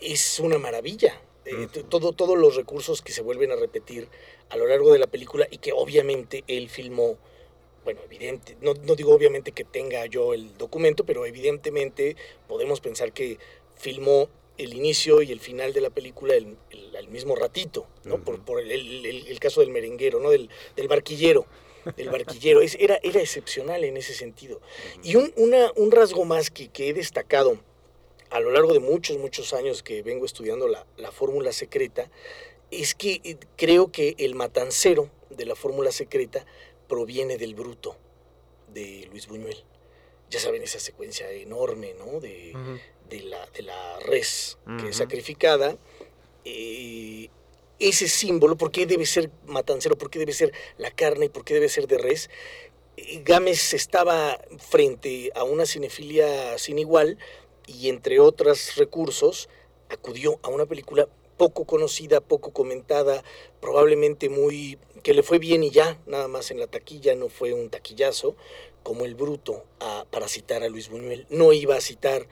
es 0.00 0.40
una 0.40 0.58
maravilla. 0.58 1.20
Eh, 1.44 1.66
todo, 1.88 2.12
todos 2.12 2.38
los 2.38 2.54
recursos 2.54 3.02
que 3.02 3.12
se 3.12 3.20
vuelven 3.20 3.50
a 3.50 3.56
repetir 3.56 4.08
a 4.48 4.56
lo 4.56 4.66
largo 4.66 4.92
de 4.92 5.00
la 5.00 5.08
película 5.08 5.46
y 5.50 5.58
que 5.58 5.72
obviamente 5.72 6.44
él 6.46 6.68
filmó, 6.68 7.18
bueno, 7.84 8.00
evidente, 8.04 8.56
no, 8.60 8.74
no 8.74 8.94
digo 8.94 9.12
obviamente 9.12 9.50
que 9.50 9.64
tenga 9.64 10.06
yo 10.06 10.34
el 10.34 10.56
documento, 10.56 11.04
pero 11.04 11.26
evidentemente 11.26 12.14
podemos 12.46 12.80
pensar 12.80 13.12
que 13.12 13.38
filmó 13.82 14.28
el 14.58 14.74
inicio 14.74 15.22
y 15.22 15.32
el 15.32 15.40
final 15.40 15.72
de 15.72 15.80
la 15.80 15.90
película 15.90 16.34
el- 16.34 16.56
el- 16.70 16.94
al 16.96 17.08
mismo 17.08 17.34
ratito, 17.34 17.88
¿no? 18.04 18.22
Por, 18.22 18.60
el, 18.60 18.70
el- 18.70 19.04
el- 19.06 19.26
el 19.26 19.40
caso 19.40 19.60
del 19.60 19.70
merenguero, 19.70 20.20
¿no? 20.20 20.30
Del, 20.30 20.48
del 20.76 20.86
barquillero. 20.86 21.46
Del 21.96 22.10
barquillero. 22.10 22.60
Es- 22.60 22.76
era, 22.78 23.00
era 23.02 23.20
excepcional 23.20 23.82
en 23.82 23.96
ese 23.96 24.14
sentido. 24.14 24.60
Y 25.02 25.16
un, 25.16 25.32
una- 25.36 25.72
un 25.74 25.90
rasgo 25.90 26.24
más 26.24 26.50
que, 26.50 26.68
que 26.68 26.90
he 26.90 26.92
destacado 26.92 27.58
a 28.30 28.38
lo 28.38 28.52
largo 28.52 28.72
de 28.72 28.78
muchos, 28.78 29.18
muchos 29.18 29.52
años 29.52 29.82
que 29.82 30.02
vengo 30.02 30.24
estudiando 30.24 30.68
la, 30.68 30.86
la 30.96 31.10
fórmula 31.10 31.50
secreta, 31.52 32.08
es 32.70 32.94
que 32.94 33.20
eh, 33.24 33.36
creo 33.56 33.90
que 33.90 34.14
el 34.18 34.34
matancero 34.36 35.10
de 35.30 35.44
la 35.44 35.56
fórmula 35.56 35.90
secreta 35.90 36.46
proviene 36.88 37.36
del 37.36 37.54
bruto 37.56 37.96
de 38.72 39.08
Luis 39.10 39.26
Buñuel. 39.26 39.64
Ya 40.32 40.40
saben, 40.40 40.62
esa 40.62 40.80
secuencia 40.80 41.30
enorme, 41.30 41.94
¿no? 41.98 42.18
De, 42.20 42.54
la, 43.10 43.46
de 43.50 43.62
la 43.62 43.98
res 44.00 44.56
que 44.80 44.88
es 44.88 44.96
sacrificada. 44.96 45.76
eh, 46.46 47.28
ese 47.78 48.08
símbolo, 48.08 48.56
¿por 48.56 48.70
qué 48.70 48.86
debe 48.86 49.04
ser 49.06 49.30
matancero? 49.46 49.98
¿Por 49.98 50.08
qué 50.08 50.18
debe 50.20 50.32
ser 50.32 50.52
la 50.78 50.90
carne? 50.92 51.28
¿Por 51.28 51.44
qué 51.44 51.52
debe 51.54 51.68
ser 51.68 51.86
de 51.88 51.98
res? 51.98 52.30
Eh, 52.96 53.22
Gámez 53.24 53.74
estaba 53.74 54.40
frente 54.58 55.32
a 55.34 55.42
una 55.44 55.66
cinefilia 55.66 56.56
sin 56.58 56.78
igual 56.78 57.18
y 57.66 57.88
entre 57.88 58.20
otros 58.20 58.76
recursos 58.76 59.48
acudió 59.88 60.38
a 60.42 60.48
una 60.48 60.64
película 60.66 61.08
poco 61.36 61.64
conocida, 61.64 62.20
poco 62.20 62.52
comentada, 62.52 63.24
probablemente 63.60 64.28
muy 64.28 64.78
que 65.02 65.12
le 65.12 65.24
fue 65.24 65.38
bien 65.40 65.64
y 65.64 65.70
ya, 65.70 65.98
nada 66.06 66.28
más 66.28 66.52
en 66.52 66.60
la 66.60 66.68
taquilla, 66.68 67.16
no 67.16 67.28
fue 67.28 67.52
un 67.52 67.68
taquillazo, 67.68 68.36
como 68.82 69.04
El 69.04 69.14
Bruto, 69.14 69.64
a- 69.80 70.04
para 70.10 70.28
citar 70.28 70.62
a 70.62 70.68
Luis 70.68 70.88
Buñuel. 70.88 71.26
No 71.30 71.52
iba 71.52 71.76
a 71.76 71.80
citar 71.80 72.26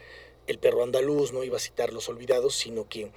El 0.47 0.59
Perro 0.59 0.83
Andaluz, 0.83 1.33
no 1.33 1.45
iba 1.45 1.57
a 1.57 1.61
citar 1.61 1.93
Los 1.93 2.09
Olvidados, 2.09 2.55
sino 2.55 2.89
que 2.89 3.13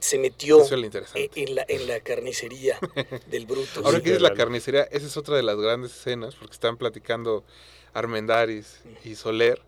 se 0.00 0.18
metió 0.18 0.60
Eso 0.62 0.74
es 0.74 0.80
lo 0.80 0.86
interesante. 0.86 1.30
e- 1.34 1.42
en 1.44 1.54
la, 1.54 1.64
en 1.68 1.86
la 1.88 2.00
carnicería 2.00 2.78
del 3.28 3.46
Bruto. 3.46 3.80
Ahora 3.84 3.98
Sí. 3.98 4.04
que 4.04 4.12
es 4.14 4.20
la 4.20 4.34
carnicería, 4.34 4.82
esa 4.84 5.06
es 5.06 5.16
otra 5.16 5.36
de 5.36 5.42
las 5.42 5.56
grandes 5.56 5.92
escenas, 5.92 6.34
porque 6.34 6.52
están 6.54 6.76
platicando 6.76 7.42
Armendaris 7.94 8.80
y 9.04 9.14
Soler, 9.14 9.62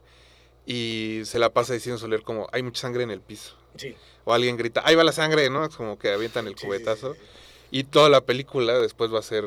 y 0.66 1.22
se 1.24 1.38
la 1.38 1.50
pasa 1.52 1.72
diciendo 1.74 1.98
Soler 1.98 2.22
como, 2.22 2.48
hay 2.52 2.62
mucha 2.62 2.82
sangre 2.82 3.02
en 3.04 3.10
el 3.10 3.20
piso. 3.20 3.54
Sí. 3.76 3.94
O 4.24 4.32
alguien 4.32 4.56
grita, 4.56 4.82
ahí 4.84 4.94
va 4.96 5.04
la 5.04 5.12
sangre, 5.12 5.48
¿no? 5.50 5.64
Es 5.64 5.76
como 5.76 5.98
que 5.98 6.10
avientan 6.10 6.46
el 6.48 6.56
cubetazo. 6.56 7.14
sí, 7.14 7.20
sí. 7.20 7.26
Y 7.70 7.84
toda 7.84 8.08
la 8.08 8.20
película 8.24 8.78
después 8.78 9.12
va 9.12 9.18
a 9.18 9.22
ser, 9.22 9.44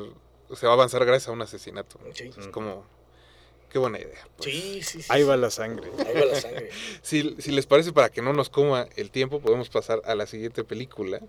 se 0.56 0.66
va 0.66 0.74
a 0.74 0.76
avanzar 0.76 1.06
gracias 1.06 1.30
a 1.30 1.32
un 1.32 1.42
asesinato. 1.42 2.00
Sí. 2.14 2.32
Es 2.38 2.48
como, 2.48 2.86
qué 3.70 3.80
buena 3.80 4.00
idea. 4.00 4.28
pues. 4.38 4.50
Sí, 4.50 4.82
sí, 4.84 5.02
sí. 5.02 5.08
Ahí 5.10 5.22
sí. 5.22 5.28
va 5.28 5.38
la 5.38 5.50
sangre. 5.50 5.90
Ahí 6.06 6.14
va 6.14 6.26
la 6.26 6.40
sangre. 6.40 6.70
Si, 7.02 7.36
si 7.40 7.52
les 7.52 7.66
parece, 7.66 7.94
para 7.94 8.10
que 8.10 8.22
no 8.22 8.34
nos 8.34 8.50
coma 8.50 8.88
el 8.96 9.10
tiempo, 9.12 9.40
podemos 9.40 9.70
pasar 9.70 10.02
a 10.06 10.16
la 10.16 10.26
siguiente 10.28 10.64
película. 10.64 11.20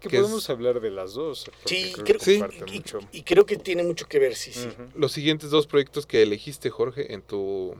Que 0.00 0.08
que 0.08 0.16
es- 0.16 0.22
podemos 0.22 0.48
hablar 0.50 0.80
de 0.80 0.90
las 0.90 1.14
dos. 1.14 1.50
Sí, 1.64 1.92
creo 1.92 2.04
creo, 2.04 2.18
que 2.18 2.24
Sí. 2.24 2.42
y, 2.66 2.72
mucho. 2.78 2.98
y 3.12 3.22
creo 3.22 3.46
que 3.46 3.56
tiene 3.56 3.82
mucho 3.82 4.06
que 4.08 4.18
ver, 4.18 4.34
sí, 4.34 4.52
sí. 4.52 4.68
Los 4.94 5.12
siguientes 5.12 5.50
dos 5.50 5.66
proyectos 5.66 6.06
que 6.06 6.22
elegiste, 6.22 6.70
Jorge, 6.70 7.12
en 7.14 7.22
tu, 7.22 7.74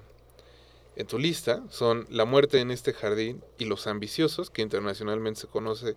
en 0.97 1.07
tu 1.07 1.19
lista 1.19 1.63
son 1.71 2.07
La 2.11 2.25
muerte 2.25 2.61
en 2.61 2.71
este 2.71 2.93
jardín 2.93 3.43
y 3.59 3.65
Los 3.65 3.87
ambiciosos, 3.87 4.51
que 4.51 4.63
internacionalmente 4.63 5.41
se 5.41 5.47
conoce 5.47 5.97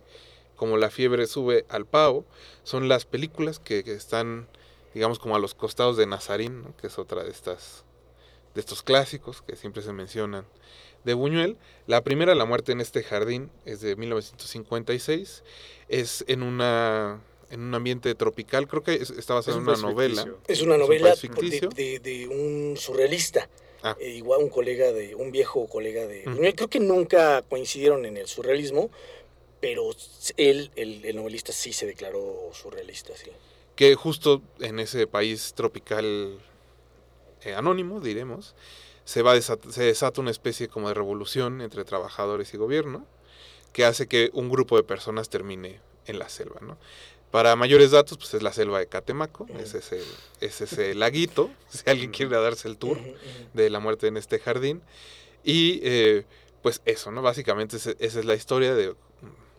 como 0.56 0.76
La 0.76 0.90
fiebre 0.90 1.26
sube 1.26 1.64
al 1.68 1.84
pavo. 1.86 2.24
Son 2.62 2.88
las 2.88 3.04
películas 3.04 3.58
que, 3.58 3.82
que 3.84 3.92
están, 3.92 4.48
digamos, 4.94 5.18
como 5.18 5.36
a 5.36 5.38
los 5.38 5.54
costados 5.54 5.96
de 5.96 6.06
Nazarín, 6.06 6.62
¿no? 6.62 6.76
que 6.76 6.86
es 6.88 6.98
otra 6.98 7.22
de 7.24 7.30
estas 7.30 7.83
de 8.54 8.60
estos 8.60 8.82
clásicos 8.82 9.42
que 9.42 9.56
siempre 9.56 9.82
se 9.82 9.92
mencionan 9.92 10.46
de 11.04 11.14
Buñuel. 11.14 11.56
La 11.86 12.02
primera, 12.02 12.34
La 12.34 12.44
muerte 12.44 12.72
en 12.72 12.80
este 12.80 13.02
jardín, 13.02 13.50
es 13.66 13.80
de 13.80 13.94
1956. 13.96 15.42
Es 15.88 16.24
en 16.28 16.42
una 16.42 17.20
en 17.50 17.60
un 17.60 17.74
ambiente 17.74 18.14
tropical, 18.16 18.66
creo 18.66 18.82
que 18.82 18.94
es- 18.94 19.10
está 19.10 19.34
basada 19.34 19.56
Es 19.56 19.62
en 19.62 19.68
un 19.68 19.74
una 19.78 19.80
novela. 19.92 20.22
ficticio. 20.24 20.40
Es 20.48 20.62
una 20.62 20.74
un 20.74 20.80
novela 20.80 21.10
de, 21.10 21.16
ficticio. 21.16 21.68
de- 21.68 22.00
de 22.00 22.26
un 22.26 22.76
surrealista. 22.76 23.48
Ah. 23.82 23.96
Eh, 24.00 24.08
igual 24.10 24.42
un 24.42 24.48
colega 24.48 24.90
de, 24.92 25.14
un 25.14 25.30
viejo 25.30 25.68
colega 25.68 26.06
de. 26.06 26.24
Buñuel. 26.24 26.54
Creo 26.54 26.68
que 26.68 26.80
nunca 26.80 27.42
coincidieron 27.42 28.06
en 28.06 28.16
el 28.16 28.26
surrealismo, 28.26 28.90
pero 29.60 29.90
él, 30.38 30.70
el, 30.74 31.04
el 31.04 31.16
novelista, 31.16 31.52
sí 31.52 31.72
se 31.72 31.86
declaró 31.86 32.50
surrealista, 32.54 33.14
sí. 33.16 33.30
que 33.76 33.94
justo 33.94 34.40
en 34.60 34.80
ese 34.80 35.06
país 35.06 35.52
tropical 35.54 36.38
eh, 37.44 37.54
anónimo, 37.54 38.00
diremos, 38.00 38.54
se, 39.04 39.22
va 39.22 39.32
a 39.32 39.36
desat- 39.36 39.70
se 39.70 39.82
desata 39.84 40.20
una 40.20 40.30
especie 40.30 40.68
como 40.68 40.88
de 40.88 40.94
revolución 40.94 41.60
entre 41.60 41.84
trabajadores 41.84 42.52
y 42.54 42.56
gobierno, 42.56 43.06
que 43.72 43.84
hace 43.84 44.06
que 44.06 44.30
un 44.32 44.48
grupo 44.50 44.76
de 44.76 44.82
personas 44.84 45.28
termine 45.28 45.80
en 46.06 46.18
la 46.18 46.28
selva. 46.28 46.60
¿no? 46.60 46.78
Para 47.30 47.56
mayores 47.56 47.90
datos, 47.90 48.16
pues 48.18 48.32
es 48.34 48.42
la 48.42 48.52
selva 48.52 48.78
de 48.78 48.86
Catemaco, 48.86 49.44
Ujú. 49.44 49.58
ese 49.58 49.78
es 49.78 49.92
el, 49.92 50.04
ese 50.40 50.64
es 50.64 50.78
el 50.78 51.00
laguito, 51.00 51.50
si 51.68 51.88
alguien 51.90 52.10
quiere 52.12 52.36
darse 52.36 52.68
el 52.68 52.76
tour 52.78 52.98
ujú. 52.98 53.14
de 53.52 53.70
la 53.70 53.80
muerte 53.80 54.06
en 54.06 54.16
este 54.16 54.38
jardín. 54.38 54.82
Y 55.42 55.80
eh, 55.82 56.24
pues 56.62 56.80
eso, 56.84 57.10
¿no? 57.10 57.20
Básicamente 57.20 57.76
esa 57.76 57.90
es 57.98 58.24
la 58.24 58.34
historia 58.34 58.74
de 58.74 58.90
un 58.90 58.96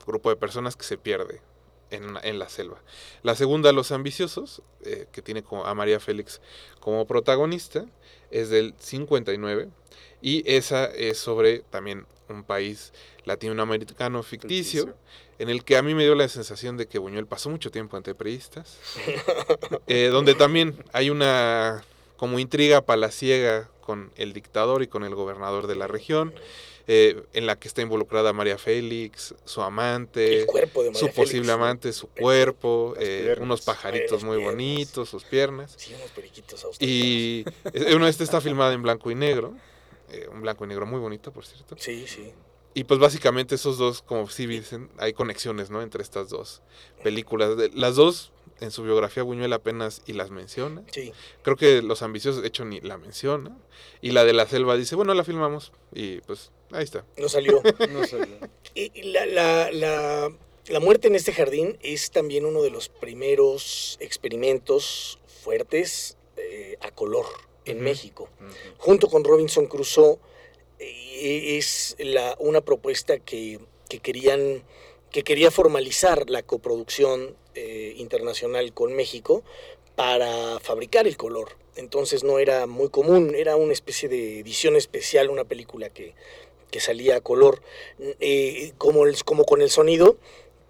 grupo 0.08 0.30
de 0.30 0.36
personas 0.38 0.76
que 0.76 0.84
se 0.86 0.98
pierde 0.98 1.42
en, 1.92 2.18
en 2.24 2.40
la 2.40 2.50
selva. 2.50 2.82
La 3.24 3.36
segunda, 3.36 3.72
Los 3.72 3.92
Ambiciosos, 3.92 4.62
eh, 4.84 5.08
que 5.12 5.22
tiene 5.22 5.44
a 5.66 5.74
María 5.74 6.00
Félix 6.00 6.42
como 6.80 7.06
protagonista, 7.06 7.86
es 8.32 8.50
del 8.50 8.74
59. 8.80 9.70
Y 10.22 10.44
esa 10.52 10.86
es 10.86 11.18
sobre 11.18 11.60
también 11.60 12.06
un 12.30 12.44
país 12.44 12.94
latinoamericano 13.26 14.24
ficticio, 14.24 14.86
Ficticio. 14.86 14.98
en 15.40 15.50
el 15.50 15.64
que 15.64 15.78
a 15.78 15.82
mí 15.82 15.94
me 15.94 16.04
dio 16.04 16.16
la 16.16 16.28
sensación 16.28 16.78
de 16.78 16.88
que 16.88 17.00
Buñuel 17.00 17.28
pasó 17.28 17.50
mucho 17.50 17.72
tiempo 17.72 17.98
entre 17.98 18.16
priistas, 18.16 18.78
eh, 19.88 20.08
donde 20.08 20.34
también 20.34 20.84
hay 20.94 21.10
una 21.10 21.84
como 22.18 22.40
intriga 22.40 22.82
palaciega 22.82 23.70
con 23.82 24.12
el 24.16 24.34
dictador 24.34 24.82
y 24.82 24.88
con 24.88 25.04
el 25.04 25.14
gobernador 25.14 25.68
de 25.68 25.76
la 25.76 25.88
región, 25.88 26.34
eh, 26.88 27.24
en 27.34 27.46
la 27.46 27.58
que 27.58 27.68
está 27.68 27.82
involucrada 27.82 28.32
María 28.34 28.58
Félix, 28.58 29.34
su 29.44 29.62
amante, 29.62 30.42
el 30.42 30.46
cuerpo 30.46 30.84
de 30.84 30.90
María 30.90 31.00
su 31.00 31.06
Félix, 31.08 31.18
posible 31.18 31.52
amante, 31.52 31.92
su 31.94 32.08
cuerpo, 32.08 32.94
eh, 33.00 33.22
piernas. 33.24 33.44
unos 33.44 33.62
pajaritos 33.62 34.24
muy 34.24 34.38
piernas. 34.38 34.54
bonitos, 34.54 35.10
sus 35.10 35.24
piernas. 35.24 35.74
Sí, 35.78 35.94
unos 35.96 36.12
periquitos. 36.12 36.66
Y 36.80 37.46
una 37.94 38.06
de 38.06 38.12
estas 38.12 38.26
está 38.26 38.42
filmada 38.42 38.74
en 38.74 38.84
blanco 38.84 39.10
y 39.10 39.16
negro, 39.16 39.56
eh, 40.12 40.28
un 40.32 40.42
blanco 40.42 40.66
y 40.66 40.68
negro 40.68 40.86
muy 40.86 41.00
bonito, 41.00 41.32
por 41.32 41.46
cierto. 41.46 41.76
Sí, 41.80 42.06
sí. 42.08 42.32
Y 42.76 42.84
pues 42.84 43.00
básicamente 43.00 43.56
esos 43.56 43.78
dos, 43.78 44.02
como 44.02 44.30
sí 44.30 44.46
dicen, 44.46 44.90
hay 44.98 45.14
conexiones, 45.14 45.70
¿no? 45.70 45.82
Entre 45.82 46.04
estas 46.04 46.30
dos 46.30 46.62
películas. 47.04 47.52
Las 47.74 47.96
dos, 47.96 48.34
en 48.60 48.70
su 48.70 48.84
biografía, 48.84 49.24
Buñuel 49.24 49.54
apenas 49.54 50.02
y 50.06 50.12
las 50.12 50.30
menciona. 50.30 50.84
Sí, 50.92 51.14
Creo 51.42 51.56
que 51.56 51.82
Los 51.82 52.02
Ambiciosos, 52.02 52.42
de 52.42 52.50
hecho, 52.50 52.66
ni 52.66 52.82
la 52.82 52.98
menciona. 52.98 53.58
Y 54.02 54.12
la 54.12 54.26
de 54.26 54.34
la 54.34 54.46
selva 54.46 54.76
dice, 54.76 54.96
bueno, 54.96 55.14
la 55.14 55.24
filmamos. 55.24 55.72
Y 55.94 56.20
pues, 56.22 56.52
ahí 56.72 56.84
está. 56.84 57.06
no 57.18 57.30
salió. 57.30 57.62
No 57.90 58.06
sé. 58.06 58.28
Y 58.74 59.04
la, 59.04 59.26
la, 59.26 59.72
la, 59.72 60.32
la 60.68 60.80
muerte 60.82 61.08
en 61.08 61.16
este 61.16 61.32
jardín 61.32 61.78
es 61.82 62.12
también 62.12 62.44
uno 62.44 62.62
de 62.62 62.72
los 62.72 62.90
primeros 62.90 63.98
experimentos 64.02 65.18
fuertes 65.44 66.18
eh, 66.36 66.78
a 66.82 66.92
color 66.92 67.26
en. 67.64 67.82
México. 67.82 68.30
Junto 68.78 69.08
con 69.08 69.24
Robinson 69.24 69.66
Crusoe, 69.68 70.20
es 70.80 71.96
la, 72.00 72.36
una 72.40 72.62
propuesta 72.62 73.20
que, 73.20 73.60
que 73.90 74.00
querían 74.00 74.64
que 75.12 75.24
quería 75.24 75.50
formalizar 75.50 76.30
la 76.30 76.44
coproducción 76.44 77.38
eh, 77.54 77.94
internacional 77.96 78.74
con 78.74 78.94
México 78.94 79.44
para 79.96 80.60
fabricar 80.60 81.08
el 81.08 81.16
color. 81.16 81.56
Entonces 81.78 82.26
no 82.26 82.38
era 82.38 82.68
muy 82.68 82.90
común, 82.90 83.34
era 83.34 83.56
una 83.56 83.72
especie 83.72 84.10
de 84.10 84.40
edición 84.40 84.76
especial, 84.76 85.30
una 85.30 85.46
película 85.46 85.90
que, 85.90 86.16
que 86.70 86.82
salía 86.82 87.16
a 87.16 87.22
color. 87.22 87.62
Eh, 88.20 88.74
como, 88.78 89.06
el- 89.06 89.24
como 89.24 89.46
con 89.46 89.62
el 89.62 89.70
sonido, 89.70 90.18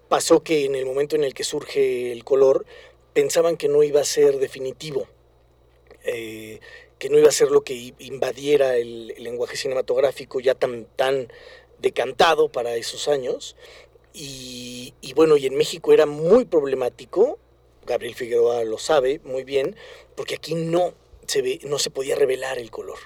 pasó 0.08 0.44
que 0.44 0.64
en 0.64 0.76
el 0.76 0.86
momento 0.86 1.16
en 1.16 1.24
el 1.24 1.34
que 1.34 1.42
surge 1.42 2.12
el 2.12 2.22
color, 2.22 2.66
pensaban 3.14 3.56
que 3.56 3.66
no 3.68 3.82
iba 3.82 4.00
a 4.00 4.04
ser 4.04 4.38
definitivo, 4.38 5.08
eh, 6.04 6.60
que 6.98 7.08
no 7.08 7.18
iba 7.18 7.28
a 7.28 7.32
ser 7.32 7.50
lo 7.50 7.62
que 7.62 7.94
invadiera 7.98 8.76
el, 8.76 9.08
lenguaje 9.18 9.56
cinematográfico 9.56 10.40
ya 10.40 10.54
tan, 10.54 10.86
tan 10.96 11.28
decantado 11.78 12.48
para 12.48 12.74
esos 12.76 13.08
años. 13.08 13.56
Y, 14.12 14.94
y 15.00 15.12
bueno, 15.12 15.36
y 15.36 15.46
en 15.46 15.56
México 15.56 15.92
era 15.92 16.06
muy 16.06 16.46
problemático, 16.46 17.38
Gabriel 17.86 18.14
Figueroa 18.14 18.64
lo 18.64 18.78
sabe 18.78 19.20
muy 19.24 19.44
bien, 19.44 19.76
porque 20.14 20.34
aquí 20.36 20.54
no 20.54 20.94
se, 21.26 21.42
ve, 21.42 21.60
no 21.64 21.78
se 21.78 21.90
podía 21.90 22.16
revelar 22.16 22.58
el 22.58 22.70
color. 22.70 22.98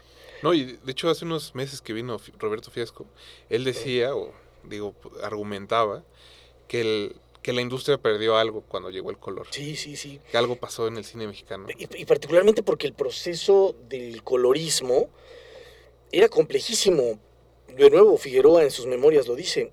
No, 0.42 0.54
y 0.54 0.64
de 0.64 0.92
hecho 0.92 1.10
hace 1.10 1.24
unos 1.24 1.54
meses 1.54 1.82
que 1.82 1.92
vino 1.92 2.18
Roberto 2.38 2.70
Fiasco, 2.70 3.06
él 3.50 3.64
decía, 3.64 4.14
o 4.14 4.32
digo, 4.64 4.94
argumentaba, 5.22 6.02
que, 6.66 6.80
el, 6.80 7.16
que 7.42 7.52
la 7.52 7.60
industria 7.60 7.98
perdió 7.98 8.36
algo 8.36 8.62
cuando 8.62 8.90
llegó 8.90 9.10
el 9.10 9.18
color. 9.18 9.46
Sí, 9.50 9.76
sí, 9.76 9.96
sí. 9.96 10.20
Que 10.30 10.36
algo 10.36 10.56
pasó 10.56 10.86
en 10.86 10.96
el 10.96 11.04
cine 11.04 11.26
mexicano. 11.26 11.66
Y, 11.76 12.02
y 12.02 12.04
particularmente 12.04 12.62
porque 12.62 12.86
el 12.86 12.92
proceso 12.92 13.74
del 13.88 14.22
colorismo 14.22 15.08
era 16.12 16.28
complejísimo. 16.28 17.18
De 17.68 17.90
nuevo, 17.90 18.16
Figueroa 18.16 18.62
en 18.62 18.70
sus 18.70 18.86
memorias 18.86 19.26
lo 19.26 19.34
dice. 19.34 19.72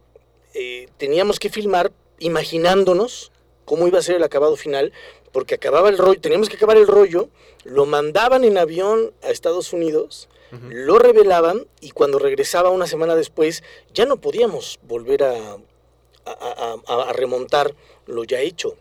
Eh, 0.53 0.88
teníamos 0.97 1.39
que 1.39 1.49
filmar 1.49 1.91
imaginándonos 2.20 3.32
cómo 3.65 3.88
iba 3.88 3.99
a 3.99 4.01
ser 4.01 4.15
el 4.15 4.24
acabado 4.24 4.55
final, 4.55 4.93
porque 5.32 5.55
acababa 5.55 5.89
el 5.89 5.97
rollo, 5.97 6.20
teníamos 6.22 6.49
que 6.49 6.55
acabar 6.55 6.78
el 6.78 6.88
rollo, 6.88 7.30
lo 7.65 7.86
mandaban 7.86 8.45
en 8.45 8.57
avión 8.57 9.11
a 9.22 9.30
Estados 9.30 9.74
Unidos, 9.74 10.30
lo 10.70 10.97
revelaban 10.97 11.68
y 11.82 11.91
cuando 11.91 12.20
regresaba 12.20 12.70
una 12.70 12.88
semana 12.88 13.15
después 13.15 13.63
ya 13.93 14.05
no 14.05 14.22
podíamos 14.22 14.80
volver 14.84 15.24
a, 15.24 15.57
a- 16.32 16.75
a- 16.88 16.93
a- 16.93 17.09
a 17.09 17.13
remontar 17.13 17.75
lo 18.05 18.23
ya 18.23 18.41
hecho. 18.41 18.75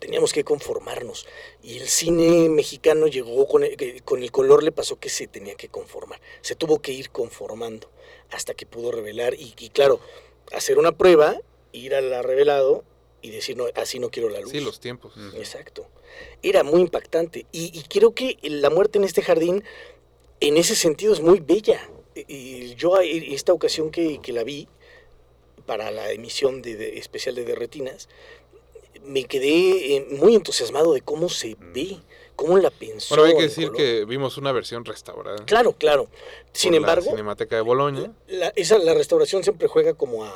Teníamos 0.00 0.32
que 0.32 0.44
conformarnos. 0.44 1.26
Y 1.62 1.78
el 1.78 1.88
cine 1.88 2.48
mexicano 2.48 3.08
llegó 3.08 3.48
con 3.48 3.64
el, 3.64 4.02
con 4.04 4.22
el 4.22 4.30
color, 4.30 4.62
le 4.62 4.70
pasó 4.70 4.98
que 5.00 5.08
se 5.08 5.26
tenía 5.26 5.56
que 5.56 5.68
conformar. 5.68 6.20
Se 6.40 6.54
tuvo 6.54 6.80
que 6.80 6.92
ir 6.92 7.10
conformando 7.10 7.90
hasta 8.30 8.54
que 8.54 8.64
pudo 8.66 8.92
revelar. 8.92 9.34
Y, 9.34 9.54
y 9.58 9.70
claro, 9.70 9.98
hacer 10.52 10.78
una 10.78 10.92
prueba, 10.92 11.40
ir 11.72 11.94
a 11.96 12.00
la 12.00 12.22
revelado 12.22 12.84
y 13.22 13.30
decir, 13.30 13.56
no, 13.56 13.64
así 13.74 13.98
no 13.98 14.10
quiero 14.10 14.28
la 14.28 14.40
luz. 14.40 14.52
Sí, 14.52 14.60
los 14.60 14.78
tiempos. 14.78 15.14
Exacto. 15.34 15.88
Era 16.42 16.62
muy 16.62 16.80
impactante. 16.80 17.46
Y, 17.50 17.76
y 17.76 17.82
creo 17.82 18.14
que 18.14 18.38
la 18.42 18.70
muerte 18.70 18.98
en 18.98 19.04
este 19.04 19.22
jardín, 19.22 19.64
en 20.38 20.56
ese 20.56 20.76
sentido, 20.76 21.12
es 21.12 21.20
muy 21.20 21.40
bella. 21.40 21.80
Y- 22.14 22.74
yo, 22.76 23.00
eh, 23.00 23.34
esta 23.34 23.52
ocasión 23.52 23.90
que, 23.90 24.20
que 24.20 24.32
la 24.32 24.44
vi, 24.44 24.68
para 25.68 25.90
la 25.90 26.10
emisión 26.10 26.62
de, 26.62 26.76
de- 26.76 26.98
especial 26.98 27.34
de 27.34 27.44
Derretinas, 27.44 28.08
me 29.04 29.24
quedé 29.24 29.96
eh, 29.96 30.06
muy 30.12 30.34
entusiasmado 30.34 30.94
de 30.94 31.02
cómo 31.02 31.28
se 31.28 31.56
ve, 31.60 31.98
cómo 32.34 32.56
la 32.58 32.70
pensó. 32.70 33.14
Bueno, 33.14 33.24
hay 33.30 33.36
que 33.36 33.42
decir 33.42 33.66
color. 33.68 33.76
que 33.76 34.04
vimos 34.06 34.38
una 34.38 34.50
versión 34.50 34.84
restaurada. 34.86 35.44
Claro, 35.44 35.72
claro. 35.74 36.08
Sin 36.52 36.70
por 36.70 36.72
la 36.72 36.76
embargo, 36.78 37.10
Cinemateca 37.10 37.56
de 37.56 37.62
Boloña. 37.62 38.10
la, 38.28 38.48
esa, 38.56 38.78
la 38.78 38.94
restauración 38.94 39.44
siempre 39.44 39.68
juega 39.68 39.92
como 39.92 40.24
a, 40.24 40.34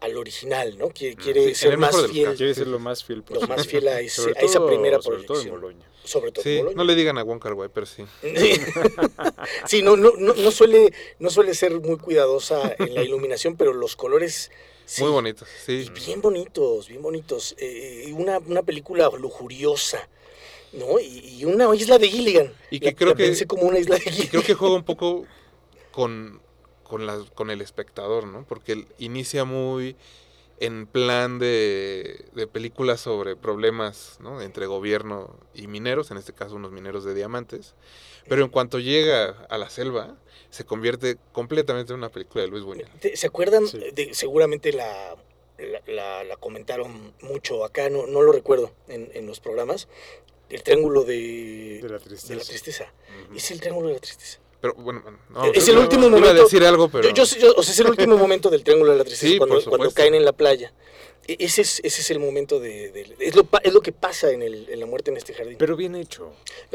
al 0.00 0.16
original, 0.16 0.78
¿no? 0.78 0.88
Quiere, 0.88 1.16
quiere 1.16 1.42
Sí, 1.42 1.48
en 1.48 1.54
ser 1.54 1.78
más 1.78 2.00
de 2.02 2.08
fiel. 2.08 2.34
Quiere 2.34 2.54
ser 2.54 2.66
lo 2.66 2.78
más 2.78 3.04
fiel 3.04 3.18
lo 3.18 3.24
posible. 3.26 3.46
más 3.56 3.66
fiel 3.66 3.88
a, 3.88 4.00
ese- 4.00 4.32
a 4.36 4.40
esa 4.40 4.66
primera 4.66 5.00
sobre 5.02 5.24
todo 5.24 5.40
en 5.40 5.48
proyección. 5.48 5.60
Boloña. 5.60 5.86
Sobre 6.04 6.32
todo 6.32 6.42
en 6.44 6.50
Sí, 6.50 6.58
Boloña. 6.58 6.76
no 6.76 6.84
le 6.84 6.94
digan 6.96 7.16
a 7.18 7.22
Wong 7.22 7.38
Kar 7.40 7.54
Wai, 7.54 7.68
pero 7.72 7.86
sí. 7.86 8.04
Sí, 9.66 9.82
no, 9.82 9.96
no, 9.96 10.12
no, 10.18 10.34
no 10.34 10.50
suele, 10.50 10.92
no 11.18 11.30
suele 11.30 11.54
ser 11.54 11.80
muy 11.80 11.96
cuidadosa 11.98 12.74
en 12.78 12.94
la 12.94 13.02
iluminación, 13.02 13.56
pero 13.56 13.72
los 13.72 13.96
colores 13.96 14.50
Sí. 14.84 15.02
Muy 15.02 15.12
bonitos, 15.12 15.48
Y 15.68 15.84
sí. 15.84 15.90
bien 16.04 16.20
bonitos, 16.20 16.88
bien 16.88 17.00
bonitos. 17.00 17.54
Eh, 17.56 18.06
y 18.08 18.12
una, 18.12 18.38
una 18.40 18.62
película 18.62 19.08
lujuriosa, 19.16 20.06
¿no? 20.72 20.98
Y, 20.98 21.36
y 21.38 21.44
una 21.44 21.72
isla 21.74 21.98
de 21.98 22.08
Gilligan. 22.08 22.52
Y 22.70 22.80
que 22.80 22.86
La- 22.86 22.92
creo 22.94 23.10
la 23.10 23.14
que- 23.14 23.46
como 23.46 23.62
una 23.62 23.78
isla 23.78 23.94
de 23.94 24.00
Gilligan. 24.02 24.28
creo 24.28 24.42
que 24.42 24.54
juega 24.54 24.74
un 24.74 24.84
poco 24.84 25.24
con, 25.92 26.42
con, 26.82 27.06
la- 27.06 27.24
con 27.34 27.50
el 27.50 27.60
espectador, 27.62 28.26
¿no? 28.26 28.44
Porque 28.46 28.72
él 28.72 28.86
inicia 28.98 29.44
muy 29.44 29.96
en 30.64 30.86
plan 30.86 31.38
de, 31.38 32.24
de 32.34 32.46
películas 32.46 33.00
sobre 33.00 33.34
problemas 33.36 34.18
¿no? 34.20 34.40
entre 34.40 34.66
gobierno 34.66 35.36
y 35.54 35.66
mineros, 35.66 36.10
en 36.10 36.18
este 36.18 36.32
caso 36.32 36.54
unos 36.54 36.70
mineros 36.72 37.04
de 37.04 37.14
diamantes, 37.14 37.74
pero 38.28 38.44
en 38.44 38.48
cuanto 38.50 38.78
llega 38.78 39.30
a 39.50 39.58
la 39.58 39.68
selva, 39.70 40.16
se 40.50 40.64
convierte 40.64 41.16
completamente 41.32 41.92
en 41.92 41.98
una 41.98 42.10
película 42.10 42.42
de 42.44 42.48
Luis 42.50 42.62
Buñuel. 42.62 42.88
¿Te- 43.00 43.16
¿Se 43.16 43.26
acuerdan? 43.26 43.66
Sí. 43.66 43.78
De, 43.92 44.14
seguramente 44.14 44.72
la, 44.72 45.16
la, 45.58 45.82
la- 45.86 46.22
la 46.24 46.36
comentaron 46.36 47.12
mucho 47.22 47.64
acá, 47.64 47.90
no, 47.90 48.06
no 48.06 48.22
lo 48.22 48.30
recuerdo 48.32 48.72
en, 48.88 49.10
en 49.14 49.26
los 49.26 49.40
programas. 49.40 49.88
El 50.48 50.62
triángulo 50.62 51.02
de, 51.04 51.80
De 51.82 51.88
la 51.88 51.98
tristeza. 51.98 52.28
de 52.28 52.36
la 52.36 52.44
tristeza. 52.44 52.92
Es 53.34 53.50
el 53.50 53.58
triángulo 53.60 53.88
de 53.88 53.94
la 53.94 54.00
tristeza. 54.00 54.38
Pero 54.62 54.74
bueno, 54.74 55.00
bueno, 55.02 55.18
no, 55.30 55.44
Es 55.52 55.66
el 55.68 55.76
último 55.76 56.06
iba 56.06 56.16
a 56.16 56.20
momento- 56.20 56.42
decir 56.44 56.64
algo, 56.64 56.88
pero... 56.88 57.06
Yo, 57.08 57.14
yo 57.14 57.26
sé- 57.26 57.40
yo- 57.40 57.52
o 57.56 57.62
sea, 57.62 57.72
es 57.74 57.80
el 57.80 57.88
último 57.88 58.16
momento 58.16 58.48
del 58.48 58.62
triángulo 58.64 58.92
de 58.92 58.98
la 58.98 59.04
tristeza 59.04 59.30
Sí, 59.32 59.36
cuando, 59.38 59.62
cuando 59.64 59.90
caen 59.90 60.14
en 60.14 60.24
la 60.24 60.32
playa. 60.32 60.72
E- 61.26 61.36
Ese 61.40 61.62
es, 61.62 61.80
ese 61.84 62.00
es 62.00 62.10
el 62.12 62.20
momento 62.20 62.58
de, 62.60 62.90
de- 62.92 63.16
es, 63.18 63.34
lo, 63.36 63.46
es 63.62 63.72
lo 63.72 63.80
que 63.80 63.90
pasa 63.92 64.30
en, 64.30 64.40
el, 64.42 64.68
en 64.70 64.78
la 64.80 64.86
muerte 64.86 65.10
en 65.10 65.16
este 65.18 65.34
jardín. 65.34 65.56
Pero 65.58 65.76
bien 65.76 65.94
hecho. 65.96 66.32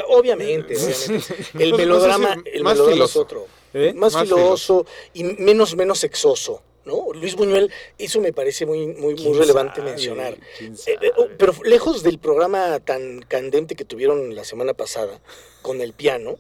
obviamente, 0.09 0.75
obviamente. 0.75 1.33
El 1.59 1.73
melodrama, 1.77 2.35
el 2.45 2.63
más 2.63 2.73
melodrama 2.73 3.05
es 3.05 3.11
filoso. 3.11 3.21
otro. 3.21 3.47
¿Eh? 3.73 3.93
Más, 3.95 4.13
Más 4.13 4.23
filoso 4.23 4.85
y 5.13 5.23
menos, 5.23 5.75
menos 5.75 5.99
sexoso. 5.99 6.61
¿No? 6.88 7.13
Luis 7.13 7.35
Buñuel, 7.35 7.71
eso 7.99 8.19
me 8.21 8.33
parece 8.33 8.65
muy, 8.65 8.88
muy, 8.88 8.95
muy 8.95 9.15
¿Quién 9.15 9.38
relevante 9.38 9.75
sabe? 9.81 9.89
mencionar. 9.91 10.38
¿Quién 10.57 10.73
Eh, 10.73 10.97
eh, 11.01 11.11
pero 11.38 11.53
lejos 11.63 12.01
del 12.01 12.17
programa 12.17 12.79
tan 12.79 13.19
candente 13.21 13.75
que 13.75 13.85
tuvieron 13.85 14.33
la 14.35 14.43
semana 14.45 14.73
pasada 14.73 15.19
con 15.61 15.81
el 15.81 15.91
piano, 15.93 16.38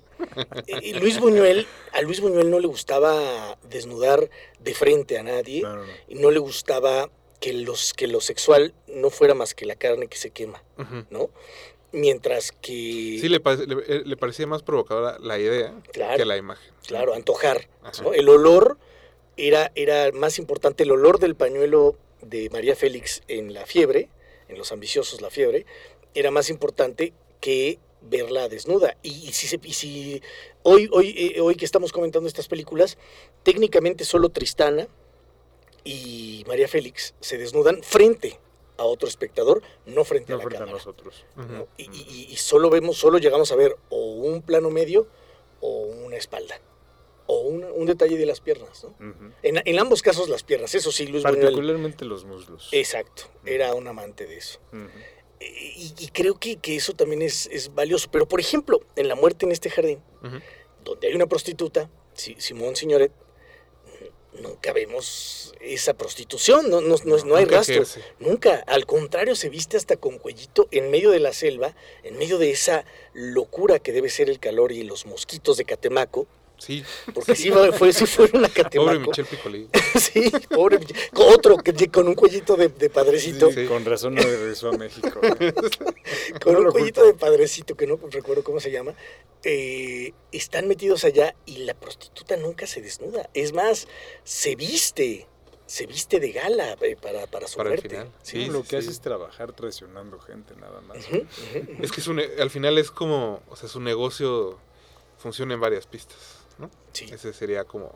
eh, 0.67 0.73
y 0.81 0.93
Luis 0.93 1.19
Buñuel, 1.19 1.67
a 1.91 2.01
Luis 2.01 2.21
Buñuel 2.21 2.49
no 2.49 2.59
le 2.59 2.67
gustaba 2.67 3.57
desnudar 3.69 4.29
de 4.59 4.73
frente 4.73 5.17
a 5.19 5.23
nadie 5.23 5.63
y 6.07 6.15
no 6.15 6.31
le 6.31 6.39
gustaba 6.39 7.09
que 7.41 7.53
los 7.53 7.93
que 7.93 8.07
lo 8.07 8.19
sexual 8.21 8.73
no 8.87 9.09
fuera 9.11 9.33
más 9.35 9.53
que 9.53 9.65
la 9.67 9.75
carne 9.75 10.07
que 10.07 10.17
se 10.17 10.31
quema. 10.31 10.63
¿no? 11.11 11.29
Mientras 11.91 12.51
que 12.51 12.71
Sí, 13.21 13.29
le, 13.29 13.39
pare- 13.39 13.65
le- 13.65 13.83
eh, 13.87 14.01
le 14.05 14.17
parecía 14.17 14.45
más 14.47 14.61
provocadora 14.63 15.17
la 15.19 15.37
idea 15.39 15.73
Claro. 15.93 16.17
que 16.17 16.25
la 16.25 16.35
imagen. 16.37 16.73
claro, 16.85 17.13
antojar. 17.13 17.67
El 18.13 18.27
olor 18.29 18.77
era 19.37 19.71
era 19.75 20.11
más 20.11 20.39
importante 20.39 20.83
el 20.83 20.91
olor 20.91 21.19
del 21.19 21.35
pañuelo 21.35 21.95
de 22.21 22.49
María 22.49 22.75
Félix 22.75 23.21
en 23.27 23.53
La 23.53 23.65
fiebre, 23.65 24.09
en 24.49 24.57
Los 24.57 24.71
ambiciosos 24.71 25.21
La 25.21 25.29
fiebre, 25.29 25.65
era 26.13 26.31
más 26.31 26.49
importante 26.49 27.13
que 27.39 27.79
verla 28.01 28.49
desnuda. 28.49 28.97
Y, 29.03 29.09
y 29.29 29.33
si, 29.33 29.47
se- 29.47 29.59
y 29.63 29.73
si 29.73 30.21
hoy, 30.63 30.89
hoy, 30.91 31.13
eh, 31.35 31.41
hoy 31.41 31.55
que 31.55 31.65
estamos 31.65 31.91
comentando 31.91 32.27
estas 32.27 32.47
películas, 32.47 32.97
técnicamente 33.43 34.05
solo 34.05 34.29
Tristana 34.29 34.87
y 35.83 36.43
María 36.47 36.67
Félix 36.67 37.13
se 37.19 37.37
desnudan 37.37 37.81
frente 37.83 38.39
a 38.77 38.83
otro 38.83 39.07
espectador, 39.07 39.61
no 39.85 40.03
frente 40.03 40.33
a 40.33 40.37
la 40.37 40.41
frente 40.43 40.57
a 40.57 40.59
cámara. 40.59 40.77
nosotros. 40.77 41.25
Ujú. 41.35 41.47
¿no? 41.51 41.67
Y, 41.77 41.83
y- 41.83 42.27
y 42.31 42.35
solo 42.37 42.69
vemos, 42.69 42.97
solo 42.97 43.17
llegamos 43.17 43.51
a 43.51 43.55
ver 43.55 43.75
o 43.89 43.97
un 44.13 44.41
plano 44.41 44.69
medio 44.69 45.07
o 45.61 45.81
una 45.81 46.15
espalda. 46.17 46.59
O 47.29 47.41
un, 47.41 47.63
un 47.65 47.85
detalle 47.85 48.17
de 48.17 48.25
las 48.25 48.39
piernas. 48.39 48.85
¿no? 48.85 48.95
En, 49.43 49.61
en 49.65 49.79
ambos 49.79 50.01
casos 50.01 50.29
las 50.29 50.43
piernas, 50.43 50.73
eso 50.75 50.91
sí, 50.91 51.07
Luis. 51.07 51.23
Particularmente 51.23 52.05
los 52.05 52.23
muslos. 52.25 52.69
Exacto, 52.71 53.23
era 53.45 53.73
un 53.75 53.87
amante 53.87 54.25
de 54.25 54.37
eso. 54.37 54.59
Ujú. 54.71 54.87
Y, 55.39 55.93
y 55.99 56.07
creo 56.07 56.39
que, 56.39 56.55
que 56.55 56.75
eso 56.77 56.93
también 56.93 57.21
es, 57.21 57.47
es 57.51 57.75
valioso. 57.75 58.07
Pero, 58.11 58.27
por 58.27 58.39
ejemplo, 58.39 58.79
en 58.95 59.07
La 59.07 59.15
muerte 59.15 59.45
en 59.45 59.51
este 59.51 59.69
jardín, 59.69 59.99
donde 60.83 61.07
hay 61.07 61.13
una 61.13 61.27
prostituta, 61.27 61.89
Si- 62.13 62.35
Simón 62.39 62.75
Signoret, 62.75 63.11
nunca 64.41 64.71
vemos 64.71 65.53
esa 65.61 65.95
prostitución, 65.95 66.69
no, 66.69 66.79
no, 66.81 66.95
no, 67.05 67.17
no 67.25 67.35
hay 67.35 67.45
rastro. 67.45 67.75
ejerce. 67.75 68.01
Nunca, 68.19 68.63
al 68.67 68.85
contrario, 68.85 69.35
se 69.35 69.49
viste 69.49 69.77
hasta 69.77 69.97
con 69.97 70.17
cuellito 70.19 70.67
en 70.71 70.91
medio 70.91 71.09
de 71.11 71.19
la 71.19 71.33
selva, 71.33 71.75
en 72.03 72.17
medio 72.17 72.37
de 72.37 72.51
esa 72.51 72.85
locura 73.13 73.79
que 73.79 73.91
debe 73.91 74.09
ser 74.09 74.29
el 74.29 74.39
calor 74.39 74.71
y 74.71 74.83
los 74.83 75.05
mosquitos 75.05 75.57
de 75.57 75.65
Catemaco, 75.65 76.27
Sí, 76.57 76.83
porque 77.13 77.35
sí 77.35 77.51
fue, 77.51 77.71
fue, 77.71 77.93
sí 77.93 78.05
fue 78.07 78.25
una 78.33 78.47
pobre 78.49 78.63
Catemaco. 78.63 78.99
Michel 78.99 79.25
Piccoli. 79.25 79.69
sí, 79.99 80.31
pobre 80.49 80.79
Michel. 80.79 80.97
Otro 81.13 81.57
que 81.57 81.89
con 81.89 82.07
un 82.07 82.15
cuellito 82.15 82.55
de, 82.55 82.69
de 82.69 82.89
padrecito, 82.89 83.51
Sí. 83.51 83.65
Con 83.65 83.85
razón 83.85 84.15
no 84.15 84.21
regresó 84.23 84.69
a 84.69 84.77
México. 84.77 85.19
con 86.43 86.53
no 86.53 86.59
un 86.59 86.71
cuellito 86.71 87.01
culpo. 87.01 87.05
de 87.05 87.13
padrecito, 87.13 87.75
que 87.75 87.85
no 87.87 87.99
recuerdo 88.09 88.43
cómo 88.43 88.59
se 88.59 88.71
llama, 88.71 88.93
eh, 89.43 90.13
están 90.31 90.67
metidos 90.67 91.03
allá 91.03 91.35
y 91.45 91.57
la 91.59 91.73
prostituta 91.73 92.35
nunca 92.37 92.65
se 92.67 92.81
desnuda. 92.81 93.29
Es 93.33 93.53
más, 93.53 93.87
se 94.23 94.55
viste, 94.55 95.27
se 95.67 95.85
viste 95.85 96.19
de 96.19 96.31
gala 96.31 96.75
eh, 96.81 96.97
para, 96.99 97.27
para 97.27 97.47
su 97.47 97.57
Para 97.57 97.69
el 97.69 97.75
muerte. 97.75 97.89
final. 97.89 98.11
Sí, 98.23 98.45
Sí, 98.45 98.49
lo 98.51 98.63
que 98.63 98.69
sí. 98.69 98.75
hace 98.77 98.89
es 98.89 98.99
trabajar 99.01 99.53
traicionando 99.53 100.19
gente 100.19 100.55
nada 100.55 100.81
más. 100.81 100.97
Es 101.81 101.91
que 101.91 102.01
es 102.01 102.07
un, 102.07 102.19
al 102.19 102.49
final 102.49 102.77
es 102.77 102.89
como, 102.91 103.43
o 103.49 103.55
sea, 103.55 103.69
su 103.69 103.79
negocio 103.79 104.57
funciona 105.17 105.53
en 105.55 105.59
varias 105.59 105.87
pistas, 105.87 106.17
¿no? 106.57 106.69
Sí. 106.93 107.05
Ese 107.11 107.33
sería 107.33 107.63
como 107.63 107.93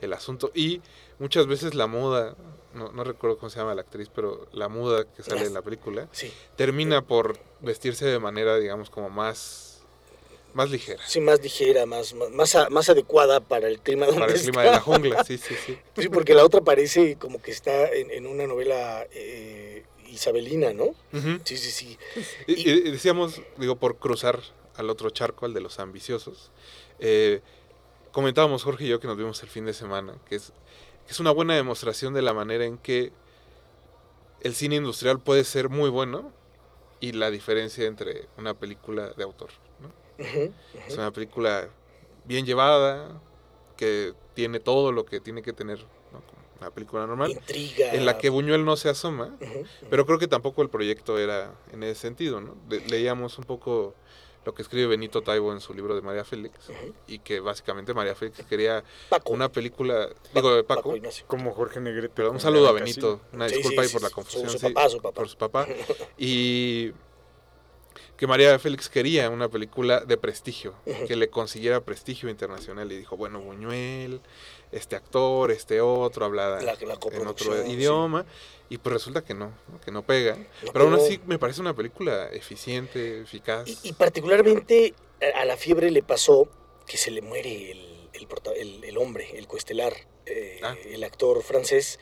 el 0.00 0.12
asunto. 0.12 0.50
Y 0.54 0.80
muchas 1.18 1.46
veces 1.46 1.74
la 1.74 1.86
muda, 1.86 2.34
no, 2.74 2.90
no 2.92 3.04
recuerdo 3.04 3.38
cómo 3.38 3.50
se 3.50 3.58
llama 3.58 3.74
la 3.74 3.82
actriz, 3.82 4.08
pero 4.14 4.46
la 4.52 4.68
muda 4.68 5.04
que 5.04 5.22
sale 5.22 5.36
Las- 5.40 5.48
en 5.48 5.54
la 5.54 5.62
película, 5.62 6.08
Sí, 6.12 6.32
termina 6.56 7.02
por 7.02 7.38
vestirse 7.60 8.06
de 8.06 8.18
manera, 8.18 8.56
digamos, 8.58 8.90
como 8.90 9.10
más, 9.10 9.80
más 10.54 10.70
ligera. 10.70 11.02
sí, 11.06 11.20
más 11.20 11.40
ligera, 11.40 11.86
más, 11.86 12.14
más, 12.14 12.56
más, 12.70 12.88
adecuada 12.88 13.40
para 13.40 13.68
el 13.68 13.78
clima 13.80 14.06
donde 14.06 14.20
Para 14.20 14.32
el 14.32 14.38
está. 14.38 14.50
clima 14.50 14.62
de 14.64 14.70
la 14.72 14.80
jungla, 14.80 15.24
sí, 15.24 15.38
sí, 15.38 15.54
sí. 15.54 15.78
Sí, 15.96 16.08
porque 16.08 16.34
la 16.34 16.44
otra 16.44 16.60
parece 16.62 17.16
como 17.16 17.40
que 17.40 17.52
está 17.52 17.88
en, 17.90 18.10
en 18.10 18.26
una 18.26 18.46
novela 18.48 19.06
eh, 19.12 19.84
isabelina, 20.08 20.72
¿no? 20.72 20.94
Sí, 21.44 21.56
sí, 21.56 21.70
sí. 21.70 21.98
Y, 22.48 22.68
y 22.68 22.90
decíamos, 22.90 23.40
digo, 23.56 23.76
por 23.76 23.96
cruzar 23.98 24.40
al 24.74 24.90
otro 24.90 25.10
charco, 25.10 25.46
al 25.46 25.54
de 25.54 25.60
los 25.60 25.78
ambiciosos, 25.78 26.50
eh, 26.98 27.40
comentábamos 28.12 28.62
Jorge 28.62 28.84
y 28.84 28.88
yo 28.88 29.00
que 29.00 29.08
nos 29.08 29.16
vimos 29.16 29.42
el 29.42 29.48
fin 29.48 29.64
de 29.64 29.72
semana, 29.72 30.14
que 30.28 30.36
es, 30.36 30.52
que 31.06 31.12
es 31.12 31.20
una 31.20 31.30
buena 31.30 31.54
demostración 31.54 32.14
de 32.14 32.22
la 32.22 32.32
manera 32.32 32.64
en 32.64 32.78
que 32.78 33.12
el 34.42 34.54
cine 34.54 34.76
industrial 34.76 35.18
puede 35.20 35.44
ser 35.44 35.68
muy 35.68 35.90
bueno 35.90 36.32
y 37.00 37.12
la 37.12 37.30
diferencia 37.30 37.84
entre 37.86 38.28
una 38.38 38.54
película 38.54 39.10
de 39.10 39.24
autor. 39.24 39.50
¿no? 39.80 39.90
Es 40.18 40.96
una 40.96 41.10
película 41.10 41.68
bien 42.24 42.46
llevada, 42.46 43.20
que 43.76 44.14
tiene 44.34 44.60
todo 44.60 44.92
lo 44.92 45.04
que 45.04 45.20
tiene 45.20 45.42
que 45.42 45.52
tener 45.52 45.78
¿no? 46.12 46.22
una 46.60 46.70
película 46.70 47.06
normal, 47.06 47.32
Intriga. 47.32 47.92
en 47.92 48.06
la 48.06 48.18
que 48.18 48.30
Buñuel 48.30 48.64
no 48.64 48.76
se 48.76 48.88
asoma, 48.88 49.36
pero 49.90 50.06
creo 50.06 50.18
que 50.18 50.28
tampoco 50.28 50.62
el 50.62 50.68
proyecto 50.68 51.18
era 51.18 51.52
en 51.72 51.82
ese 51.82 52.02
sentido, 52.02 52.40
¿no? 52.40 52.56
Leíamos 52.88 53.38
un 53.38 53.44
poco 53.44 53.94
lo 54.44 54.54
que 54.54 54.62
escribe 54.62 54.86
Benito 54.88 55.22
Taibo 55.22 55.52
en 55.52 55.60
su 55.60 55.72
libro 55.74 55.94
de 55.94 56.02
María 56.02 56.24
Félix, 56.24 56.54
y 57.06 57.18
que 57.20 57.40
básicamente 57.40 57.94
María 57.94 58.14
Félix 58.14 58.44
quería 58.46 58.82
Paco. 59.08 59.32
una 59.32 59.50
película, 59.50 60.08
digo 60.34 60.54
de 60.54 60.64
Paco. 60.64 60.94
Como 61.26 61.52
Jorge 61.54 61.80
Negrete. 61.80 62.12
pero 62.14 62.30
un 62.32 62.40
saludo 62.40 62.68
a 62.68 62.72
Benito, 62.72 63.18
Casino. 63.18 63.28
una 63.34 63.48
Sí, 63.48 63.54
disculpa 63.56 63.82
sí, 63.82 63.88
ahí 63.88 63.92
por 63.92 64.02
la 64.02 64.08
su- 64.08 64.14
confusión, 64.14 64.50
su 64.50 64.58
sí, 64.58 64.66
papá, 64.68 64.88
su 64.88 64.96
papá. 65.00 65.12
por 65.14 65.28
su 65.28 65.36
papá, 65.36 65.66
y 66.18 66.92
que 68.16 68.26
María 68.26 68.56
Félix 68.58 68.88
quería 68.88 69.28
una 69.30 69.48
película 69.48 70.00
de 70.00 70.16
prestigio, 70.16 70.74
que 71.06 71.16
le 71.16 71.28
consiguiera 71.28 71.80
prestigio 71.80 72.28
internacional, 72.28 72.90
y 72.92 72.96
dijo, 72.96 73.16
bueno, 73.16 73.40
Buñuel, 73.40 74.20
este 74.72 74.96
actor, 74.96 75.50
este 75.50 75.80
otro, 75.80 76.24
habla 76.24 76.60
La- 76.60 76.74
la 76.74 76.98
en 77.12 77.26
otro 77.26 77.64
sí. 77.64 77.70
idioma, 77.72 78.24
y 78.68 78.78
pues 78.78 78.94
resulta 78.94 79.22
que 79.22 79.34
no, 79.34 79.52
que 79.84 79.90
no 79.90 80.02
pega. 80.02 80.36
No 80.64 80.72
Pero 80.72 80.86
aún 80.86 80.94
así 80.94 81.20
me 81.26 81.38
parece 81.38 81.60
una 81.60 81.74
película 81.74 82.28
eficiente, 82.32 83.20
eficaz. 83.20 83.68
Y, 83.68 83.78
y 83.90 83.92
particularmente 83.92 84.94
a- 85.36 85.40
a 85.40 85.44
la 85.44 85.56
fiebre 85.56 85.90
le 85.90 86.02
pasó 86.02 86.48
que 86.86 86.96
se 86.96 87.10
le 87.10 87.20
muere 87.22 87.70
el, 87.72 88.08
el, 88.14 88.26
prota- 88.26 88.52
el- 88.56 88.82
el 88.84 88.98
hombre, 88.98 89.28
el 89.38 89.46
coestelar, 89.46 89.92
eh, 90.26 90.60
Ah. 90.62 90.74
el 90.84 91.04
actor 91.04 91.42
francés, 91.42 91.98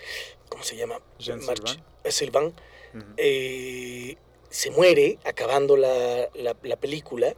¿cómo 0.49 0.63
se 0.63 0.77
llama? 0.77 1.01
Jean 1.19 1.41
March- 1.45 1.83
Sylvain. 2.09 2.55
eh. 2.95 3.01
Eh, 3.17 4.17
se 4.49 4.71
muere 4.71 5.19
acabando 5.25 5.77
la, 5.77 6.29
la- 6.35 6.57
la 6.63 6.77
película, 6.77 7.35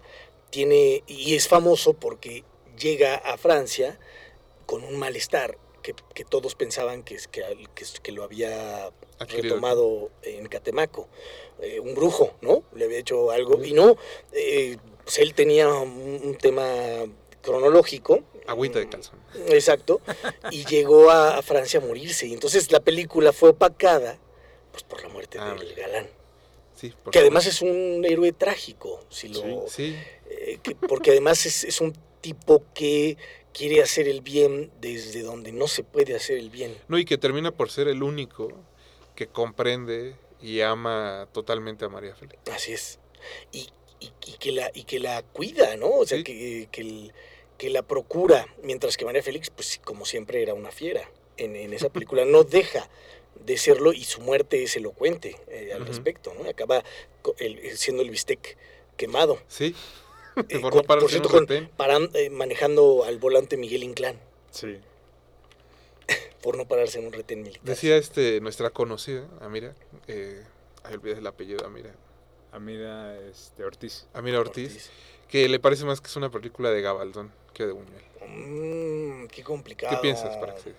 tiene, 0.51 1.03
y 1.07 1.35
es 1.35 1.49
famoso 1.49 1.95
porque 1.95 2.45
llega 2.79 3.17
a 3.17 3.37
Francia 3.39 3.99
con 4.73 4.85
un 4.85 4.97
malestar 4.99 5.59
que, 5.83 5.95
que 6.15 6.25
todos 6.25 6.55
pensaban 6.55 7.03
que, 7.03 7.19
que, 7.31 7.43
que, 8.03 8.13
lo 8.13 8.23
había 8.25 8.87
Adquirido. 9.19 9.43
retomado 9.57 10.11
en 10.23 10.47
Catemaco, 10.47 11.09
eh, 11.61 11.79
un 11.79 11.95
brujo, 11.95 12.33
¿no? 12.41 12.63
Le 12.75 12.87
había 12.87 12.97
hecho 12.99 13.31
algo, 13.31 13.63
y 13.63 13.73
no, 13.75 13.99
eh, 14.33 14.79
pues 15.05 15.19
él 15.19 15.35
tenía 15.35 15.69
un, 15.69 16.21
un 16.25 16.37
tema 16.37 16.65
cronológico, 17.43 18.23
Agüita 18.47 18.79
de 18.79 18.89
calzón. 18.89 19.19
Exacto. 19.49 20.01
Y 20.51 20.65
llegó 20.65 21.11
a, 21.11 21.37
a 21.37 21.43
Francia 21.43 21.79
a 21.79 21.83
morirse. 21.85 22.27
Y 22.27 22.33
entonces 22.33 22.73
la 22.73 22.81
película 22.81 23.33
fue 23.33 23.51
opacada 23.51 24.19
pues, 24.73 24.83
por 24.85 25.01
la 25.03 25.09
muerte 25.11 25.39
Ah, 25.39 25.55
del 25.59 25.75
galán. 25.75 26.09
Sí, 26.75 26.89
Que 26.91 26.97
favor. 26.97 27.19
además 27.19 27.47
es 27.47 27.61
un 27.63 28.05
héroe 28.05 28.33
trágico, 28.33 29.05
si 29.11 29.29
lo, 29.29 29.69
Sí, 29.69 29.95
eh, 30.29 30.59
que- 30.63 30.75
porque 30.75 31.11
además 31.13 31.45
es, 31.47 31.63
es 31.65 31.81
un 31.81 31.93
tipo 32.21 32.65
que 32.75 33.17
quiere 33.53 33.83
hacer 33.83 34.09
el 34.09 34.21
bien 34.23 34.71
desde 34.81 35.23
donde 35.23 35.53
no 35.53 35.69
se 35.69 35.85
puede 35.85 36.15
hacer 36.15 36.39
el 36.39 36.51
bien. 36.51 36.77
no, 36.89 36.99
y 36.99 37.05
que 37.05 37.19
termina 37.19 37.51
por 37.53 37.71
ser 37.71 37.89
el 37.89 38.03
único 38.03 38.49
que 39.15 39.27
comprende 39.27 40.17
y 40.41 40.61
ama 40.61 41.29
totalmente 41.33 41.85
a 41.85 41.89
María 41.89 42.15
Félix. 42.15 42.39
Así 42.51 42.73
es. 42.73 42.99
Y, 43.53 43.69
y- 44.01 44.13
y 44.27 44.33
que, 44.39 44.53
la, 44.53 44.71
y 44.75 44.85
que 44.85 44.99
la 44.99 45.23
cuida, 45.23 45.77
¿no? 45.77 45.89
O 45.91 46.07
sea, 46.07 46.19
Sí. 46.19 46.25
que, 46.25 46.69
que, 46.73 46.81
el- 46.81 47.13
que 47.59 47.71
la 47.71 47.83
procura, 47.83 48.47
mientras 48.63 48.97
que 48.97 49.05
María 49.05 49.23
Félix, 49.23 49.51
pues 49.51 49.81
como 49.85 50.05
siempre, 50.05 50.43
era 50.43 50.55
una 50.55 50.71
fiera. 50.73 51.09
En, 51.37 51.55
en 51.57 51.73
esa 51.73 51.89
película 51.91 52.25
no 52.25 52.43
deja 52.45 52.89
de 53.45 53.57
serlo 53.57 53.93
y 53.93 54.05
su 54.05 54.21
muerte 54.21 54.63
es 54.65 54.77
elocuente 54.77 55.37
eh, 55.49 55.73
al 55.75 55.87
respecto, 55.87 56.35
¿no? 56.35 56.49
Acaba 56.49 56.83
el- 57.39 57.77
siendo 57.79 58.03
el 58.03 58.11
bistec 58.11 58.57
quemado. 58.97 59.39
Sí, 59.49 59.75
Eh, 60.49 60.59
por 60.61 60.71
con- 60.73 60.79
no 60.79 60.83
pararse 60.85 61.17
en 61.17 61.23
cierto, 61.25 61.29
con- 61.47 61.71
paran- 61.77 62.11
eh, 62.15 62.31
manejando 62.31 63.05
al 63.05 63.19
volante 63.19 63.57
Miguel 63.57 63.83
Inclán, 63.83 64.19
Sí. 64.51 64.79
por 66.43 66.57
no 66.57 66.67
pararse 66.67 66.99
en 66.99 67.07
un 67.07 67.13
retén 67.13 67.43
militar. 67.43 67.65
Decía 67.65 67.97
este 67.97 68.41
nuestra 68.41 68.71
conocida, 68.71 69.27
Amira, 69.41 69.75
eh, 70.09 70.43
ay, 70.85 70.95
olvidé 70.95 71.19
el 71.19 71.27
apellido, 71.27 71.65
Amira, 71.67 71.95
Amira 72.51 73.19
este, 73.29 73.65
Ortiz. 73.65 74.07
Amira 74.13 74.41
Ortiz, 74.41 74.91
que 75.29 75.49
le 75.49 75.59
parece 75.61 75.85
más 75.85 76.01
que 76.01 76.09
es 76.09 76.17
una 76.17 76.31
película 76.31 76.71
de 76.71 76.83
Gabaldón 76.83 77.33
que 77.55 77.67
de 77.67 77.73
Buñuel. 77.73 78.03
Mm, 78.27 79.27
qué 79.29 79.43
complicado. 79.43 79.95
¿Qué 79.97 80.01
piensas, 80.03 80.37
Praxis? 80.39 80.73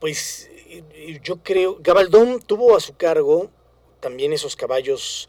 Pues 0.00 0.50
eh, 0.68 0.82
eh, 0.92 1.20
yo 1.22 1.36
creo, 1.42 1.78
Gabaldón 1.80 2.40
tuvo 2.40 2.76
a 2.76 2.80
su 2.80 2.96
cargo 2.96 3.50
también 4.00 4.32
esos 4.32 4.56
caballos 4.56 5.28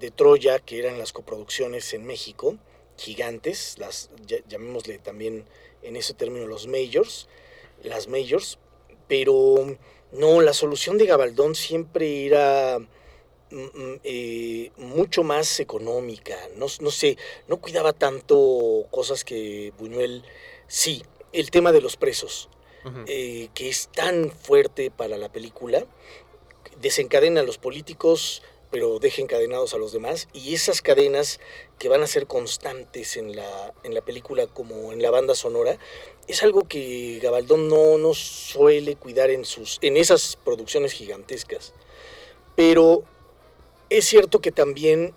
de 0.00 0.10
Troya, 0.10 0.58
que 0.58 0.78
eran 0.78 0.98
las 0.98 1.12
coproducciones 1.12 1.92
en 1.94 2.04
México, 2.06 2.56
gigantes, 2.96 3.76
las 3.78 4.10
llamémosle 4.48 4.98
también 4.98 5.44
en 5.82 5.96
ese 5.96 6.14
término 6.14 6.46
los 6.46 6.66
majors, 6.66 7.28
las 7.82 8.08
majors, 8.08 8.58
pero 9.08 9.76
no, 10.12 10.40
la 10.40 10.52
solución 10.52 10.98
de 10.98 11.06
Gabaldón 11.06 11.54
siempre 11.54 12.26
era 12.26 12.78
mm, 13.50 13.56
mm, 13.56 14.00
eh, 14.04 14.70
mucho 14.76 15.22
más 15.22 15.60
económica, 15.60 16.36
no, 16.56 16.66
no 16.80 16.90
sé, 16.90 17.16
no 17.48 17.58
cuidaba 17.58 17.92
tanto 17.92 18.86
cosas 18.90 19.24
que 19.24 19.72
Buñuel, 19.78 20.24
sí, 20.66 21.02
el 21.32 21.50
tema 21.50 21.72
de 21.72 21.80
los 21.80 21.96
presos, 21.96 22.48
eh, 23.08 23.48
que 23.52 23.68
es 23.68 23.88
tan 23.88 24.30
fuerte 24.30 24.92
para 24.92 25.16
la 25.16 25.28
película, 25.28 25.84
desencadena 26.80 27.40
a 27.40 27.44
los 27.44 27.58
políticos, 27.58 28.42
pero 28.70 29.00
deja 29.00 29.22
encadenados 29.22 29.74
a 29.74 29.78
los 29.78 29.92
demás, 29.92 30.28
y 30.32 30.54
esas 30.54 30.82
cadenas 30.82 31.40
que 31.78 31.88
van 31.88 32.02
a 32.02 32.06
ser 32.06 32.26
constantes 32.26 33.16
en 33.16 33.36
la, 33.36 33.74
en 33.82 33.92
la 33.94 34.00
película 34.00 34.46
como 34.46 34.92
en 34.92 35.02
la 35.02 35.10
banda 35.10 35.34
sonora, 35.34 35.78
es 36.26 36.42
algo 36.42 36.66
que 36.66 37.18
Gabaldón 37.22 37.68
no, 37.68 37.98
no 37.98 38.14
suele 38.14 38.96
cuidar 38.96 39.30
en, 39.30 39.44
sus, 39.44 39.78
en 39.82 39.96
esas 39.96 40.36
producciones 40.42 40.92
gigantescas. 40.92 41.74
Pero 42.54 43.02
es 43.90 44.06
cierto 44.06 44.40
que 44.40 44.52
también 44.52 45.14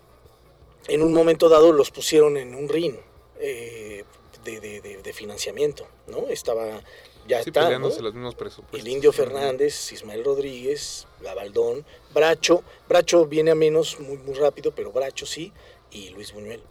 en 0.88 1.02
un 1.02 1.12
momento 1.12 1.48
dado 1.48 1.72
los 1.72 1.90
pusieron 1.90 2.36
en 2.36 2.54
un 2.54 2.68
ring 2.68 2.94
eh, 3.40 4.04
de, 4.44 4.60
de- 4.60 4.80
de- 4.80 5.02
de 5.02 5.12
financiamiento, 5.12 5.86
¿no? 6.06 6.28
Estaba, 6.28 6.82
ya 7.26 7.42
Sí, 7.42 7.50
está, 7.50 7.70
los 7.70 7.98
mismos 8.14 8.34
presupuestos. 8.34 8.80
El 8.80 8.88
Indio 8.88 9.12
Fernández, 9.12 9.92
Ismael 9.92 10.24
Rodríguez, 10.24 11.06
Gabaldón, 11.20 11.84
Bracho. 12.12 12.62
Bracho 12.88 13.26
viene 13.26 13.50
a 13.50 13.54
menos 13.54 13.98
muy, 14.00 14.18
muy 14.18 14.34
rápido, 14.34 14.72
pero 14.74 14.92
Bracho 14.92 15.26
sí, 15.26 15.52
y 15.90 16.10
Luis 16.10 16.32
Buñuel. 16.32 16.62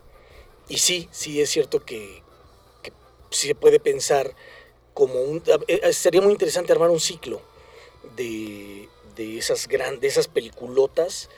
Y 0.67 0.78
sí, 0.78 1.09
sí 1.11 1.41
es 1.41 1.49
cierto 1.49 1.84
que, 1.84 2.22
que 2.84 2.93
sí 3.32 3.47
se 3.47 3.55
puede 3.55 3.80
pensar 3.80 4.36
como 4.93 5.22
un... 5.22 5.41
eh, 5.67 5.82
eh, 5.84 5.93
Sería 5.93 6.22
muy 6.22 6.32
interesante 6.32 6.72
armar 6.72 6.89
un 6.89 6.99
ciclo 6.99 7.41
de, 8.15 8.88
de 9.15 9.38
esas 9.38 9.67
grandes, 9.67 10.01
de 10.01 10.07
esas 10.07 10.28
peliculotas 10.28 11.30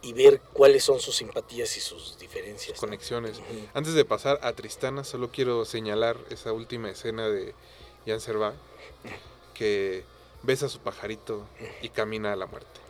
y 0.00 0.12
ver 0.12 0.40
cuáles 0.52 0.84
son 0.84 1.00
sus 1.00 1.16
simpatías 1.16 1.76
y 1.76 1.80
sus 1.80 2.18
diferencias. 2.18 2.76
¿no? 2.80 2.86
conexiones. 2.88 3.40
Antes 3.74 3.94
de 3.94 4.04
pasar 4.04 4.38
a 4.42 4.52
Tristana, 4.52 5.04
solo 5.04 5.30
quiero 5.30 5.64
señalar 5.64 6.16
esa 6.30 6.52
última 6.52 6.90
escena 6.90 7.28
de 7.28 7.54
Jan 8.06 8.20
Servat, 8.20 8.54
que 9.54 10.04
besa 10.42 10.66
a 10.66 10.68
su 10.68 10.78
pajarito 10.78 11.46
y 11.82 11.88
camina 11.88 12.32
a 12.32 12.36
la 12.36 12.46
muerte. 12.46 12.80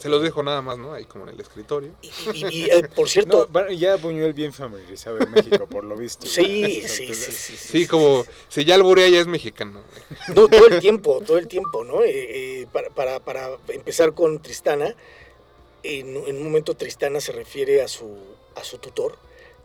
Se 0.00 0.08
los 0.08 0.22
dejo 0.22 0.42
nada 0.42 0.62
más, 0.62 0.78
¿no? 0.78 0.92
Ahí 0.94 1.04
como 1.04 1.24
en 1.24 1.30
el 1.34 1.40
escritorio. 1.40 1.90
Y, 2.02 2.08
y- 2.32 2.46
y, 2.50 2.64
eh, 2.70 2.88
por 2.94 3.08
cierto, 3.08 3.48
No, 3.52 3.70
ya 3.70 3.96
Buñuel 3.96 4.32
bien 4.32 4.52
familiarizado 4.52 5.18
en 5.20 5.30
México, 5.30 5.66
por 5.66 5.84
lo 5.84 5.96
visto. 5.96 6.26
sí, 6.26 6.82
sí, 6.86 7.06
sí, 7.08 7.14
sí, 7.14 7.32
sí, 7.32 7.56
Sí, 7.56 7.86
como 7.86 8.24
si 8.48 8.64
ya 8.64 8.74
alburea 8.76 9.08
ya 9.08 9.20
es 9.20 9.26
mexicano. 9.26 9.80
No, 10.34 10.46
todo 10.48 10.66
el 10.68 10.80
tiempo, 10.80 11.20
todo 11.26 11.38
el 11.38 11.48
tiempo, 11.48 11.84
¿no? 11.84 12.02
Eh, 12.02 12.10
eh, 12.62 12.66
para, 12.72 12.90
para, 12.90 13.20
para 13.20 13.50
empezar 13.68 14.12
con 14.14 14.40
Tristana, 14.40 14.94
en, 15.82 16.16
en 16.16 16.36
un 16.36 16.44
momento 16.44 16.74
Tristana 16.74 17.20
se 17.20 17.32
refiere 17.32 17.82
a 17.82 17.88
su, 17.88 18.16
a 18.54 18.62
su 18.64 18.78
tutor 18.78 19.16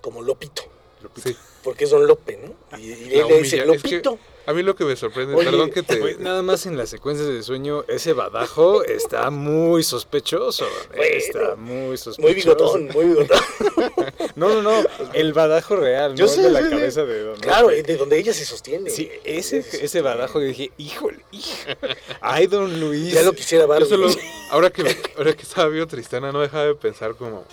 como 0.01 0.21
Lopito, 0.21 0.63
Lupita. 1.01 1.29
Sí. 1.29 1.37
porque 1.63 1.83
es 1.83 1.89
Don 1.91 2.07
Lope, 2.07 2.37
¿no? 2.37 2.77
Y, 2.79 2.91
él 2.93 3.09
le 3.27 3.39
dice, 3.41 3.57
humilla- 3.63 3.75
es 3.75 3.83
que- 3.83 3.89
Lopito. 4.01 4.19
A 4.47 4.53
mí 4.53 4.63
lo 4.63 4.77
que 4.77 4.85
me 4.85 4.95
sorprende, 4.95 5.35
Oye, 5.35 5.43
perdón 5.43 5.71
que 5.71 5.83
te... 5.83 6.15
Nada 6.19 6.41
más 6.41 6.65
en 6.65 6.77
las 6.77 6.89
secuencias 6.89 7.27
de 7.27 7.43
sueño, 7.43 7.83
ese 7.89 8.13
badajo 8.13 8.81
está 8.81 9.29
muy 9.29 9.83
sospechoso. 9.83 10.65
Bueno, 10.95 11.03
está 11.17 11.55
muy 11.57 11.97
sospechoso. 11.97 12.21
Muy 12.21 12.33
bigotón, 12.33 12.87
muy 12.93 13.05
bigotón. 13.07 13.37
No, 14.35 14.49
no, 14.49 14.61
no. 14.61 14.87
El 15.13 15.33
badajo 15.33 15.75
real, 15.75 16.15
Yo 16.15 16.25
no 16.27 16.31
sé, 16.31 16.47
el 16.47 16.53
de 16.53 16.61
la 16.61 16.69
cabeza 16.69 17.03
de 17.03 17.23
Don 17.23 17.39
Claro, 17.39 17.67
de 17.67 17.97
donde 17.97 18.17
ella 18.19 18.33
se 18.33 18.45
sostiene. 18.45 18.89
Sí, 18.89 19.11
ese, 19.25 19.57
Es- 19.57 19.73
ese 19.73 20.01
badajo, 20.01 20.39
yo 20.39 20.45
dije, 20.47 20.71
híjole, 20.77 21.19
hija. 21.31 21.77
Ay, 22.21 22.47
don 22.47 22.79
Luis. 22.79 23.11
Ya 23.13 23.23
lo 23.23 23.33
quisiera 23.33 23.65
solo, 23.85 24.07
ahora 24.51 24.69
que, 24.69 24.95
ahora 25.17 25.33
que 25.33 25.41
estaba 25.43 25.67
viendo 25.67 25.87
Tristana, 25.87 26.31
no 26.31 26.39
dejaba 26.39 26.65
de 26.67 26.75
pensar 26.75 27.15
como... 27.15 27.43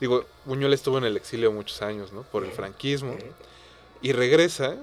Digo, 0.00 0.24
Buñuel 0.46 0.72
estuvo 0.72 0.96
en 0.96 1.04
el 1.04 1.16
exilio 1.18 1.52
muchos 1.52 1.82
años, 1.82 2.10
¿no? 2.10 2.22
Por 2.22 2.44
el 2.44 2.52
franquismo. 2.52 3.16
Y 4.00 4.12
regresa 4.12 4.76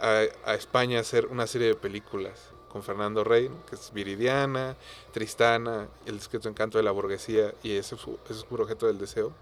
a, 0.00 0.24
a 0.44 0.54
España 0.54 0.98
a 0.98 1.00
hacer 1.02 1.26
una 1.26 1.46
serie 1.46 1.68
de 1.68 1.74
películas 1.74 2.50
con 2.70 2.82
Fernando 2.82 3.24
Rey, 3.24 3.48
¿no? 3.48 3.56
que 3.66 3.74
es 3.76 3.92
Viridiana, 3.92 4.76
Tristana, 5.12 5.88
El 6.06 6.18
discreto 6.18 6.48
encanto 6.48 6.78
de 6.78 6.84
la 6.84 6.90
burguesía 6.90 7.54
y 7.62 7.72
ese, 7.76 7.94
ese 7.94 8.32
oscuro 8.34 8.64
objeto 8.64 8.86
del 8.86 8.98
deseo. 8.98 9.32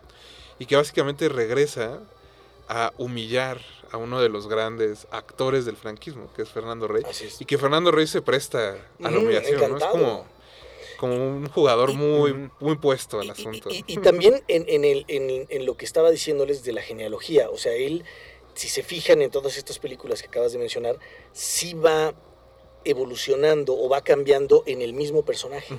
Y 0.59 0.67
que 0.67 0.77
básicamente 0.77 1.29
regresa 1.29 1.99
a 2.69 2.93
humillar 2.97 3.61
a 3.91 3.97
uno 3.97 4.21
de 4.21 4.29
los 4.29 4.47
grandes 4.49 5.07
actores 5.11 5.65
del 5.65 5.77
franquismo, 5.77 6.33
que 6.35 6.43
es 6.43 6.49
Fernando 6.49 6.87
Rey. 6.89 7.03
Es. 7.09 7.41
Y 7.41 7.45
que 7.45 7.59
Fernando 7.59 7.91
Rey 7.91 8.07
se 8.07 8.23
presta 8.23 8.77
a 9.03 9.11
la 9.11 9.19
Mm, 9.19 9.25
humillación, 9.25 9.71
¿no? 9.73 9.77
Es 9.79 9.85
como, 9.85 10.27
como 10.97 11.15
un 11.17 11.49
jugador 11.49 11.93
muy, 11.93 12.31
Ujú. 12.31 12.51
muy 12.61 12.77
puesto 12.77 13.19
al 13.21 13.27
Y- 13.27 13.29
y- 13.29 13.33
asunto. 13.33 13.69
Y, 13.71 13.85
y 13.87 13.97
también 13.99 14.43
en, 14.49 14.65
en 14.69 14.85
el, 14.85 15.05
en, 15.09 15.47
en 15.51 15.67
lo 15.67 15.77
que 15.77 15.85
estaba 15.85 16.11
diciéndoles 16.11 16.63
de 16.65 16.73
la 16.73 16.83
genealogía, 16.83 17.51
o 17.51 17.59
sea, 17.59 17.73
él, 17.75 18.05
si 18.55 18.69
se 18.69 18.83
fijan 18.83 19.21
en 19.23 19.31
todas 19.31 19.57
estas 19.57 19.79
películas 19.79 20.21
que 20.23 20.29
acabas 20.29 20.53
de 20.53 20.59
mencionar, 20.59 20.99
sí 21.33 21.75
va 21.75 22.15
evolucionando 22.85 23.75
o 23.79 23.89
va 23.89 24.03
cambiando 24.03 24.63
en 24.67 24.83
el 24.83 24.93
mismo 24.93 25.25
personaje. 25.25 25.75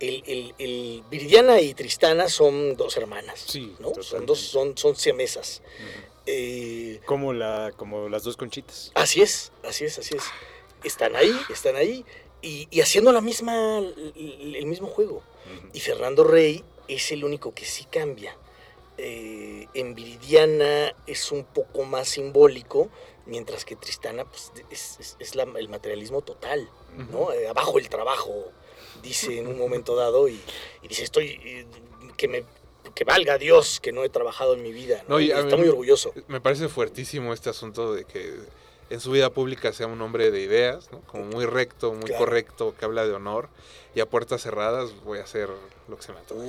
El, 0.00 0.22
el, 0.26 0.54
el 0.58 1.04
Viridiana 1.10 1.60
y 1.60 1.74
Tristana 1.74 2.28
son 2.28 2.76
dos 2.76 2.96
hermanas, 2.96 3.44
Sí, 3.46 3.76
¿no? 3.78 3.92
Son 4.02 4.26
dos, 4.26 4.40
son, 4.40 4.76
son 4.76 4.96
siamesas. 4.96 5.62
Eh, 6.26 7.00
Como, 7.06 7.32
la, 7.32 7.72
como 7.76 8.08
las 8.08 8.24
dos 8.24 8.36
conchitas. 8.36 8.90
Así 8.94 9.22
es, 9.22 9.52
así 9.64 9.84
es, 9.84 9.98
así 9.98 10.16
es. 10.16 10.24
Están 10.82 11.14
ahí, 11.14 11.32
están 11.50 11.76
ahí 11.76 12.04
y, 12.42 12.66
y 12.70 12.80
haciendo 12.80 13.12
la 13.12 13.20
misma, 13.20 13.78
el, 13.78 14.56
el 14.56 14.66
mismo 14.66 14.88
juego. 14.88 15.16
Ujú. 15.56 15.68
Y 15.72 15.80
Fernando 15.80 16.24
Rey 16.24 16.64
es 16.88 17.12
el 17.12 17.24
único 17.24 17.54
que 17.54 17.64
sí 17.64 17.84
cambia. 17.84 18.36
Eh, 18.98 19.66
en 19.74 19.94
Viridiana 19.94 20.94
es 21.06 21.32
un 21.32 21.44
poco 21.44 21.84
más 21.84 22.08
simbólico, 22.08 22.90
mientras 23.26 23.64
que 23.64 23.74
Tristana 23.76 24.24
pues, 24.24 24.52
es, 24.70 24.96
es- 25.00 25.16
es 25.18 25.34
la- 25.34 25.44
el 25.44 25.68
materialismo 25.68 26.20
total, 26.22 26.68
¿no? 27.10 27.32
Eh, 27.32 27.48
abajo 27.48 27.78
el 27.78 27.88
trabajo, 27.88 28.52
dice 29.02 29.38
en 29.38 29.46
un 29.46 29.58
momento 29.58 29.96
dado, 29.96 30.28
y, 30.28 30.38
y 30.82 30.88
dice, 30.88 31.04
estoy, 31.04 31.40
eh, 31.44 31.66
que 32.16 32.28
me 32.28 32.44
que 32.94 33.04
valga 33.04 33.38
Dios 33.38 33.78
que 33.80 33.92
no 33.92 34.02
he 34.04 34.08
trabajado 34.10 34.54
en 34.54 34.62
mi 34.62 34.72
vida. 34.72 35.02
¿no? 35.08 35.14
No, 35.14 35.20
y 35.20 35.30
está 35.30 35.56
muy 35.56 35.68
orgulloso. 35.68 36.12
Me 36.26 36.40
parece 36.40 36.68
fuertísimo 36.68 37.32
este 37.32 37.48
asunto 37.48 37.94
de 37.94 38.04
que 38.04 38.34
en 38.90 39.00
su 39.00 39.12
vida 39.12 39.30
pública 39.30 39.72
sea 39.72 39.86
un 39.86 40.02
hombre 40.02 40.30
de 40.30 40.40
ideas, 40.42 40.90
¿no? 40.92 41.00
como 41.02 41.24
muy 41.24 41.46
recto, 41.46 41.92
muy 41.94 42.02
Claro. 42.02 42.18
correcto, 42.24 42.74
que 42.78 42.84
habla 42.84 43.06
de 43.06 43.12
honor, 43.14 43.48
y 43.94 44.00
a 44.00 44.06
puertas 44.10 44.42
cerradas 44.42 44.90
voy 45.04 45.20
a 45.20 45.22
hacer 45.22 45.48
lo 45.88 45.96
que 45.96 46.02
se 46.02 46.12
me 46.12 46.18
antoje. 46.18 46.42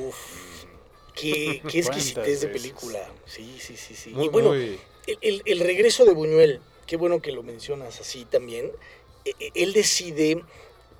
Qué, 1.15 1.61
qué 1.69 1.79
exquisitez 1.79 2.41
de 2.41 2.47
película. 2.49 3.11
Sí, 3.25 3.57
sí, 3.59 3.77
sí, 3.77 3.95
sí. 3.95 4.09
Muy, 4.11 4.25
y 4.25 4.29
bueno, 4.29 4.49
muy- 4.49 4.79
el, 5.07 5.17
el- 5.21 5.41
el 5.45 5.59
regreso 5.59 6.05
de 6.05 6.13
Buñuel 6.13 6.61
qué 6.85 6.97
bueno 6.97 7.21
que 7.21 7.31
lo 7.31 7.43
mencionas 7.43 7.99
así 8.01 8.25
también. 8.25 8.71
E- 9.25 9.33
e- 9.39 9.51
Él 9.55 9.73
decide 9.73 10.43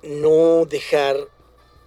no 0.02 0.64
dejar 0.66 1.16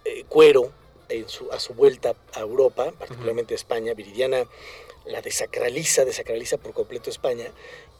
eh, 0.06 0.24
cuero 0.30 0.72
en 1.10 1.28
su, 1.30 1.52
a 1.52 1.60
su 1.60 1.74
vuelta 1.74 2.16
a 2.34 2.40
Europa, 2.42 2.92
particularmente 2.98 3.54
a 3.54 3.58
España. 3.58 3.94
Viridiana 3.94 4.46
la 5.06 5.22
desacraliza, 5.22 6.04
desacraliza 6.06 6.58
por 6.58 6.74
completo 6.74 7.10
España 7.10 7.46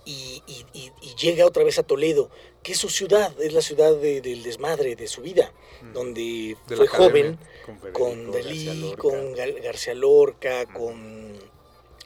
y, 0.08 0.66
y- 0.74 1.16
llega 1.16 1.46
otra 1.46 1.64
vez 1.64 1.80
a 1.80 1.84
Toledo, 1.84 2.30
que 2.64 2.72
es 2.74 2.78
su 2.78 2.90
ciudad, 2.90 3.34
es 3.42 3.54
la 3.54 3.62
ciudad 3.62 3.96
de- 3.96 4.22
del 4.22 4.44
desmadre 4.44 4.96
de 4.96 5.08
su 5.08 5.22
vida, 5.22 5.52
donde 5.94 6.56
De 6.68 6.76
la 6.76 6.78
fue 6.78 6.86
academia. 6.88 7.38
joven 7.38 7.40
Con, 7.66 7.92
con 7.92 8.32
Dalí, 8.32 8.66
García 8.66 8.96
con 8.98 9.34
García 9.34 9.94
Lorca, 9.96 10.66
con, 10.68 11.34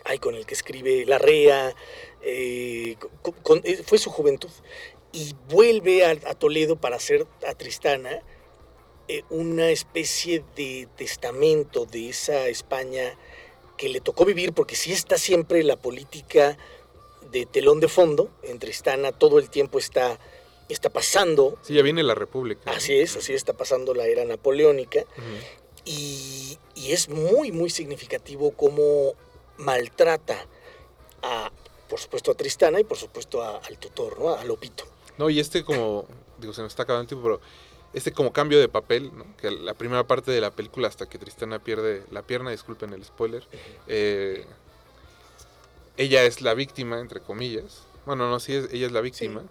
ay, 0.05 0.17
con 0.19 0.35
el 0.35 0.45
que 0.45 0.53
escribe 0.53 1.05
Larrea, 1.05 1.75
eh, 2.21 2.95
con- 3.21 3.33
con- 3.43 3.61
eh, 3.65 3.81
fue 3.85 3.97
su 3.97 4.09
juventud. 4.09 4.49
Y 5.11 5.35
vuelve 5.49 6.05
a, 6.05 6.11
a 6.11 6.33
Toledo 6.35 6.77
para 6.77 6.95
hacer 6.95 7.27
a 7.45 7.53
Tristana 7.53 8.21
eh, 9.09 9.23
una 9.29 9.69
especie 9.71 10.43
de 10.55 10.87
testamento 10.95 11.85
de 11.85 12.09
esa 12.09 12.47
España 12.47 13.17
que 13.77 13.89
le 13.89 13.99
tocó 13.99 14.23
vivir, 14.25 14.53
porque 14.53 14.75
sí 14.75 14.93
está 14.93 15.17
siempre 15.17 15.63
la 15.63 15.75
política 15.75 16.57
de 17.31 17.45
telón 17.45 17.79
de 17.79 17.87
fondo, 17.87 18.29
en 18.43 18.59
Tristana 18.59 19.11
todo 19.11 19.39
el 19.39 19.49
tiempo 19.49 19.77
está, 19.79 20.19
está 20.69 20.89
pasando, 20.89 21.57
Sí, 21.61 21.73
ya 21.75 21.81
viene 21.81 22.03
la 22.03 22.15
República. 22.15 22.71
así 22.71 22.93
es, 22.99 23.15
así 23.17 23.33
está 23.33 23.53
pasando 23.53 23.93
la 23.93 24.05
era 24.07 24.25
napoleónica, 24.25 25.05
y, 25.85 26.57
y 26.75 26.91
es 26.91 27.09
muy, 27.09 27.51
muy 27.51 27.69
significativo 27.69 28.51
cómo 28.51 29.13
maltrata 29.57 30.45
a, 31.23 31.51
por 31.89 31.99
supuesto, 31.99 32.31
a 32.31 32.35
Tristana 32.35 32.79
y 32.79 32.83
por 32.83 32.97
supuesto 32.97 33.41
a- 33.41 33.57
al 33.57 33.77
tutor, 33.77 34.19
¿no? 34.19 34.33
A 34.35 34.43
Lopito. 34.43 34.83
No, 35.17 35.29
y 35.29 35.39
este 35.39 35.63
como, 35.63 36.05
digo, 36.39 36.53
se 36.53 36.61
me 36.61 36.67
está 36.67 36.83
acabando 36.83 37.01
el 37.03 37.07
tiempo, 37.07 37.23
pero 37.23 37.41
este 37.93 38.11
como 38.13 38.31
cambio 38.31 38.59
de 38.59 38.69
papel, 38.69 39.11
¿no? 39.15 39.25
que 39.37 39.51
la 39.51 39.73
primera 39.73 40.05
parte 40.07 40.31
de 40.31 40.39
la 40.41 40.51
película 40.51 40.87
hasta 40.87 41.07
que 41.09 41.17
Tristana 41.17 41.59
pierde 41.59 42.03
la 42.11 42.21
pierna, 42.23 42.51
disculpen 42.51 42.93
el 42.93 43.03
spoiler, 43.03 43.45
eh, 43.87 44.45
ella 46.01 46.23
es 46.23 46.41
la 46.41 46.53
víctima, 46.53 46.99
entre 46.99 47.21
comillas. 47.21 47.83
Bueno, 48.05 48.29
no, 48.29 48.39
sí, 48.39 48.53
es, 48.55 48.71
ella 48.73 48.87
es 48.87 48.91
la 48.91 49.01
víctima. 49.01 49.43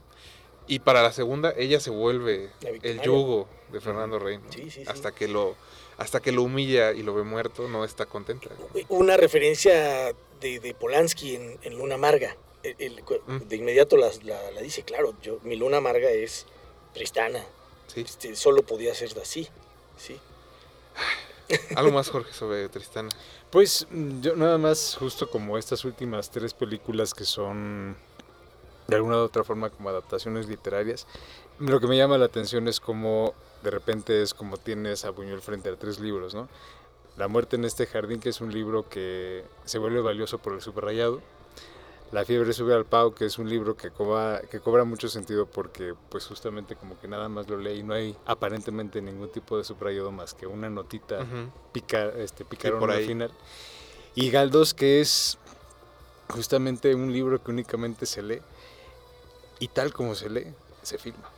Y 0.66 0.80
para 0.80 1.02
la 1.02 1.12
segunda, 1.12 1.52
ella 1.56 1.80
se 1.80 1.90
vuelve 1.90 2.50
el 2.82 3.00
yugo 3.02 3.48
de 3.72 3.80
Fernando 3.80 4.18
Rey. 4.18 4.38
Sí, 4.50 4.62
sí, 4.64 4.70
sí. 4.70 4.84
Hasta 4.86 5.12
que 5.12 5.26
lo 5.28 5.56
hasta 5.98 6.20
que 6.20 6.32
lo 6.32 6.42
humilla 6.42 6.92
y 6.92 7.02
lo 7.02 7.12
ve 7.14 7.24
muerto, 7.24 7.68
no 7.68 7.84
está 7.84 8.06
contenta. 8.06 8.48
Una 8.88 9.16
referencia 9.18 10.14
de, 10.40 10.58
de 10.60 10.72
Polanski 10.74 11.36
en, 11.36 11.58
en 11.62 11.74
Luna 11.76 11.96
Amarga. 11.96 12.36
El- 12.62 12.76
el- 12.78 13.02
Mm. 13.26 13.38
de 13.48 13.56
inmediato 13.56 13.96
la, 13.96 14.10
la- 14.22 14.50
la 14.52 14.60
dice, 14.62 14.82
claro, 14.82 15.14
yo, 15.22 15.38
mi 15.42 15.56
Luna 15.56 15.78
Amarga 15.78 16.08
es 16.10 16.46
Tristana. 16.94 17.44
Sí. 17.88 18.00
Este, 18.02 18.34
solo 18.36 18.62
podía 18.62 18.94
ser 18.94 19.10
así. 19.20 19.48
Sí. 19.98 20.18
Algo 21.74 21.90
más, 21.92 22.08
Jorge, 22.08 22.32
sobre 22.32 22.68
Tristana. 22.68 23.08
Pues 23.50 23.86
mm, 23.90 24.20
yo 24.20 24.36
nada 24.36 24.58
más, 24.58 24.96
justo 24.98 25.28
como 25.28 25.58
estas 25.58 25.84
últimas 25.84 26.30
tres 26.30 26.54
películas 26.54 27.14
que 27.14 27.24
son 27.24 27.96
de 28.86 28.96
alguna 28.96 29.16
u 29.16 29.20
otra 29.20 29.44
forma 29.44 29.70
como 29.70 29.88
adaptaciones 29.88 30.48
literarias, 30.48 31.06
lo 31.58 31.80
que 31.80 31.86
me 31.86 31.96
llama 31.96 32.18
la 32.18 32.26
atención 32.26 32.68
es 32.68 32.80
como 32.80 33.34
de 33.62 33.70
repente 33.70 34.22
es 34.22 34.34
como 34.34 34.56
tienes 34.56 35.04
a 35.04 35.10
Buñuel 35.10 35.40
frente 35.40 35.68
a 35.68 35.76
tres 35.76 35.98
libros, 36.00 36.34
¿no? 36.34 36.48
La 37.16 37.28
muerte 37.28 37.56
en 37.56 37.64
este 37.64 37.86
jardín, 37.86 38.20
que 38.20 38.30
es 38.30 38.40
un 38.40 38.52
libro 38.52 38.88
que 38.88 39.44
se 39.64 39.78
vuelve 39.78 40.00
valioso 40.00 40.38
por 40.38 40.54
el 40.54 40.62
subrayado. 40.62 41.20
La 42.12 42.24
fiebre 42.24 42.52
sube 42.52 42.74
al 42.74 42.86
pau, 42.86 43.14
que 43.14 43.24
es 43.26 43.38
un 43.38 43.48
libro 43.48 43.76
que 43.76 43.92
cobra, 43.92 44.42
que 44.50 44.58
cobra 44.58 44.82
mucho 44.84 45.08
sentido 45.08 45.46
porque 45.46 45.94
pues 46.08 46.26
justamente 46.26 46.74
como 46.74 46.98
que 46.98 47.06
nada 47.06 47.28
más 47.28 47.48
lo 47.48 47.56
lee 47.56 47.78
y 47.78 47.82
no 47.84 47.94
hay 47.94 48.16
aparentemente 48.26 49.00
ningún 49.00 49.30
tipo 49.30 49.56
de 49.56 49.62
subrayado 49.62 50.10
más 50.10 50.34
que 50.34 50.46
una 50.46 50.68
notita 50.68 51.20
Ujú. 51.20 51.50
pica, 51.72 52.06
este, 52.16 52.44
picaron 52.44 52.80
por 52.80 52.90
al 52.90 52.98
ahí. 52.98 53.06
final. 53.06 53.30
Y 54.16 54.28
Galdos, 54.30 54.74
que 54.74 55.00
es 55.00 55.38
justamente 56.28 56.94
un 56.96 57.12
libro 57.12 57.40
que 57.42 57.52
únicamente 57.52 58.06
se 58.06 58.22
lee 58.22 58.40
y 59.60 59.68
tal 59.68 59.92
como 59.92 60.16
se 60.16 60.30
lee, 60.30 60.52
se 60.82 60.98
filma. 60.98 61.30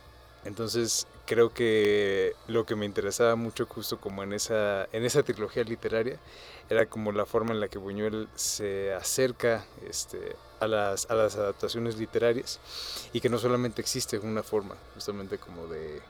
Entonces 0.43 1.05
creo 1.25 1.53
que 1.53 2.35
lo 2.47 2.65
que 2.65 2.75
me 2.75 2.85
interesaba 2.85 3.35
mucho 3.35 3.65
justo 3.65 3.99
como 3.99 4.23
en 4.23 4.33
esa, 4.33 4.87
en 4.91 5.05
esa 5.05 5.23
trilogía 5.23 5.63
literaria 5.63 6.19
era 6.69 6.85
como 6.85 7.11
la 7.11 7.25
forma 7.25 7.53
en 7.53 7.59
la 7.59 7.67
que 7.67 7.77
Buñuel 7.77 8.27
se 8.35 8.93
acerca 8.93 9.65
este, 9.87 10.35
a, 10.59 10.67
las, 10.67 11.09
a 11.09 11.15
las 11.15 11.35
adaptaciones 11.35 11.97
literarias 11.97 12.59
y 13.13 13.21
que 13.21 13.29
no 13.29 13.37
solamente 13.37 13.81
existe 13.81 14.17
una 14.19 14.43
forma 14.43 14.75
justamente 14.93 15.37
como 15.37 15.67
de, 15.67 16.01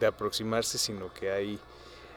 de 0.00 0.06
aproximarse, 0.06 0.78
sino 0.78 1.12
que 1.12 1.30
hay 1.30 1.58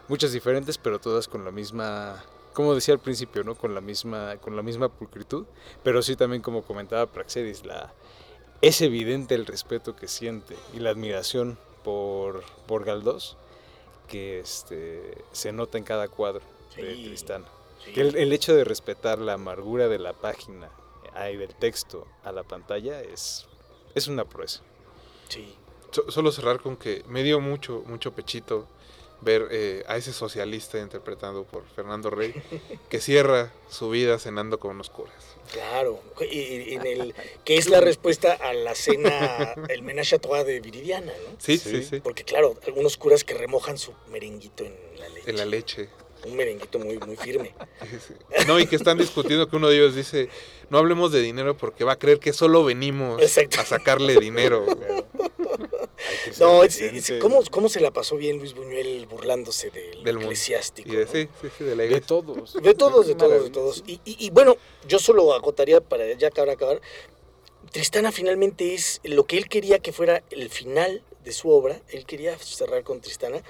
muchas 0.07 0.31
diferentes, 0.31 0.77
pero 0.77 0.99
todas 0.99 1.27
con 1.27 1.43
la 1.43 1.51
misma, 1.51 2.23
como 2.53 2.73
decía 2.75 2.93
al 2.93 2.99
principio, 2.99 3.43
¿no? 3.43 3.55
Con 3.55 3.73
la 3.73 3.81
misma, 3.81 4.37
con 4.37 4.55
la 4.55 4.61
misma 4.63 4.89
pulcritud, 4.89 5.45
pero 5.83 6.01
sí 6.01 6.15
también 6.15 6.41
como 6.41 6.63
comentaba 6.63 7.05
Praxedis, 7.07 7.65
la, 7.65 7.93
es 8.61 8.81
evidente 8.81 9.35
el 9.35 9.45
respeto 9.45 9.95
que 9.95 10.07
siente 10.07 10.55
y 10.73 10.79
la 10.79 10.89
admiración 10.91 11.57
por, 11.91 12.43
por 12.67 12.83
Galdós 12.83 13.37
que 14.09 14.41
este, 14.41 15.23
se 15.31 15.53
nota 15.53 15.77
en 15.77 15.85
cada 15.85 16.09
cuadro 16.09 16.41
de 16.75 16.83
Tristán. 16.95 17.45
sí. 17.85 17.93
Que 17.93 18.01
el, 18.01 18.17
el 18.17 18.33
hecho 18.33 18.53
de 18.53 18.65
respetar 18.65 19.19
la 19.19 19.33
amargura 19.33 19.87
de 19.87 19.97
la 19.97 20.11
página 20.11 20.69
y 21.31 21.37
del 21.37 21.55
texto 21.55 22.05
a 22.25 22.33
la 22.33 22.43
pantalla 22.43 23.01
es, 23.01 23.45
es 23.95 24.09
una 24.09 24.25
proeza. 24.25 24.61
Sí. 25.29 25.55
So- 25.91 26.11
solo 26.11 26.33
cerrar 26.33 26.59
con 26.59 26.75
que 26.75 27.05
me 27.07 27.23
dio 27.23 27.39
mucho, 27.39 27.83
mucho 27.87 28.11
pechito 28.11 28.67
ver 29.21 29.47
eh, 29.51 29.83
a 29.87 29.97
ese 29.97 30.13
socialista 30.13 30.79
interpretado 30.79 31.43
por 31.43 31.65
Fernando 31.75 32.09
Rey, 32.09 32.33
que 32.89 32.99
cierra 33.01 33.51
su 33.69 33.89
vida 33.89 34.19
cenando 34.19 34.59
con 34.59 34.71
unos 34.71 34.89
curas. 34.89 35.15
Claro, 35.51 36.01
y- 36.29 36.71
y 36.71 36.73
en 36.75 36.85
el, 36.85 37.15
que 37.45 37.57
es 37.57 37.69
la 37.69 37.79
respuesta 37.81 38.33
a 38.33 38.53
la 38.53 38.75
cena, 38.75 39.55
el 39.69 39.81
menage 39.81 40.15
à 40.15 40.19
trois 40.19 40.45
de 40.45 40.59
Viridiana, 40.59 41.11
¿no? 41.25 41.35
Sí, 41.39 41.57
Sí. 41.57 41.69
sí, 41.69 41.83
sí. 41.83 41.99
Porque 42.01 42.23
claro, 42.23 42.55
algunos 42.67 42.97
curas 42.97 43.23
que 43.23 43.33
remojan 43.33 43.77
su 43.77 43.93
merenguito 44.11 44.63
en 44.65 44.75
la 44.99 45.09
leche. 45.09 45.29
En 45.29 45.37
la 45.37 45.45
leche. 45.45 45.89
Un 46.25 46.35
merenguito 46.35 46.79
muy, 46.79 46.97
muy 46.99 47.15
firme. 47.15 47.53
Sí, 47.89 47.97
sí. 48.09 48.13
No, 48.47 48.59
y 48.59 48.65
que 48.67 48.75
están 48.75 48.97
discutiendo 48.97 49.47
que 49.47 49.55
uno 49.55 49.69
de 49.69 49.77
ellos 49.77 49.95
dice, 49.95 50.29
no 50.69 50.77
hablemos 50.79 51.11
de 51.11 51.21
dinero 51.21 51.55
porque 51.55 51.83
va 51.85 51.93
a 51.93 51.99
creer 51.99 52.19
que 52.19 52.33
solo 52.33 52.63
venimos 52.65 53.21
Exacto. 53.21 53.61
a 53.61 53.65
sacarle 53.65 54.17
dinero. 54.19 54.65
Ser 54.65 55.05
No, 56.39 56.63
es- 56.63 56.79
es- 56.81 57.13
¿cómo, 57.19 57.41
¿cómo 57.49 57.69
se 57.69 57.79
la 57.79 57.91
pasó 57.91 58.17
bien 58.17 58.37
Luis 58.37 58.53
Buñuel 58.53 59.05
burlándose 59.07 59.69
del, 59.71 60.03
Del 60.03 60.17
eclesiástico? 60.17 60.91
De, 60.91 61.05
¿no? 61.05 61.11
sí, 61.11 61.27
sí, 61.41 61.47
sí, 61.57 61.63
de 61.63 61.75
la 61.75 61.83
de 61.83 62.01
todos. 62.01 62.53
De 62.53 62.73
todos, 62.73 63.07
de 63.07 63.15
todos, 63.15 63.43
de 63.43 63.49
todos. 63.49 63.83
Y, 63.87 63.93
y- 64.05 64.17
y 64.25 64.29
bueno, 64.29 64.57
yo 64.87 64.99
solo 64.99 65.33
agotaría 65.33 65.81
para 65.81 66.11
ya 66.13 66.27
acabar, 66.27 66.49
acabar. 66.51 66.81
Tristana 67.71 68.11
finalmente 68.11 68.73
es 68.73 69.01
lo 69.03 69.25
que 69.25 69.37
él 69.37 69.49
quería 69.49 69.79
que 69.79 69.91
fuera 69.91 70.23
el 70.29 70.49
final 70.49 71.01
de 71.25 71.33
su 71.33 71.49
obra. 71.49 71.81
Él 71.89 72.05
quería 72.05 72.37
cerrar 72.37 72.83
con 72.83 73.01
Tristana. 73.01 73.41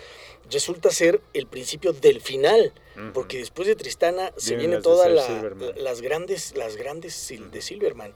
Resulta 0.50 0.90
ser 0.90 1.22
el 1.34 1.46
principio 1.46 1.94
del 1.94 2.22
final. 2.22 2.74
Ujú. 2.96 3.14
Porque 3.14 3.38
después 3.38 3.68
de 3.68 3.76
Tristana 3.76 4.34
se 4.38 4.56
Vienen 4.56 4.82
todas 4.82 5.12
la- 5.12 5.74
las 5.76 6.02
grandes, 6.02 6.56
las 6.56 6.78
grandes 6.78 7.14
Sil- 7.14 7.52
de 7.52 7.62
Silverman. 7.62 8.16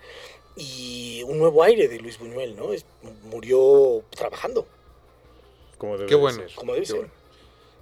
Y 0.62 1.24
un 1.24 1.40
nuevo 1.40 1.64
aire 1.64 1.88
de 1.88 2.00
Luis 2.00 2.20
Buñuel, 2.20 2.56
¿no? 2.56 2.72
Es- 2.74 2.86
murió 3.24 4.04
trabajando, 4.12 4.68
Como 5.78 5.98
debe 5.98 6.08
Qué 6.08 6.16
bueno. 6.16 6.38
ser. 6.38 6.54
como 6.56 6.74
debe 6.74 6.86
Qué 6.86 6.92
ser. 6.92 6.98
bueno. 7.00 7.14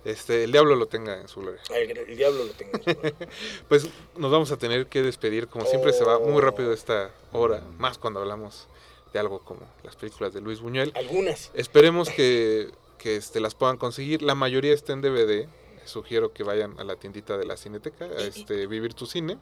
Este, 0.05 0.45
el 0.45 0.51
diablo 0.53 0.75
lo 0.77 0.85
tenga 0.87 1.19
en 1.19 1.27
su 1.27 1.41
gloria. 1.41 1.59
El, 1.75 1.97
el 1.97 2.15
diablo 2.15 2.45
lo 2.45 2.51
tenga. 2.53 2.79
en 2.85 2.95
su. 2.95 3.13
Pues 3.67 3.87
nos 4.15 4.31
vamos 4.31 4.49
a 4.53 4.57
tener 4.57 4.87
que 4.87 5.01
despedir. 5.01 5.47
Como 5.49 5.65
siempre 5.65 5.91
se 5.91 6.05
va 6.05 6.17
muy 6.19 6.37
Oh. 6.37 6.41
rápido 6.41 6.71
esta 6.71 7.11
hora, 7.33 7.61
más 7.77 7.97
cuando 7.97 8.21
hablamos 8.21 8.67
de 9.11 9.19
algo 9.19 9.39
como 9.43 9.61
las 9.83 9.97
películas 9.97 10.33
de 10.33 10.39
Luis 10.39 10.61
Buñuel. 10.61 10.93
Algunas. 10.95 11.51
Esperemos 11.53 12.09
que, 12.09 12.69
que 12.97 13.17
este, 13.17 13.41
las 13.41 13.55
puedan 13.55 13.75
conseguir. 13.75 14.21
La 14.21 14.35
mayoría 14.35 14.73
está 14.73 14.93
en 14.93 15.01
DVD. 15.01 15.49
Sugiero 15.89 16.31
que 16.33 16.43
vayan 16.43 16.79
a 16.79 16.83
la 16.83 16.95
tiendita 16.95 17.37
de 17.37 17.45
la 17.45 17.57
Cineteca, 17.57 18.05
a 18.05 18.21
Y- 18.21 18.27
este, 18.27 18.67
Vivir 18.67 18.93
tu 18.93 19.05
Cine, 19.05 19.37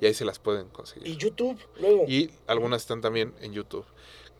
y 0.00 0.06
ahí 0.06 0.14
se 0.14 0.24
las 0.24 0.38
pueden 0.38 0.66
Y 0.66 0.70
conseguir. 0.70 1.16
YouTube, 1.16 1.58
luego. 1.80 2.04
Y 2.06 2.30
algunas 2.46 2.82
están 2.82 3.00
también 3.00 3.34
en 3.40 3.52
YouTube. 3.52 3.84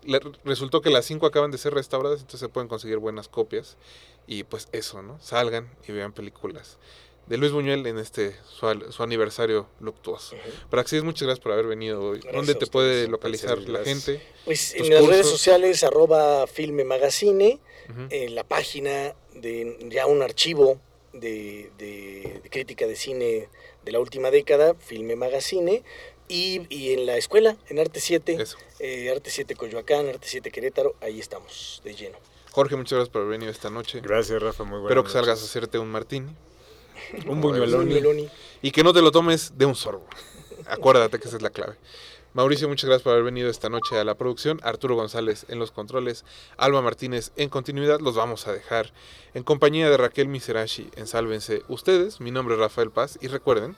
Le- 0.05 0.20
resultó 0.44 0.82
que 0.82 0.90
las 0.90 1.05
cinco 1.07 1.26
acaban 1.26 1.51
de 1.51 1.59
ser 1.59 1.74
restauradas, 1.74 2.20
entonces 2.20 2.40
se 2.40 2.49
pueden 2.49 2.68
conseguir 2.68 2.99
buenas 2.99 3.28
copias. 3.28 3.76
Y 4.28 4.44
pues 4.44 4.68
eso, 4.72 5.03
¿no? 5.03 5.18
Salgan 5.20 5.70
y 5.88 5.92
vean 5.92 6.12
películas 6.12 6.78
de 7.26 7.38
Luis 7.38 7.51
Buñuel 7.51 7.84
en 7.88 7.99
este 7.99 8.36
su, 8.49 8.66
su 8.92 9.03
aniversario 9.03 9.66
luctuoso. 9.80 10.36
Ujú. 10.36 10.68
Praxis, 10.70 11.03
muchas 11.03 11.22
gracias 11.26 11.42
por 11.42 11.51
haber 11.53 11.66
venido 11.66 12.01
hoy. 12.01 12.18
Gracias 12.18 12.34
¿Dónde 12.34 12.55
te 12.55 12.66
puede 12.68 13.09
localizar 13.09 13.59
la 13.68 13.82
gente? 13.82 14.20
Pues 14.44 14.74
en 14.76 14.90
las 14.94 15.05
redes 15.07 15.26
sociales, 15.28 15.82
arroba 15.82 16.47
Filme 16.47 16.84
Magazine, 16.84 17.59
en 18.11 18.34
la 18.36 18.44
página 18.44 19.14
de 19.34 19.76
ya 19.90 20.07
un 20.07 20.22
archivo 20.22 20.80
de, 21.13 21.71
de- 21.79 22.41
de 22.43 22.51
crítica 22.51 22.87
de 22.87 22.97
cine 22.97 23.49
de 23.85 23.93
la 23.93 24.01
última 24.01 24.31
década, 24.31 24.75
Filme 24.75 25.17
Magazine, 25.17 25.83
Y, 26.29 26.63
y 26.71 26.93
en 26.93 27.07
la 27.07 27.17
escuela, 27.17 27.57
en 27.69 27.79
Arte 27.79 28.01
7, 28.01 28.37
Eso. 28.41 28.57
eh, 28.81 29.11
Arte 29.13 29.31
7 29.31 29.55
Coyoacán, 29.55 30.09
Arte 30.09 30.27
7 30.29 30.51
Querétaro, 30.51 30.97
ahí 31.01 31.21
estamos, 31.21 31.81
de 31.85 31.95
lleno. 31.95 32.19
Jorge, 32.51 32.75
muchas 32.75 32.95
gracias 32.97 33.11
por 33.13 33.21
haber 33.23 33.33
venido 33.39 33.53
esta 33.53 33.71
noche. 33.71 34.01
Gracias, 34.01 34.43
Rafa, 34.43 34.65
muy 34.65 34.81
bueno. 34.81 34.87
Espero 34.89 35.05
que 35.05 35.11
salgas 35.11 35.41
a 35.41 35.45
hacerte 35.45 35.79
un 35.79 35.89
martini. 35.89 36.35
Un 37.29 37.41
meloni. 37.41 38.29
Y 38.63 38.73
que 38.73 38.83
no 38.83 38.93
te 38.93 39.03
lo 39.03 39.13
tomes 39.13 39.57
de 39.57 39.67
un 39.67 39.77
sorbo. 39.77 40.05
Acuérdate 40.67 41.21
que 41.21 41.29
esa 41.29 41.37
es 41.37 41.43
la 41.43 41.51
clave. 41.51 41.75
Mauricio, 42.37 42.68
muchas 42.68 42.84
gracias 42.84 43.03
por 43.03 43.12
haber 43.12 43.24
venido 43.24 43.49
esta 43.49 43.70
noche 43.70 43.99
a 43.99 44.05
la 44.05 44.14
producción. 44.14 44.61
Arturo 44.62 44.95
González 44.95 45.47
en 45.49 45.59
los 45.59 45.70
controles. 45.70 46.26
Alba 46.59 46.82
Martínez 46.82 47.32
en 47.37 47.49
continuidad. 47.49 48.01
Los 48.01 48.14
vamos 48.14 48.47
a 48.47 48.53
dejar 48.53 48.93
en 49.32 49.43
compañía 49.43 49.89
de 49.89 49.97
Raquel 49.97 50.28
Miserashi 50.28 50.91
en 50.97 51.07
Sálvense 51.07 51.62
Ustedes. 51.68 52.20
Mi 52.20 52.30
nombre 52.30 52.55
es 52.55 52.61
Rafael 52.61 52.91
Paz. 52.91 53.18
Y 53.22 53.28
recuerden 53.28 53.74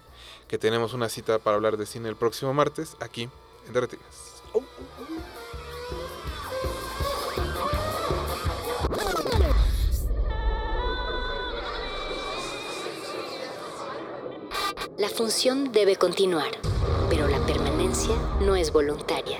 que 0.48 0.58
tenemos 0.58 0.92
una 0.92 1.08
cita 1.08 1.38
para 1.38 1.54
hablar 1.54 1.76
de 1.76 1.86
cine 1.86 2.08
el 2.08 2.16
próximo 2.16 2.52
martes 2.52 2.96
aquí 2.98 3.28
en 3.68 3.72
Derretinas. 3.72 4.42
La 14.96 15.08
función 15.08 15.70
debe 15.70 15.94
continuar, 15.94 16.50
pero 17.08 17.28
la 17.28 17.38
permanencia 17.46 17.67
no 18.40 18.54
es 18.54 18.70
voluntaria. 18.70 19.38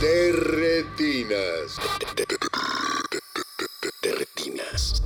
Te 0.00 0.30
retinas. 0.32 1.80
Te. 4.04 5.02